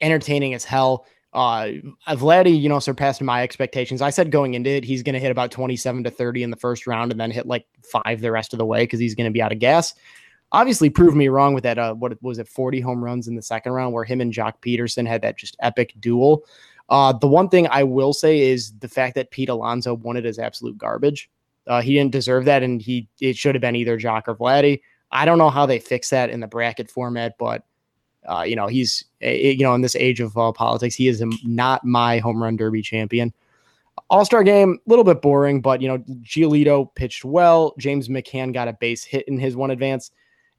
entertaining 0.00 0.54
as 0.54 0.62
hell. 0.62 1.04
Uh, 1.32 1.72
Vladdy, 2.10 2.56
you 2.56 2.68
know, 2.68 2.78
surpassed 2.78 3.20
my 3.20 3.42
expectations. 3.42 4.00
I 4.00 4.10
said 4.10 4.30
going 4.30 4.54
into 4.54 4.70
it, 4.70 4.84
he's 4.84 5.02
going 5.02 5.14
to 5.14 5.18
hit 5.18 5.32
about 5.32 5.50
27 5.50 6.04
to 6.04 6.10
30 6.12 6.44
in 6.44 6.50
the 6.50 6.56
first 6.56 6.86
round 6.86 7.10
and 7.10 7.20
then 7.20 7.32
hit 7.32 7.46
like 7.46 7.66
five 7.82 8.20
the 8.20 8.30
rest 8.30 8.52
of 8.52 8.58
the 8.58 8.64
way 8.64 8.84
because 8.84 9.00
he's 9.00 9.16
going 9.16 9.28
to 9.28 9.32
be 9.32 9.42
out 9.42 9.50
of 9.50 9.58
gas. 9.58 9.94
Obviously, 10.52 10.88
proved 10.90 11.16
me 11.16 11.26
wrong 11.26 11.54
with 11.54 11.64
that. 11.64 11.76
Uh, 11.76 11.92
what 11.94 12.22
was 12.22 12.38
it, 12.38 12.46
40 12.46 12.80
home 12.80 13.02
runs 13.02 13.26
in 13.26 13.34
the 13.34 13.42
second 13.42 13.72
round 13.72 13.92
where 13.92 14.04
him 14.04 14.20
and 14.20 14.32
Joc 14.32 14.52
Pederson 14.64 15.08
had 15.08 15.22
that 15.22 15.36
just 15.36 15.56
epic 15.58 15.92
duel. 15.98 16.44
Uh, 16.88 17.12
the 17.12 17.26
one 17.26 17.48
thing 17.48 17.66
I 17.68 17.82
will 17.82 18.12
say 18.12 18.38
is 18.38 18.78
the 18.78 18.88
fact 18.88 19.16
that 19.16 19.32
Pete 19.32 19.48
Alonso 19.48 19.94
won 19.94 20.16
it 20.16 20.24
is 20.24 20.38
absolute 20.38 20.78
garbage. 20.78 21.28
Uh, 21.66 21.82
he 21.82 21.94
didn't 21.94 22.12
deserve 22.12 22.44
that, 22.44 22.62
and 22.62 22.80
he 22.80 23.08
it 23.20 23.36
should 23.36 23.56
have 23.56 23.62
been 23.62 23.74
either 23.74 23.98
Joc 23.98 24.28
or 24.28 24.36
Vladdy. 24.36 24.82
I 25.14 25.24
don't 25.24 25.38
know 25.38 25.48
how 25.48 25.64
they 25.64 25.78
fix 25.78 26.10
that 26.10 26.28
in 26.28 26.40
the 26.40 26.46
bracket 26.46 26.90
format, 26.90 27.38
but 27.38 27.64
uh, 28.28 28.42
you 28.42 28.56
know 28.56 28.66
he's 28.66 29.04
you 29.20 29.62
know 29.62 29.74
in 29.74 29.80
this 29.80 29.96
age 29.96 30.20
of 30.20 30.36
uh, 30.36 30.52
politics, 30.52 30.94
he 30.94 31.08
is 31.08 31.22
not 31.44 31.84
my 31.84 32.18
home 32.18 32.42
run 32.42 32.56
derby 32.56 32.82
champion. 32.82 33.32
All 34.10 34.24
Star 34.24 34.42
game, 34.42 34.78
a 34.84 34.90
little 34.90 35.04
bit 35.04 35.22
boring, 35.22 35.60
but 35.60 35.80
you 35.80 35.88
know, 35.88 35.98
Giolito 36.22 36.92
pitched 36.94 37.24
well. 37.24 37.74
James 37.78 38.08
McCann 38.08 38.52
got 38.52 38.68
a 38.68 38.72
base 38.74 39.04
hit 39.04 39.26
in 39.28 39.38
his 39.38 39.56
one 39.56 39.70
advance 39.70 40.10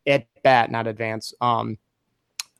at 0.07 0.25
bat, 0.41 0.71
not 0.71 0.87
advance. 0.87 1.33
Um, 1.41 1.77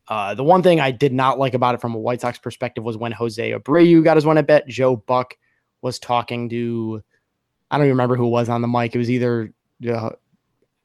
uh, 0.08 0.36
the 0.36 0.44
one 0.44 0.62
thing 0.62 0.80
I 0.80 0.92
did 0.92 1.14
not 1.14 1.40
like 1.40 1.54
about 1.54 1.76
it 1.76 1.82
from 1.82 1.96
a 1.96 2.00
White 2.00 2.22
Sox 2.22 2.38
perspective 2.38 2.84
was 2.84 2.98
when 2.98 3.12
Jose 3.12 3.52
Abreu 3.52 4.04
got 4.04 4.18
his 4.18 4.26
one 4.26 4.38
at 4.38 4.48
bat. 4.48 4.68
Joe 4.68 4.98
Buck 4.98 5.36
was 5.82 5.98
talking 5.98 6.50
to, 6.50 7.02
I 7.72 7.78
don't 7.78 7.86
even 7.86 7.94
remember 7.94 8.16
who 8.16 8.28
was 8.28 8.50
on 8.50 8.62
the 8.62 8.68
mic. 8.68 8.94
It 8.94 9.00
was 9.00 9.10
either 9.10 9.52
uh, 9.90 10.12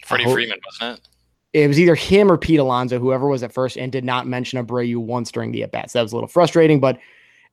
Freddie 0.05 0.25
hope- 0.25 0.35
Freeman, 0.35 0.59
wasn't 0.65 0.99
it? 0.99 1.09
it 1.53 1.67
was 1.67 1.81
either 1.81 1.95
him 1.95 2.31
or 2.31 2.39
Pete 2.39 2.61
Alonso, 2.61 2.99
whoever 2.99 3.27
was 3.29 3.43
at 3.43 3.53
first, 3.53 3.77
and 3.77 3.91
did 3.91 4.05
not 4.05 4.27
mention 4.27 4.65
Abreu 4.65 4.97
once 4.99 5.33
during 5.33 5.51
the 5.51 5.63
at 5.65 5.73
bats. 5.73 5.93
That 5.95 6.03
was 6.03 6.13
a 6.13 6.17
little 6.17 6.29
frustrating, 6.29 6.79
but 6.79 6.99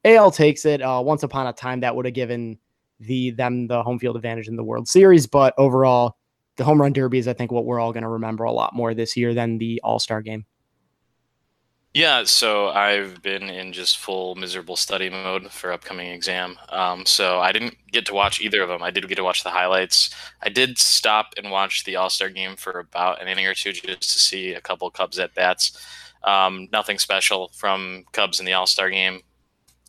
AL 0.05 0.31
takes 0.31 0.65
it. 0.65 0.81
Uh, 0.81 1.01
once 1.03 1.23
upon 1.23 1.47
a 1.47 1.53
time, 1.53 1.79
that 1.79 1.95
would 1.95 2.05
have 2.05 2.13
given 2.13 2.59
the 2.99 3.31
them 3.31 3.67
the 3.67 3.81
home 3.83 3.99
field 3.99 4.15
advantage 4.15 4.47
in 4.47 4.55
the 4.55 4.63
World 4.63 4.87
Series, 4.87 5.25
but 5.27 5.53
overall, 5.57 6.17
the 6.57 6.63
home 6.63 6.81
run 6.81 6.93
derby 6.93 7.17
is, 7.17 7.27
I 7.27 7.33
think, 7.33 7.51
what 7.51 7.65
we're 7.65 7.79
all 7.79 7.91
going 7.93 8.03
to 8.03 8.09
remember 8.09 8.43
a 8.43 8.51
lot 8.51 8.73
more 8.73 8.93
this 8.93 9.15
year 9.17 9.33
than 9.33 9.57
the 9.57 9.81
All 9.83 9.99
Star 9.99 10.21
game. 10.21 10.45
Yeah, 11.93 12.25
so 12.25 12.69
I've 12.69 13.23
been 13.23 13.49
in 13.49 13.73
just 13.73 13.97
full 13.97 14.35
miserable 14.35 14.75
study 14.75 15.09
mode 15.09 15.51
for 15.51 15.71
upcoming 15.71 16.09
exam. 16.09 16.57
Um, 16.69 17.05
so 17.07 17.39
I 17.39 17.51
didn't 17.51 17.75
get 17.91 18.05
to 18.05 18.13
watch 18.13 18.39
either 18.39 18.61
of 18.61 18.69
them. 18.69 18.83
I 18.83 18.91
did 18.91 19.07
get 19.07 19.15
to 19.15 19.23
watch 19.23 19.43
the 19.43 19.49
highlights. 19.49 20.13
I 20.43 20.49
did 20.49 20.77
stop 20.77 21.33
and 21.37 21.49
watch 21.49 21.85
the 21.85 21.95
All 21.95 22.11
Star 22.11 22.29
game 22.29 22.55
for 22.55 22.79
about 22.79 23.19
an 23.21 23.27
inning 23.27 23.47
or 23.47 23.55
two 23.55 23.71
just 23.73 24.01
to 24.11 24.19
see 24.19 24.53
a 24.53 24.61
couple 24.61 24.91
Cubs 24.91 25.17
at 25.17 25.33
bats. 25.33 25.75
Um, 26.23 26.67
nothing 26.71 26.99
special 26.99 27.51
from 27.55 28.03
Cubs 28.11 28.39
in 28.39 28.45
the 28.45 28.53
All 28.53 28.67
Star 28.67 28.91
game. 28.91 29.21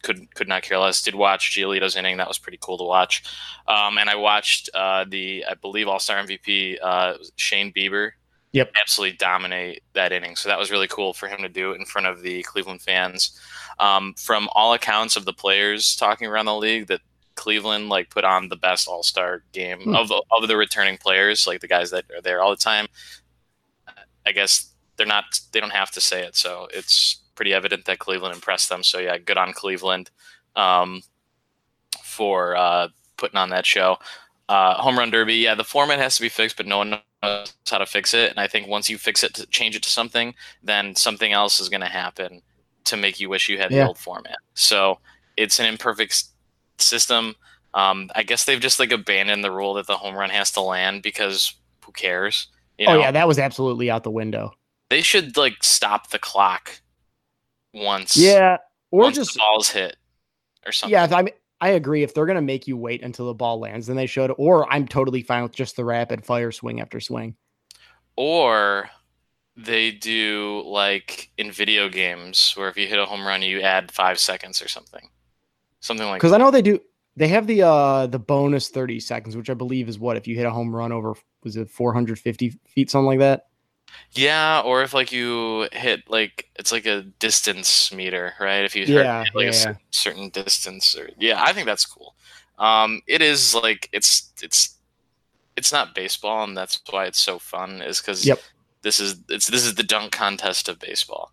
Could 0.03 0.35
could 0.35 0.49
not 0.49 0.63
care 0.63 0.79
less. 0.79 1.03
Did 1.03 1.15
watch 1.15 1.55
Giolito's 1.55 1.97
inning. 1.97 2.17
That 2.17 2.29
was 2.29 2.39
pretty 2.39 2.59
cool 2.63 2.79
to 2.79 2.85
watch. 2.85 3.23
Um, 3.67 3.99
and 3.99 4.09
I 4.09 4.15
watched 4.15 4.71
uh, 4.73 5.05
the 5.07 5.45
I 5.51 5.55
believe 5.55 5.89
All 5.89 5.99
Star 5.99 6.25
MVP 6.25 6.79
uh, 6.83 7.15
Shane 7.37 7.71
Bieber 7.73 8.13
Yep. 8.53 8.73
absolutely 8.81 9.17
dominate 9.19 9.83
that 9.93 10.13
inning. 10.13 10.35
So 10.37 10.49
that 10.49 10.59
was 10.59 10.71
really 10.71 10.89
cool 10.89 11.13
for 11.13 11.29
him 11.29 11.43
to 11.43 11.49
do 11.49 11.73
in 11.73 11.85
front 11.85 12.07
of 12.07 12.23
the 12.23 12.43
Cleveland 12.45 12.81
fans. 12.83 13.39
Um, 13.79 14.15
from 14.17 14.49
all 14.53 14.73
accounts 14.75 15.17
of 15.17 15.25
the 15.25 15.33
players 15.33 15.95
talking 15.97 16.27
around 16.27 16.47
the 16.47 16.55
league, 16.57 16.87
that 16.89 17.01
Cleveland 17.37 17.89
like 17.89 18.11
put 18.11 18.25
on 18.25 18.49
the 18.49 18.57
best 18.57 18.89
All 18.89 19.03
Star 19.03 19.45
game 19.53 19.81
Hmm. 19.83 19.95
of 19.95 20.11
of 20.11 20.49
the 20.49 20.57
returning 20.57 20.97
players, 20.99 21.47
like 21.47 21.61
the 21.61 21.69
guys 21.69 21.91
that 21.91 22.05
are 22.15 22.21
there 22.23 22.43
all 22.43 22.51
the 22.51 22.57
time. 22.57 22.89
I 24.27 24.33
guess 24.33 24.73
they're 24.97 25.07
not. 25.07 25.25
They 25.53 25.61
don't 25.61 25.71
have 25.71 25.91
to 25.93 26.01
say 26.01 26.25
it, 26.25 26.35
so 26.37 26.69
it's 26.73 27.23
pretty 27.35 27.55
evident 27.55 27.85
that 27.85 27.99
Cleveland 28.01 28.35
impressed 28.35 28.69
them. 28.69 28.83
So 28.83 28.99
yeah, 28.99 29.17
good 29.19 29.39
on 29.39 29.53
Cleveland 29.53 30.11
um, 30.57 31.03
for 32.03 32.57
uh, 32.57 32.89
putting 33.17 33.39
on 33.39 33.51
that 33.51 33.65
show. 33.67 33.99
Uh, 34.49 34.75
home 34.75 34.99
run 34.99 35.11
derby, 35.11 35.35
yeah, 35.37 35.55
the 35.55 35.65
format 35.65 35.99
has 35.99 36.17
to 36.17 36.23
be 36.23 36.29
fixed, 36.29 36.57
but 36.57 36.67
no 36.67 36.79
one 36.79 36.99
knows 37.23 37.53
how 37.69 37.79
to 37.79 37.87
fix 37.87 38.15
it. 38.15 38.31
And 38.31 38.39
I 38.39 38.47
think 38.47 38.69
once 38.69 38.89
you 38.89 38.99
fix 38.99 39.23
it 39.25 39.35
to 39.35 39.47
change 39.47 39.77
it 39.77 39.83
to 39.83 39.91
something, 39.91 40.35
then 40.63 40.95
something 40.95 41.33
else 41.33 41.61
is 41.61 41.69
going 41.69 41.81
to 41.81 41.87
happen 41.89 42.43
to 42.85 42.97
make 42.97 43.21
you 43.21 43.29
wish 43.29 43.49
you 43.49 43.59
had 43.59 43.71
Yeah. 43.71 43.83
the 43.83 43.89
old 43.89 43.99
format. 43.99 44.37
So 44.55 44.99
it's 45.37 45.59
an 45.59 45.67
imperfect 45.67 46.25
system. 46.79 47.35
Um, 47.75 48.11
I 48.15 48.23
guess 48.23 48.45
they've 48.45 48.61
just 48.61 48.79
like 48.79 48.93
abandoned 48.93 49.45
the 49.45 49.51
rule 49.51 49.75
that 49.75 49.87
the 49.87 49.97
home 49.97 50.15
run 50.15 50.31
has 50.31 50.51
to 50.53 50.61
land 50.61 51.03
because 51.03 51.55
who 51.85 51.93
cares? 51.93 52.49
You 52.79 52.87
oh 52.89 52.99
yeah, 52.99 53.11
that 53.11 53.27
was 53.29 53.39
absolutely 53.39 53.91
out 53.91 54.05
the 54.05 54.11
window. 54.11 54.53
they 54.89 55.03
should 55.03 55.37
like 55.37 55.63
stop 55.63 56.11
the 56.11 56.19
clock 56.19 56.81
once. 57.75 58.17
Yeah, 58.17 58.59
or 58.91 59.01
once 59.03 59.17
just 59.17 59.35
the 59.35 59.41
ball's 59.41 59.69
hit 59.71 59.97
or 60.65 60.73
something. 60.73 60.93
yeah. 60.93 61.09
I 61.11 61.23
mean, 61.23 61.35
I 61.61 61.71
agree. 61.71 62.03
If 62.03 62.15
they're 62.15 62.27
gonna 62.27 62.41
make 62.41 62.67
you 62.67 62.77
wait 62.77 63.03
until 63.03 63.27
the 63.27 63.35
ball 63.35 63.59
lands, 63.59 63.87
then 63.87 63.97
they 63.97 64.07
should. 64.07 64.33
Or 64.39 64.71
I'm 64.73 64.87
totally 64.87 65.23
fine 65.23 65.43
with 65.43 65.55
just 65.55 65.77
the 65.77 65.85
rapid 65.85 66.25
fire 66.25 66.53
swing 66.53 66.81
after 66.81 67.01
swing. 67.01 67.37
or 68.17 68.91
they 69.57 69.91
do 69.91 70.63
like 70.67 71.31
in 71.37 71.51
video 71.51 71.89
games 71.89 72.53
where 72.57 72.69
if 72.69 72.77
you 72.77 72.87
hit 72.87 72.99
a 72.99 73.05
home 73.05 73.27
run 73.27 73.43
you 73.43 73.61
add 73.61 73.91
five 73.91 74.19
seconds 74.19 74.63
or 74.63 74.69
something 74.69 75.09
something 75.81 76.07
like 76.07 76.21
Because 76.21 76.33
I 76.33 76.39
know 76.39 76.51
they 76.51 76.63
do. 76.63 76.81
They 77.17 77.29
have 77.29 77.49
the 77.49 77.63
uh 77.63 78.07
the 78.07 78.19
bonus 78.19 78.69
30 78.69 79.01
seconds, 79.01 79.37
which 79.37 79.51
I 79.51 79.55
believe 79.55 79.89
is 79.89 79.99
what 79.99 80.17
if 80.17 80.29
you 80.29 80.37
hit 80.37 80.47
a 80.47 80.51
home 80.51 80.75
run 80.75 80.93
over 80.93 81.15
was 81.43 81.57
it 81.57 81.71
450 81.71 82.59
feet, 82.69 82.91
something 82.91 83.07
like 83.07 83.19
that. 83.19 83.48
Yeah 84.13 84.61
or 84.65 84.83
if 84.83 84.95
like 84.95 85.13
you 85.13 85.69
hit 85.73 86.09
like 86.09 86.49
it's 86.57 86.73
like 86.73 86.87
a 86.87 87.03
distance 87.19 87.93
meter 87.93 88.33
right 88.41 88.65
if 88.65 88.75
you 88.75 88.87
hit 88.87 89.05
Yeah, 89.05 89.25
like 89.35 89.45
yeah, 89.45 89.51
a 89.51 89.53
cer- 89.53 89.81
certain 89.91 90.29
distance 90.31 90.97
or 90.97 91.11
yeah 91.19 91.43
i 91.43 91.53
think 91.53 91.67
that's 91.67 91.85
cool 91.87 92.15
um 92.59 93.01
it 93.07 93.23
is 93.23 93.55
like 93.55 93.89
it's 93.93 94.33
it's 94.43 94.77
it's 95.57 95.73
not 95.73 95.95
baseball 95.95 96.45
and 96.45 96.57
that's 96.57 96.81
why 96.91 97.05
it's 97.07 97.21
so 97.21 97.39
fun 97.39 97.83
is 97.83 98.01
because 98.01 98.25
Yep. 98.27 98.41
this 98.83 99.01
is 99.01 99.17
it's 99.29 99.47
this 99.49 99.65
is 99.65 99.75
the 99.75 99.83
dunk 99.83 100.13
contest 100.13 100.69
of 100.69 100.79
baseball 100.79 101.33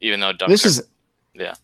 even 0.00 0.20
though 0.20 0.32
dunks 0.32 0.48
This 0.48 0.64
are, 0.64 0.68
is 0.68 0.88
yeah. 1.34 1.54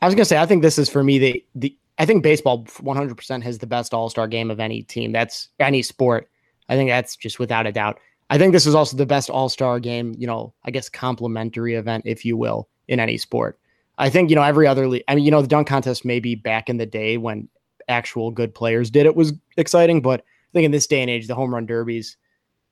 I 0.00 0.06
was 0.06 0.14
gonna 0.14 0.24
say 0.24 0.38
I 0.38 0.46
think 0.46 0.62
this 0.62 0.78
is 0.78 0.88
for 0.88 1.02
me 1.04 1.18
the 1.18 1.44
the 1.54 1.76
I 1.98 2.06
think 2.06 2.22
baseball 2.22 2.66
100 2.80 3.16
percent 3.16 3.44
has 3.44 3.58
the 3.58 3.66
best 3.66 3.92
All 3.94 4.08
Star 4.08 4.26
game 4.26 4.50
of 4.50 4.58
any 4.58 4.82
team. 4.82 5.12
That's 5.12 5.48
any 5.60 5.82
sport. 5.82 6.28
I 6.68 6.74
think 6.74 6.88
that's 6.90 7.16
just 7.16 7.38
without 7.38 7.66
a 7.66 7.72
doubt. 7.72 7.98
I 8.32 8.38
think 8.38 8.54
this 8.54 8.66
is 8.66 8.74
also 8.74 8.96
the 8.96 9.04
best 9.04 9.28
All 9.28 9.50
Star 9.50 9.78
game. 9.78 10.14
You 10.16 10.26
know, 10.26 10.54
I 10.64 10.70
guess 10.70 10.88
complimentary 10.88 11.74
event, 11.74 12.04
if 12.06 12.24
you 12.24 12.34
will, 12.34 12.66
in 12.88 12.98
any 12.98 13.18
sport. 13.18 13.58
I 13.98 14.08
think 14.08 14.30
you 14.30 14.36
know 14.36 14.42
every 14.42 14.66
other 14.66 14.88
league. 14.88 15.04
I 15.06 15.14
mean, 15.14 15.26
you 15.26 15.30
know, 15.30 15.42
the 15.42 15.48
dunk 15.48 15.68
contest 15.68 16.02
maybe 16.06 16.34
back 16.34 16.70
in 16.70 16.78
the 16.78 16.86
day 16.86 17.18
when 17.18 17.46
actual 17.88 18.30
good 18.30 18.54
players 18.54 18.90
did 18.90 19.04
it 19.04 19.16
was 19.16 19.34
exciting, 19.58 20.00
but 20.00 20.20
I 20.20 20.52
think 20.54 20.64
in 20.64 20.70
this 20.70 20.86
day 20.86 21.02
and 21.02 21.10
age, 21.10 21.26
the 21.26 21.34
home 21.34 21.52
run 21.52 21.66
derbies 21.66 22.16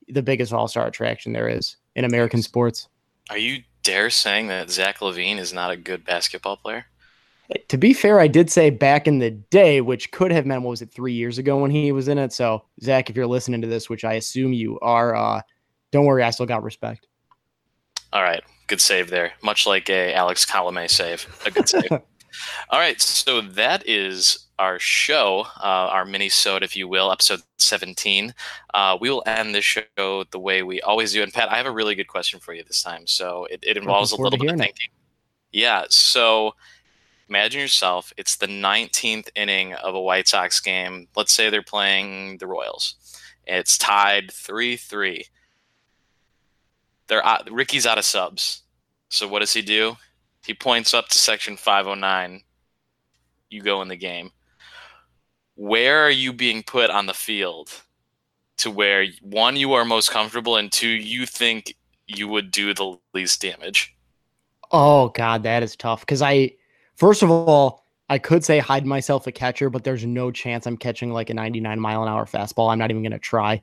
the 0.09 0.23
biggest 0.23 0.51
All 0.51 0.67
Star 0.67 0.87
attraction 0.87 1.35
there 1.35 1.47
is 1.47 1.77
in 1.95 2.07
American 2.07 2.41
sports. 2.41 2.89
Are 3.29 3.37
you 3.37 3.63
dare 3.83 4.09
saying 4.09 4.47
that 4.47 4.71
Zach 4.71 5.01
LaVine 5.01 5.37
is 5.37 5.53
not 5.53 5.71
a 5.71 5.77
good 5.77 6.07
basketball 6.07 6.57
player? 6.57 6.87
To 7.69 7.79
be 7.79 7.93
fair, 7.93 8.21
I 8.21 8.29
did 8.29 8.51
say 8.51 8.71
back 8.71 9.09
in 9.09 9.19
the 9.19 9.31
day, 9.31 9.81
which 9.81 10.13
could 10.13 10.31
have 10.31 10.47
meant 10.47 10.63
what 10.63 10.71
was 10.71 10.83
it 10.83 10.93
three 10.93 11.13
years 11.13 11.39
ago 11.39 11.59
when 11.59 11.71
he 11.71 11.91
was 11.93 12.09
in 12.09 12.19
it. 12.19 12.33
So 12.33 12.65
Zach, 12.83 13.11
if 13.11 13.17
you're 13.17 13.27
listening 13.27 13.61
to 13.63 13.69
this, 13.69 13.89
which 13.89 14.05
I 14.05 14.15
assume 14.15 14.53
you 14.53 14.79
are, 14.81 15.15
uh, 15.15 15.43
don't 15.91 16.05
worry, 16.05 16.23
I 16.23 16.31
still 16.31 16.47
got 16.47 16.63
respect. 16.63 17.07
All 18.13 18.23
right, 18.23 18.43
good 18.67 18.81
save 18.81 19.11
there. 19.11 19.33
Much 19.43 19.67
like 19.67 19.89
a 19.89 20.13
Alex 20.15 20.45
Colome 20.45 20.89
save, 20.91 21.27
a 21.47 21.51
good 21.51 21.69
save. 21.69 21.91
All 22.71 22.79
right, 22.79 23.01
so 23.01 23.41
that 23.41 23.89
is 23.89 24.47
our 24.59 24.79
show, 24.79 25.47
uh, 25.59 25.89
our 25.91 26.05
mini-sode, 26.05 26.63
if 26.63 26.77
you 26.77 26.87
will, 26.87 27.11
episode 27.11 27.41
17. 27.59 28.35
Uh, 28.75 28.99
we 29.01 29.11
will 29.11 29.23
end 29.27 29.55
this 29.55 29.65
show 29.65 30.25
the 30.31 30.39
way 30.39 30.63
we 30.63 30.81
always 30.83 31.13
do. 31.13 31.23
And 31.23 31.33
Pat, 31.33 31.51
I 31.51 31.57
have 31.57 31.67
a 31.67 31.71
really 31.71 31.95
good 31.95 32.09
question 32.09 32.39
for 32.41 32.53
you 32.53 32.63
this 32.63 32.83
time. 32.83 33.07
So 33.07 33.47
it, 33.47 33.65
it 33.67 33.77
involves 33.77 34.13
a 34.13 34.17
little 34.17 34.31
bit 34.31 34.41
of 34.41 34.43
hearing 34.43 34.61
it. 34.61 34.65
thinking. 34.65 34.89
Yeah, 35.53 35.85
so 35.89 36.55
imagine 37.31 37.61
yourself, 37.61 38.13
it's 38.17 38.37
the 38.37 38.47
19th 38.47 39.31
inning 39.35 39.73
of 39.75 39.95
a 39.95 40.01
White 40.01 40.29
Sox 40.29 40.61
game. 40.61 41.07
Let's 41.17 41.33
say 41.33 41.49
they're 41.49 41.63
playing 41.63 42.39
the 42.39 42.47
Royals. 42.47 42.97
It's 43.47 43.79
tied 43.79 44.31
3 44.33 44.77
3. 44.77 45.25
They're 47.07 47.23
Ricky's 47.51 47.87
out 47.87 47.99
of 47.99 48.05
subs. 48.05 48.63
So 49.09 49.27
what 49.27 49.41
does 49.41 49.53
he 49.53 49.63
do? 49.63 49.97
He 50.45 50.55
points 50.55 50.95
up 50.95 51.09
to 51.09 51.19
section 51.19 51.57
509. 51.57 52.43
You 53.49 53.63
go 53.63 53.83
in 53.83 53.89
the 53.89 53.97
game. 53.97 54.31
Where 55.55 56.05
are 56.05 56.11
you 56.11 56.33
being 56.33 56.63
put 56.63 56.91
on 56.91 57.07
the 57.07 57.15
field 57.15 57.71
to 58.59 58.71
where 58.71 59.07
one 59.23 59.57
you 59.57 59.73
are 59.73 59.85
most 59.85 60.11
comfortable 60.11 60.57
and 60.57 60.71
two 60.71 60.89
you 60.89 61.27
think 61.27 61.77
you 62.07 62.29
would 62.29 62.51
do 62.51 62.73
the 62.75 62.97
least 63.13 63.43
damage? 63.43 63.95
Oh 64.71 65.09
God, 65.09 65.43
that 65.43 65.63
is 65.63 65.77
tough. 65.77 66.01
Because 66.01 66.23
I, 66.23 66.53
first 67.01 67.23
of 67.23 67.31
all, 67.31 67.83
I 68.11 68.19
could 68.19 68.45
say 68.45 68.59
hide 68.59 68.85
myself 68.85 69.27
a 69.27 69.33
catcher, 69.33 69.71
but 69.71 69.85
there's 69.85 70.05
no 70.05 70.31
chance 70.31 70.67
I'm 70.67 70.77
catching 70.77 71.13
like 71.13 71.31
a 71.31 71.35
99 71.35 71.81
mile 71.81 72.03
an 72.03 72.09
hour 72.09 72.27
fastball. 72.27 72.71
I'm 72.71 72.79
not 72.79 72.91
even 72.91 73.03
gonna 73.03 73.19
try. 73.19 73.63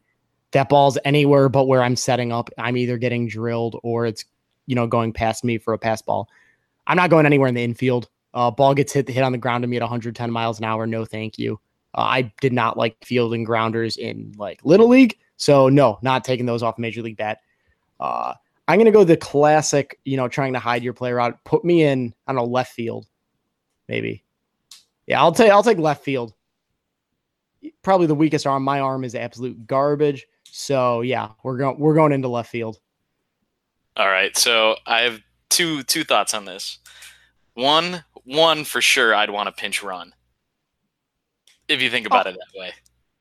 That 0.52 0.70
ball's 0.70 0.98
anywhere 1.06 1.48
but 1.48 1.68
where 1.68 1.84
I'm 1.84 1.96
setting 1.96 2.32
up. 2.32 2.50
I'm 2.58 2.76
either 2.78 2.98
getting 2.98 3.28
drilled 3.28 3.80
or 3.84 4.08
it's, 4.08 4.26
you 4.66 4.76
know, 4.76 4.88
going 4.88 5.14
past 5.14 5.44
me 5.44 5.58
for 5.58 5.74
a 5.74 5.78
pass 5.78 6.02
ball. 6.02 6.28
I'm 6.88 6.98
not 6.98 7.10
going 7.10 7.26
anywhere 7.26 7.48
in 7.48 7.56
the 7.56 7.64
infield. 7.64 8.10
Uh, 8.34 8.50
ball 8.50 8.74
gets 8.74 8.92
hit 8.92 9.08
hit 9.08 9.24
on 9.24 9.34
the 9.34 9.38
ground 9.38 9.62
to 9.64 9.68
me 9.68 9.78
at 9.78 9.84
110 9.84 10.32
miles 10.32 10.58
an 10.58 10.66
hour. 10.66 10.88
No, 10.88 11.06
thank 11.06 11.38
you. 11.38 11.60
Uh, 11.94 12.02
I 12.02 12.34
did 12.42 12.54
not 12.54 12.78
like 12.78 12.98
fielding 13.04 13.44
grounders 13.44 13.98
in 13.98 14.34
like 14.38 14.62
little 14.64 14.88
league, 14.88 15.18
so 15.36 15.70
no, 15.70 16.00
not 16.02 16.24
taking 16.24 16.46
those 16.46 16.64
off 16.64 16.80
major 16.80 17.02
league 17.02 17.18
bat. 17.18 17.40
Uh, 18.00 18.34
I'm 18.68 18.80
gonna 18.80 18.92
go 18.92 19.04
the 19.04 19.18
classic, 19.18 20.00
you 20.06 20.18
know, 20.18 20.28
trying 20.28 20.54
to 20.54 20.60
hide 20.60 20.84
your 20.84 20.94
player 20.94 21.20
out. 21.20 21.44
Put 21.44 21.64
me 21.64 21.84
in, 21.84 22.14
I 22.26 22.34
don't 22.34 22.44
know, 22.44 22.50
left 22.50 22.74
field, 22.74 23.08
maybe. 23.88 24.24
Yeah, 25.06 25.22
I'll 25.22 25.32
take 25.32 25.52
I'll 25.52 25.64
take 25.64 25.78
left 25.78 26.04
field. 26.04 26.34
Probably 27.82 28.08
the 28.08 28.16
weakest 28.16 28.46
arm. 28.46 28.64
My 28.64 28.80
arm 28.80 29.04
is 29.04 29.16
absolute 29.16 29.66
garbage. 29.68 30.28
So 30.44 31.02
yeah, 31.02 31.30
we're 31.44 31.58
going 31.58 31.80
we're 31.80 31.96
going 31.96 32.12
into 32.12 32.28
left 32.28 32.50
field. 32.50 32.80
All 33.96 34.08
right, 34.08 34.36
so 34.38 34.76
I 34.86 35.02
have 35.02 35.22
two 35.50 35.84
two 35.84 36.04
thoughts 36.04 36.34
on 36.34 36.46
this. 36.46 36.80
One, 37.56 38.04
one 38.26 38.64
for 38.64 38.82
sure, 38.82 39.16
I'd 39.16 39.32
want 39.32 39.48
to 39.48 39.52
pinch 39.52 39.82
run. 39.82 40.14
if 41.68 41.82
you 41.82 41.90
think 41.90 42.06
about 42.06 42.28
oh. 42.28 42.30
it 42.32 42.34
that 42.34 42.60
way. 42.60 42.72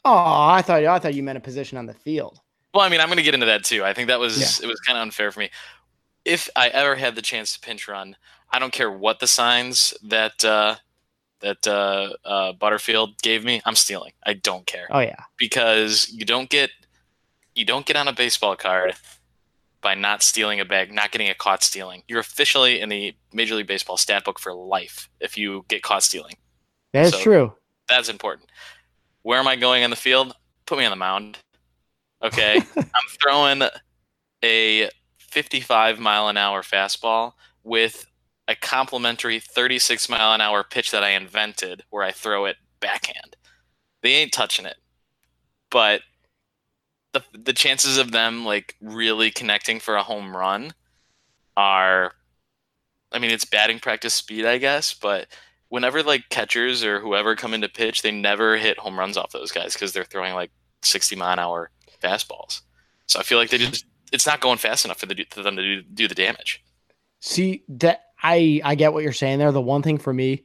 Oh, 0.04 0.12
I 0.14 0.62
thought 0.62 0.84
I 0.84 0.98
thought 0.98 1.14
you 1.14 1.22
meant 1.22 1.38
a 1.38 1.40
position 1.40 1.78
on 1.78 1.86
the 1.86 1.94
field. 1.94 2.40
Well, 2.74 2.84
I 2.84 2.88
mean, 2.88 3.00
I'm 3.00 3.08
going 3.08 3.16
to 3.16 3.22
get 3.22 3.34
into 3.34 3.46
that 3.46 3.64
too. 3.64 3.84
I 3.84 3.92
think 3.92 4.08
that 4.08 4.20
was 4.20 4.60
it 4.60 4.66
was 4.66 4.78
kind 4.80 4.98
of 4.98 5.02
unfair 5.02 5.32
for 5.32 5.40
me. 5.40 5.50
If 6.24 6.48
I 6.56 6.68
ever 6.68 6.94
had 6.94 7.14
the 7.14 7.22
chance 7.22 7.54
to 7.54 7.60
pinch 7.60 7.88
run, 7.88 8.16
I 8.56 8.58
don't 8.58 8.72
care 8.72 8.90
what 8.90 9.20
the 9.20 9.26
signs 9.26 9.92
that 10.02 10.42
uh, 10.42 10.76
that 11.40 11.66
uh, 11.68 12.14
uh, 12.24 12.52
Butterfield 12.54 13.20
gave 13.20 13.44
me. 13.44 13.60
I'm 13.66 13.76
stealing. 13.76 14.12
I 14.24 14.32
don't 14.32 14.64
care 14.64 14.86
Oh 14.90 15.00
yeah. 15.00 15.24
because 15.36 16.08
you 16.10 16.24
don't 16.24 16.48
get 16.48 16.70
you 17.54 17.66
don't 17.66 17.84
get 17.84 17.96
on 17.96 18.08
a 18.08 18.14
baseball 18.14 18.56
card 18.56 18.94
by 19.82 19.94
not 19.94 20.22
stealing 20.22 20.58
a 20.58 20.64
bag, 20.64 20.90
not 20.90 21.10
getting 21.12 21.28
a 21.28 21.34
caught 21.34 21.62
stealing. 21.62 22.02
You're 22.08 22.20
officially 22.20 22.80
in 22.80 22.88
the 22.88 23.14
Major 23.34 23.56
League 23.56 23.66
Baseball 23.66 23.98
stat 23.98 24.24
book 24.24 24.38
for 24.38 24.54
life 24.54 25.10
if 25.20 25.36
you 25.36 25.66
get 25.68 25.82
caught 25.82 26.02
stealing. 26.02 26.36
That's 26.94 27.10
So- 27.10 27.20
true. 27.22 27.52
That's 27.88 28.08
important. 28.08 28.48
Where 29.20 29.38
am 29.38 29.46
I 29.46 29.56
going 29.56 29.84
on 29.84 29.90
the 29.90 29.96
field? 29.96 30.34
Put 30.64 30.78
me 30.78 30.86
on 30.86 30.90
the 30.90 30.96
mound. 30.96 31.38
Okay. 32.22 32.56
I'm 32.76 33.08
throwing 33.22 33.62
a 34.42 34.88
55 35.18 35.98
mile 36.00 36.28
an 36.28 36.38
hour 36.38 36.62
fastball 36.62 37.34
with 37.62 38.06
a 38.48 38.54
complimentary 38.54 39.40
36 39.40 40.08
mile 40.08 40.32
an 40.32 40.40
hour 40.40 40.62
pitch 40.62 40.90
that 40.90 41.02
I 41.02 41.10
invented 41.10 41.82
where 41.90 42.04
I 42.04 42.12
throw 42.12 42.44
it 42.44 42.56
backhand. 42.80 43.36
They 44.02 44.12
ain't 44.12 44.32
touching 44.32 44.66
it. 44.66 44.76
But 45.70 46.02
the 47.12 47.22
the 47.32 47.52
chances 47.52 47.98
of 47.98 48.12
them 48.12 48.44
like 48.44 48.76
really 48.80 49.30
connecting 49.30 49.80
for 49.80 49.96
a 49.96 50.02
home 50.02 50.36
run 50.36 50.72
are 51.56 52.12
I 53.10 53.18
mean 53.18 53.30
it's 53.30 53.44
batting 53.44 53.80
practice 53.80 54.14
speed 54.14 54.44
I 54.44 54.58
guess, 54.58 54.94
but 54.94 55.26
whenever 55.68 56.02
like 56.02 56.28
catchers 56.30 56.84
or 56.84 57.00
whoever 57.00 57.34
come 57.34 57.54
into 57.54 57.68
pitch, 57.68 58.02
they 58.02 58.12
never 58.12 58.56
hit 58.56 58.78
home 58.78 58.98
runs 58.98 59.16
off 59.16 59.32
those 59.32 59.50
guys 59.50 59.72
because 59.72 59.92
they're 59.92 60.04
throwing 60.04 60.34
like 60.34 60.50
60 60.82 61.16
mile 61.16 61.32
an 61.32 61.38
hour 61.38 61.70
fastballs. 62.02 62.60
So 63.06 63.18
I 63.18 63.22
feel 63.22 63.38
like 63.38 63.50
they 63.50 63.58
just 63.58 63.84
it's 64.12 64.26
not 64.26 64.40
going 64.40 64.58
fast 64.58 64.84
enough 64.84 65.00
for, 65.00 65.06
the, 65.06 65.26
for 65.30 65.42
them 65.42 65.56
to 65.56 65.62
do, 65.62 65.82
do 65.82 66.08
the 66.08 66.14
damage. 66.14 66.62
See 67.20 67.64
that 67.68 68.05
I 68.22 68.60
I 68.64 68.74
get 68.74 68.92
what 68.92 69.02
you're 69.02 69.12
saying 69.12 69.38
there. 69.38 69.52
The 69.52 69.60
one 69.60 69.82
thing 69.82 69.98
for 69.98 70.12
me 70.12 70.44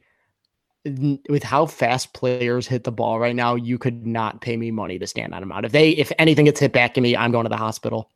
with 0.84 1.44
how 1.44 1.66
fast 1.66 2.12
players 2.12 2.66
hit 2.66 2.84
the 2.84 2.92
ball 2.92 3.20
right 3.20 3.36
now, 3.36 3.54
you 3.54 3.78
could 3.78 4.04
not 4.06 4.40
pay 4.40 4.56
me 4.56 4.70
money 4.70 4.98
to 4.98 5.06
stand 5.06 5.32
on 5.32 5.40
them 5.40 5.52
out. 5.52 5.64
If 5.64 5.72
they 5.72 5.90
if 5.90 6.12
anything 6.18 6.46
gets 6.46 6.60
hit 6.60 6.72
back 6.72 6.96
at 6.98 7.02
me, 7.02 7.16
I'm 7.16 7.32
going 7.32 7.44
to 7.44 7.50
the 7.50 7.56
hospital. 7.56 8.10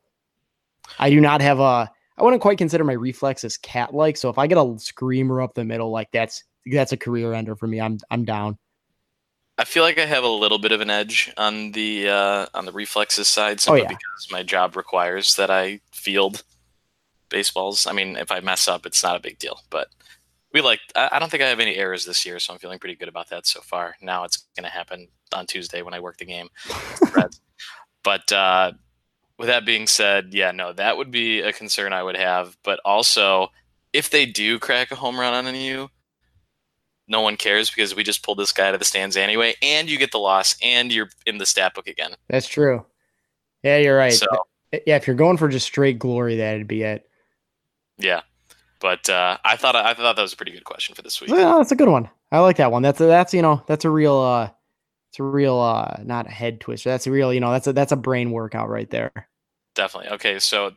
I 0.99 1.09
do 1.09 1.21
not 1.21 1.41
have 1.41 1.59
a 1.59 1.91
I 2.17 2.23
wouldn't 2.23 2.41
quite 2.41 2.57
consider 2.57 2.83
my 2.83 2.93
reflexes 2.93 3.57
cat 3.57 3.93
like. 3.93 4.17
So 4.17 4.29
if 4.29 4.37
I 4.37 4.47
get 4.47 4.57
a 4.57 4.75
screamer 4.79 5.41
up 5.41 5.53
the 5.53 5.63
middle, 5.63 5.91
like 5.91 6.11
that's 6.11 6.43
that's 6.65 6.91
a 6.91 6.97
career 6.97 7.33
ender 7.33 7.55
for 7.55 7.67
me. 7.67 7.79
I'm 7.79 7.99
I'm 8.09 8.25
down. 8.25 8.57
I 9.59 9.63
feel 9.63 9.81
like 9.81 9.97
I 9.97 10.05
have 10.05 10.23
a 10.23 10.29
little 10.29 10.59
bit 10.59 10.71
of 10.71 10.81
an 10.81 10.89
edge 10.89 11.33
on 11.37 11.71
the 11.71 12.09
uh, 12.09 12.45
on 12.53 12.65
the 12.65 12.71
reflexes 12.71 13.27
side 13.27 13.59
simply 13.59 13.83
yeah. 13.83 13.87
because 13.87 14.27
my 14.31 14.43
job 14.43 14.75
requires 14.75 15.35
that 15.35 15.49
I 15.49 15.79
field 15.91 16.43
baseballs. 17.29 17.87
I 17.87 17.93
mean, 17.93 18.15
if 18.15 18.31
I 18.31 18.39
mess 18.39 18.67
up, 18.67 18.85
it's 18.85 19.03
not 19.03 19.15
a 19.15 19.21
big 19.21 19.39
deal. 19.39 19.61
But 19.69 19.87
we 20.53 20.61
like 20.61 20.79
I, 20.95 21.19
don't 21.19 21.29
think 21.29 21.43
I 21.43 21.49
have 21.49 21.59
any 21.59 21.75
errors 21.75 22.05
this 22.05 22.25
year, 22.25 22.39
so 22.39 22.53
I'm 22.53 22.59
feeling 22.59 22.79
pretty 22.79 22.95
good 22.95 23.09
about 23.09 23.29
that 23.29 23.45
so 23.45 23.61
far. 23.61 23.95
Now 24.01 24.23
it's 24.23 24.45
going 24.55 24.63
to 24.63 24.69
happen 24.69 25.07
on 25.33 25.45
Tuesday 25.45 25.81
when 25.81 25.93
I 25.93 25.99
work 25.99 26.17
the 26.17 26.25
game. 26.25 26.49
But 28.07 28.31
uh, 28.31 28.71
with 29.37 29.47
that 29.47 29.65
being 29.65 29.85
said, 29.85 30.29
yeah, 30.31 30.51
no, 30.51 30.71
that 30.71 30.95
would 30.95 31.11
be 31.11 31.41
a 31.41 31.51
concern 31.51 31.91
I 31.91 32.03
would 32.03 32.15
have. 32.15 32.57
But 32.63 32.79
also, 32.85 33.51
if 33.91 34.09
they 34.09 34.25
do 34.25 34.59
crack 34.59 34.91
a 34.91 34.95
home 34.95 35.19
run 35.19 35.45
on 35.45 35.53
you, 35.55 35.89
no 37.05 37.19
one 37.19 37.35
cares 37.35 37.69
because 37.69 37.97
we 37.97 38.05
just 38.05 38.23
pulled 38.23 38.39
this 38.39 38.53
guy 38.53 38.69
out 38.69 38.73
of 38.73 38.79
the 38.79 38.85
stands 38.85 39.17
anyway, 39.17 39.55
and 39.61 39.89
you 39.89 39.97
get 39.97 40.11
the 40.11 40.19
loss, 40.19 40.55
and 40.61 40.89
you're 40.89 41.09
in 41.25 41.37
the 41.37 41.45
stat 41.45 41.73
book 41.73 41.87
again. 41.87 42.13
That's 42.29 42.47
true. 42.47 42.85
Yeah, 43.61 43.77
you're 43.79 43.97
right. 43.97 44.13
So 44.13 44.27
Yeah, 44.71 44.95
if 44.95 45.05
you're 45.05 45.15
going 45.17 45.35
for 45.35 45.49
just 45.49 45.65
straight 45.65 45.99
glory, 45.99 46.37
that'd 46.37 46.65
be 46.65 46.83
it. 46.83 47.09
Yeah, 47.97 48.21
but 48.79 49.09
uh, 49.09 49.37
I 49.43 49.55
thought 49.55 49.75
I 49.75 49.93
thought 49.93 50.15
that 50.15 50.21
was 50.21 50.33
a 50.33 50.37
pretty 50.37 50.51
good 50.51 50.63
question 50.63 50.95
for 50.95 51.01
this 51.01 51.19
week. 51.19 51.31
Well, 51.31 51.57
that's 51.57 51.71
a 51.71 51.75
good 51.75 51.89
one. 51.89 52.09
I 52.31 52.39
like 52.39 52.57
that 52.57 52.71
one. 52.71 52.81
That's 52.81 52.99
a, 52.99 53.05
that's 53.05 53.33
you 53.33 53.41
know 53.41 53.63
that's 53.67 53.85
a 53.85 53.89
real 53.89 54.17
uh 54.17 54.49
it's 55.09 55.19
a 55.19 55.23
real 55.23 55.57
uh 55.57 55.97
not 56.03 56.27
a 56.27 56.31
head 56.31 56.59
twister. 56.59 56.89
That's 56.89 57.07
a 57.07 57.11
real 57.11 57.33
you 57.33 57.39
know 57.39 57.51
that's 57.51 57.67
a 57.67 57.73
that's 57.73 57.91
a 57.91 57.97
brain 57.97 58.31
workout 58.31 58.69
right 58.69 58.89
there. 58.89 59.29
Definitely. 59.75 60.11
Okay, 60.11 60.39
so 60.39 60.71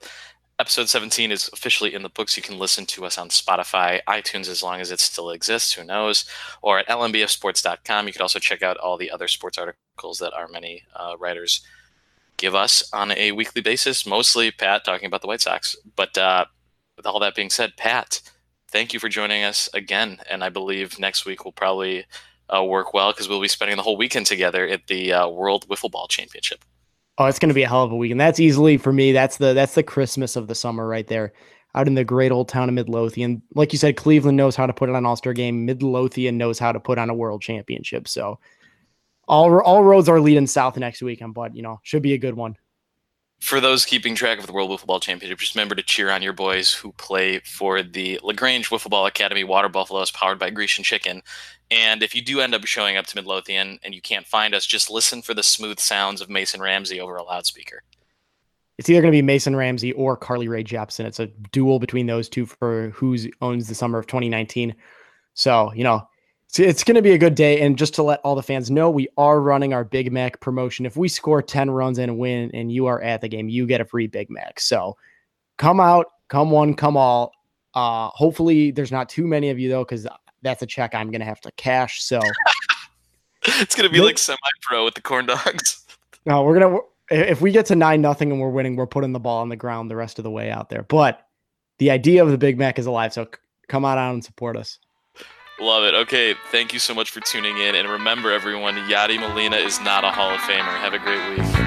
episode 0.61 0.91
17 0.91 1.33
is 1.33 1.49
officially 1.55 1.95
in 1.95 2.03
the 2.03 2.11
books. 2.11 2.37
You 2.37 2.43
can 2.43 2.59
listen 2.59 2.85
to 2.87 3.07
us 3.07 3.17
on 3.17 3.31
Spotify, 3.31 4.01
iTunes, 4.07 4.49
as 4.49 4.63
long 4.63 4.79
as 4.81 4.91
it 4.91 5.01
still 5.01 5.31
exists. 5.31 5.73
Who 5.73 5.83
knows? 5.83 6.27
Or 6.61 6.79
at 6.79 6.89
lmbfsports.com. 6.89 8.07
You 8.07 8.13
can 8.13 8.21
also 8.21 8.39
check 8.39 8.63
out 8.63 8.77
all 8.77 8.99
the 8.99 9.11
other 9.11 9.27
sports 9.27 9.57
articles 9.57 10.19
that 10.19 10.35
our 10.35 10.49
many 10.49 10.83
uh, 10.95 11.17
writers 11.19 11.63
give 12.37 12.55
us 12.55 12.91
on 12.93 13.13
a 13.13 13.33
weekly 13.33 13.63
basis. 13.63 14.05
Mostly 14.05 14.51
Pat 14.51 14.85
talking 14.85 15.07
about 15.07 15.23
the 15.23 15.29
White 15.29 15.41
Sox. 15.41 15.77
But 15.97 16.17
uh, 16.19 16.45
with 17.01 17.07
all 17.07 17.19
that 17.19 17.35
being 17.35 17.49
said, 17.49 17.79
Pat, 17.79 18.21
thank 18.71 18.93
you 18.93 19.01
for 19.01 19.09
joining 19.09 19.43
us 19.43 19.71
again. 19.73 20.19
And 20.29 20.45
I 20.45 20.51
believe 20.51 20.99
next 20.99 21.25
week 21.25 21.47
will 21.47 21.53
probably 21.53 22.05
uh, 22.55 22.63
work 22.63 22.93
well 22.93 23.11
because 23.11 23.27
we'll 23.27 23.41
be 23.41 23.49
spending 23.49 23.79
the 23.79 23.83
whole 23.83 23.97
weekend 23.97 24.27
together 24.27 24.69
at 24.69 24.87
the 24.87 25.15
uh, 25.15 25.27
World 25.27 25.67
Wiffle 25.69 25.91
Ball 25.91 26.07
Championship. 26.09 26.63
Oh, 27.17 27.25
it's 27.25 27.39
gonna 27.39 27.55
be 27.55 27.63
a 27.63 27.69
hell 27.69 27.85
of 27.85 27.93
a 27.93 27.97
weekend. 27.97 28.21
That's 28.21 28.39
easily 28.39 28.77
for 28.77 28.93
me. 28.93 29.13
That's 29.13 29.39
the 29.39 29.55
that's 29.55 29.75
the 29.75 29.83
Christmas 29.83 30.37
of 30.37 30.47
the 30.47 30.55
summer 30.55 30.87
right 30.87 31.07
there. 31.07 31.33
Out 31.75 31.87
in 31.87 31.95
the 31.95 32.05
great 32.05 32.33
old 32.33 32.49
town 32.51 32.69
of 32.69 32.75
Midlothian. 32.75 33.41
Like 33.55 33.73
you 33.73 33.79
said, 33.79 33.97
Cleveland 33.97 34.37
knows 34.37 34.57
how 34.57 34.67
to 34.67 34.73
put 34.75 34.91
on 34.91 34.97
an 34.97 35.07
all-star 35.07 35.33
game. 35.33 35.65
Midlothian 35.65 36.37
knows 36.37 36.59
how 36.59 36.73
to 36.73 36.81
put 36.81 36.99
on 36.99 37.09
a 37.09 37.15
world 37.15 37.41
championship. 37.41 38.09
So 38.09 38.39
all 39.27 39.59
all 39.61 39.85
roads 39.85 40.09
are 40.11 40.21
leading 40.21 40.47
south 40.47 40.77
next 40.77 41.01
weekend, 41.01 41.33
but 41.33 41.57
you 41.57 41.63
know, 41.63 41.81
should 41.83 42.03
be 42.03 42.13
a 42.13 42.19
good 42.19 42.35
one. 42.35 42.57
For 43.41 43.59
those 43.59 43.87
keeping 43.87 44.15
track 44.15 44.39
of 44.39 44.47
the 44.47 44.53
World 44.53 44.71
Wiffle 44.71 44.87
Ball 44.87 45.01
Championship, 45.01 45.39
just 45.39 45.55
remember 45.55 45.75
to 45.75 45.83
cheer 45.83 46.11
on 46.11 46.21
your 46.21 46.35
boys 46.35 46.73
who 46.73 46.93
play 46.93 47.39
for 47.41 47.83
the 47.83 48.21
Lagrange 48.23 48.69
Wiffle 48.69 48.91
Ball 48.91 49.07
Academy 49.07 49.45
Water 49.45 49.69
Buffaloes, 49.69 50.11
powered 50.11 50.39
by 50.39 50.51
Grecian 50.51 50.85
Chicken. 50.85 51.23
And 51.71 52.03
if 52.03 52.15
you 52.15 52.21
do 52.21 52.41
end 52.41 52.55
up 52.55 52.67
showing 52.67 52.99
up 52.99 53.07
to 53.07 53.17
Midlothian 53.17 53.79
and 53.83 53.95
you 53.95 54.03
can't 54.03 54.27
find 54.27 54.55
us, 54.55 54.67
just 54.67 54.91
listen 54.91 55.23
for 55.23 55.33
the 55.33 55.43
smooth 55.43 55.79
sounds 55.79 56.21
of 56.21 56.29
Mason 56.29 56.61
Ramsey 56.61 57.01
over 57.01 57.17
a 57.17 57.23
loudspeaker. 57.23 57.83
It's 58.77 58.91
either 58.91 59.01
going 59.01 59.13
to 59.13 59.17
be 59.17 59.23
Mason 59.23 59.57
Ramsey 59.57 59.93
or 59.93 60.17
Carly 60.17 60.49
Rae 60.49 60.65
Jepsen. 60.65 61.07
It's 61.07 61.21
a 61.21 61.27
duel 61.51 61.79
between 61.79 62.07
those 62.07 62.29
two 62.29 62.45
for 62.45 62.91
who 62.91 63.17
owns 63.41 63.69
the 63.69 63.75
summer 63.75 63.99
of 63.99 64.07
2019. 64.07 64.75
So, 65.35 65.73
you 65.75 65.85
know, 65.85 66.07
it's, 66.51 66.59
it's 66.59 66.85
going 66.85 66.97
to 66.97 67.03
be 67.03 67.13
a 67.13 67.19
good 67.19 67.37
day. 67.37 67.61
And 67.61 67.79
just 67.79 67.95
to 67.95 68.03
let 68.03 68.21
all 68.21 68.35
the 68.35 68.43
fans 68.43 68.71
know, 68.71 68.91
we 68.91 69.09
are 69.17 69.41
running 69.41 69.73
our 69.73 69.85
Big 69.85 70.11
Mac 70.11 70.41
promotion. 70.41 70.85
If 70.85 70.97
we 70.97 71.09
score 71.09 71.43
10 71.43 71.71
runs 71.71 71.99
and 71.99 72.19
win 72.19 72.51
and 72.53 72.73
you 72.73 72.87
are 72.87 73.01
at 73.01 73.21
the 73.21 73.29
game, 73.29 73.49
you 73.49 73.67
get 73.67 73.81
a 73.81 73.85
free 73.85 74.09
Big 74.09 74.29
Mac. 74.31 74.59
So 74.59 74.97
come 75.59 75.79
out, 75.79 76.07
come 76.29 76.51
one, 76.51 76.75
come 76.75 76.97
all. 76.97 77.33
Uh, 77.75 78.09
hopefully, 78.09 78.73
there's 78.73 78.91
not 78.91 79.09
too 79.09 79.29
many 79.29 79.51
of 79.51 79.61
you, 79.61 79.69
though, 79.69 79.85
because 79.85 80.09
that's 80.43 80.63
a 80.63 80.67
check 80.67 80.93
I'm 80.93 81.13
going 81.13 81.21
to 81.21 81.27
have 81.27 81.41
to 81.43 81.53
cash. 81.53 82.03
So, 82.03 82.21
It's 83.43 83.75
going 83.75 83.89
to 83.89 83.93
be 83.93 84.03
like 84.03 84.19
semi 84.19 84.37
pro 84.63 84.85
with 84.85 84.95
the 84.95 85.03
corn 85.03 85.27
dogs. 85.27 85.87
No, 86.27 86.43
we're 86.43 86.59
gonna 86.59 86.77
if 87.11 87.41
we 87.41 87.51
get 87.51 87.65
to 87.65 87.75
nine 87.75 88.03
nothing 88.03 88.31
and 88.31 88.39
we're 88.39 88.51
winning, 88.51 88.77
we're 88.77 88.87
putting 88.87 89.13
the 89.13 89.19
ball 89.19 89.41
on 89.41 89.49
the 89.49 89.57
ground 89.57 89.91
the 89.91 89.97
rest 89.97 90.19
of 90.19 90.23
the 90.23 90.31
way 90.31 90.51
out 90.51 90.69
there. 90.69 90.83
But 90.83 91.27
the 91.79 91.91
idea 91.91 92.23
of 92.23 92.31
the 92.31 92.37
Big 92.37 92.59
Mac 92.59 92.79
is 92.79 92.85
alive, 92.85 93.15
so 93.15 93.27
come 93.67 93.87
on 93.87 93.97
out 93.97 94.13
and 94.13 94.23
support 94.23 94.59
us. 94.59 94.79
Love 95.61 95.85
it. 95.85 95.95
Okay, 95.95 96.35
thank 96.51 96.73
you 96.73 96.79
so 96.79 96.95
much 96.95 97.11
for 97.11 97.21
tuning 97.21 97.59
in. 97.59 97.75
And 97.75 97.87
remember, 97.89 98.33
everyone, 98.33 98.77
Yadi 98.77 99.21
Molina 99.21 99.57
is 99.57 99.79
not 99.81 100.05
a 100.05 100.11
Hall 100.11 100.31
of 100.31 100.41
Famer. 100.41 100.81
Have 100.81 100.95
a 100.95 100.99
great 100.99 101.39
week. 101.39 101.61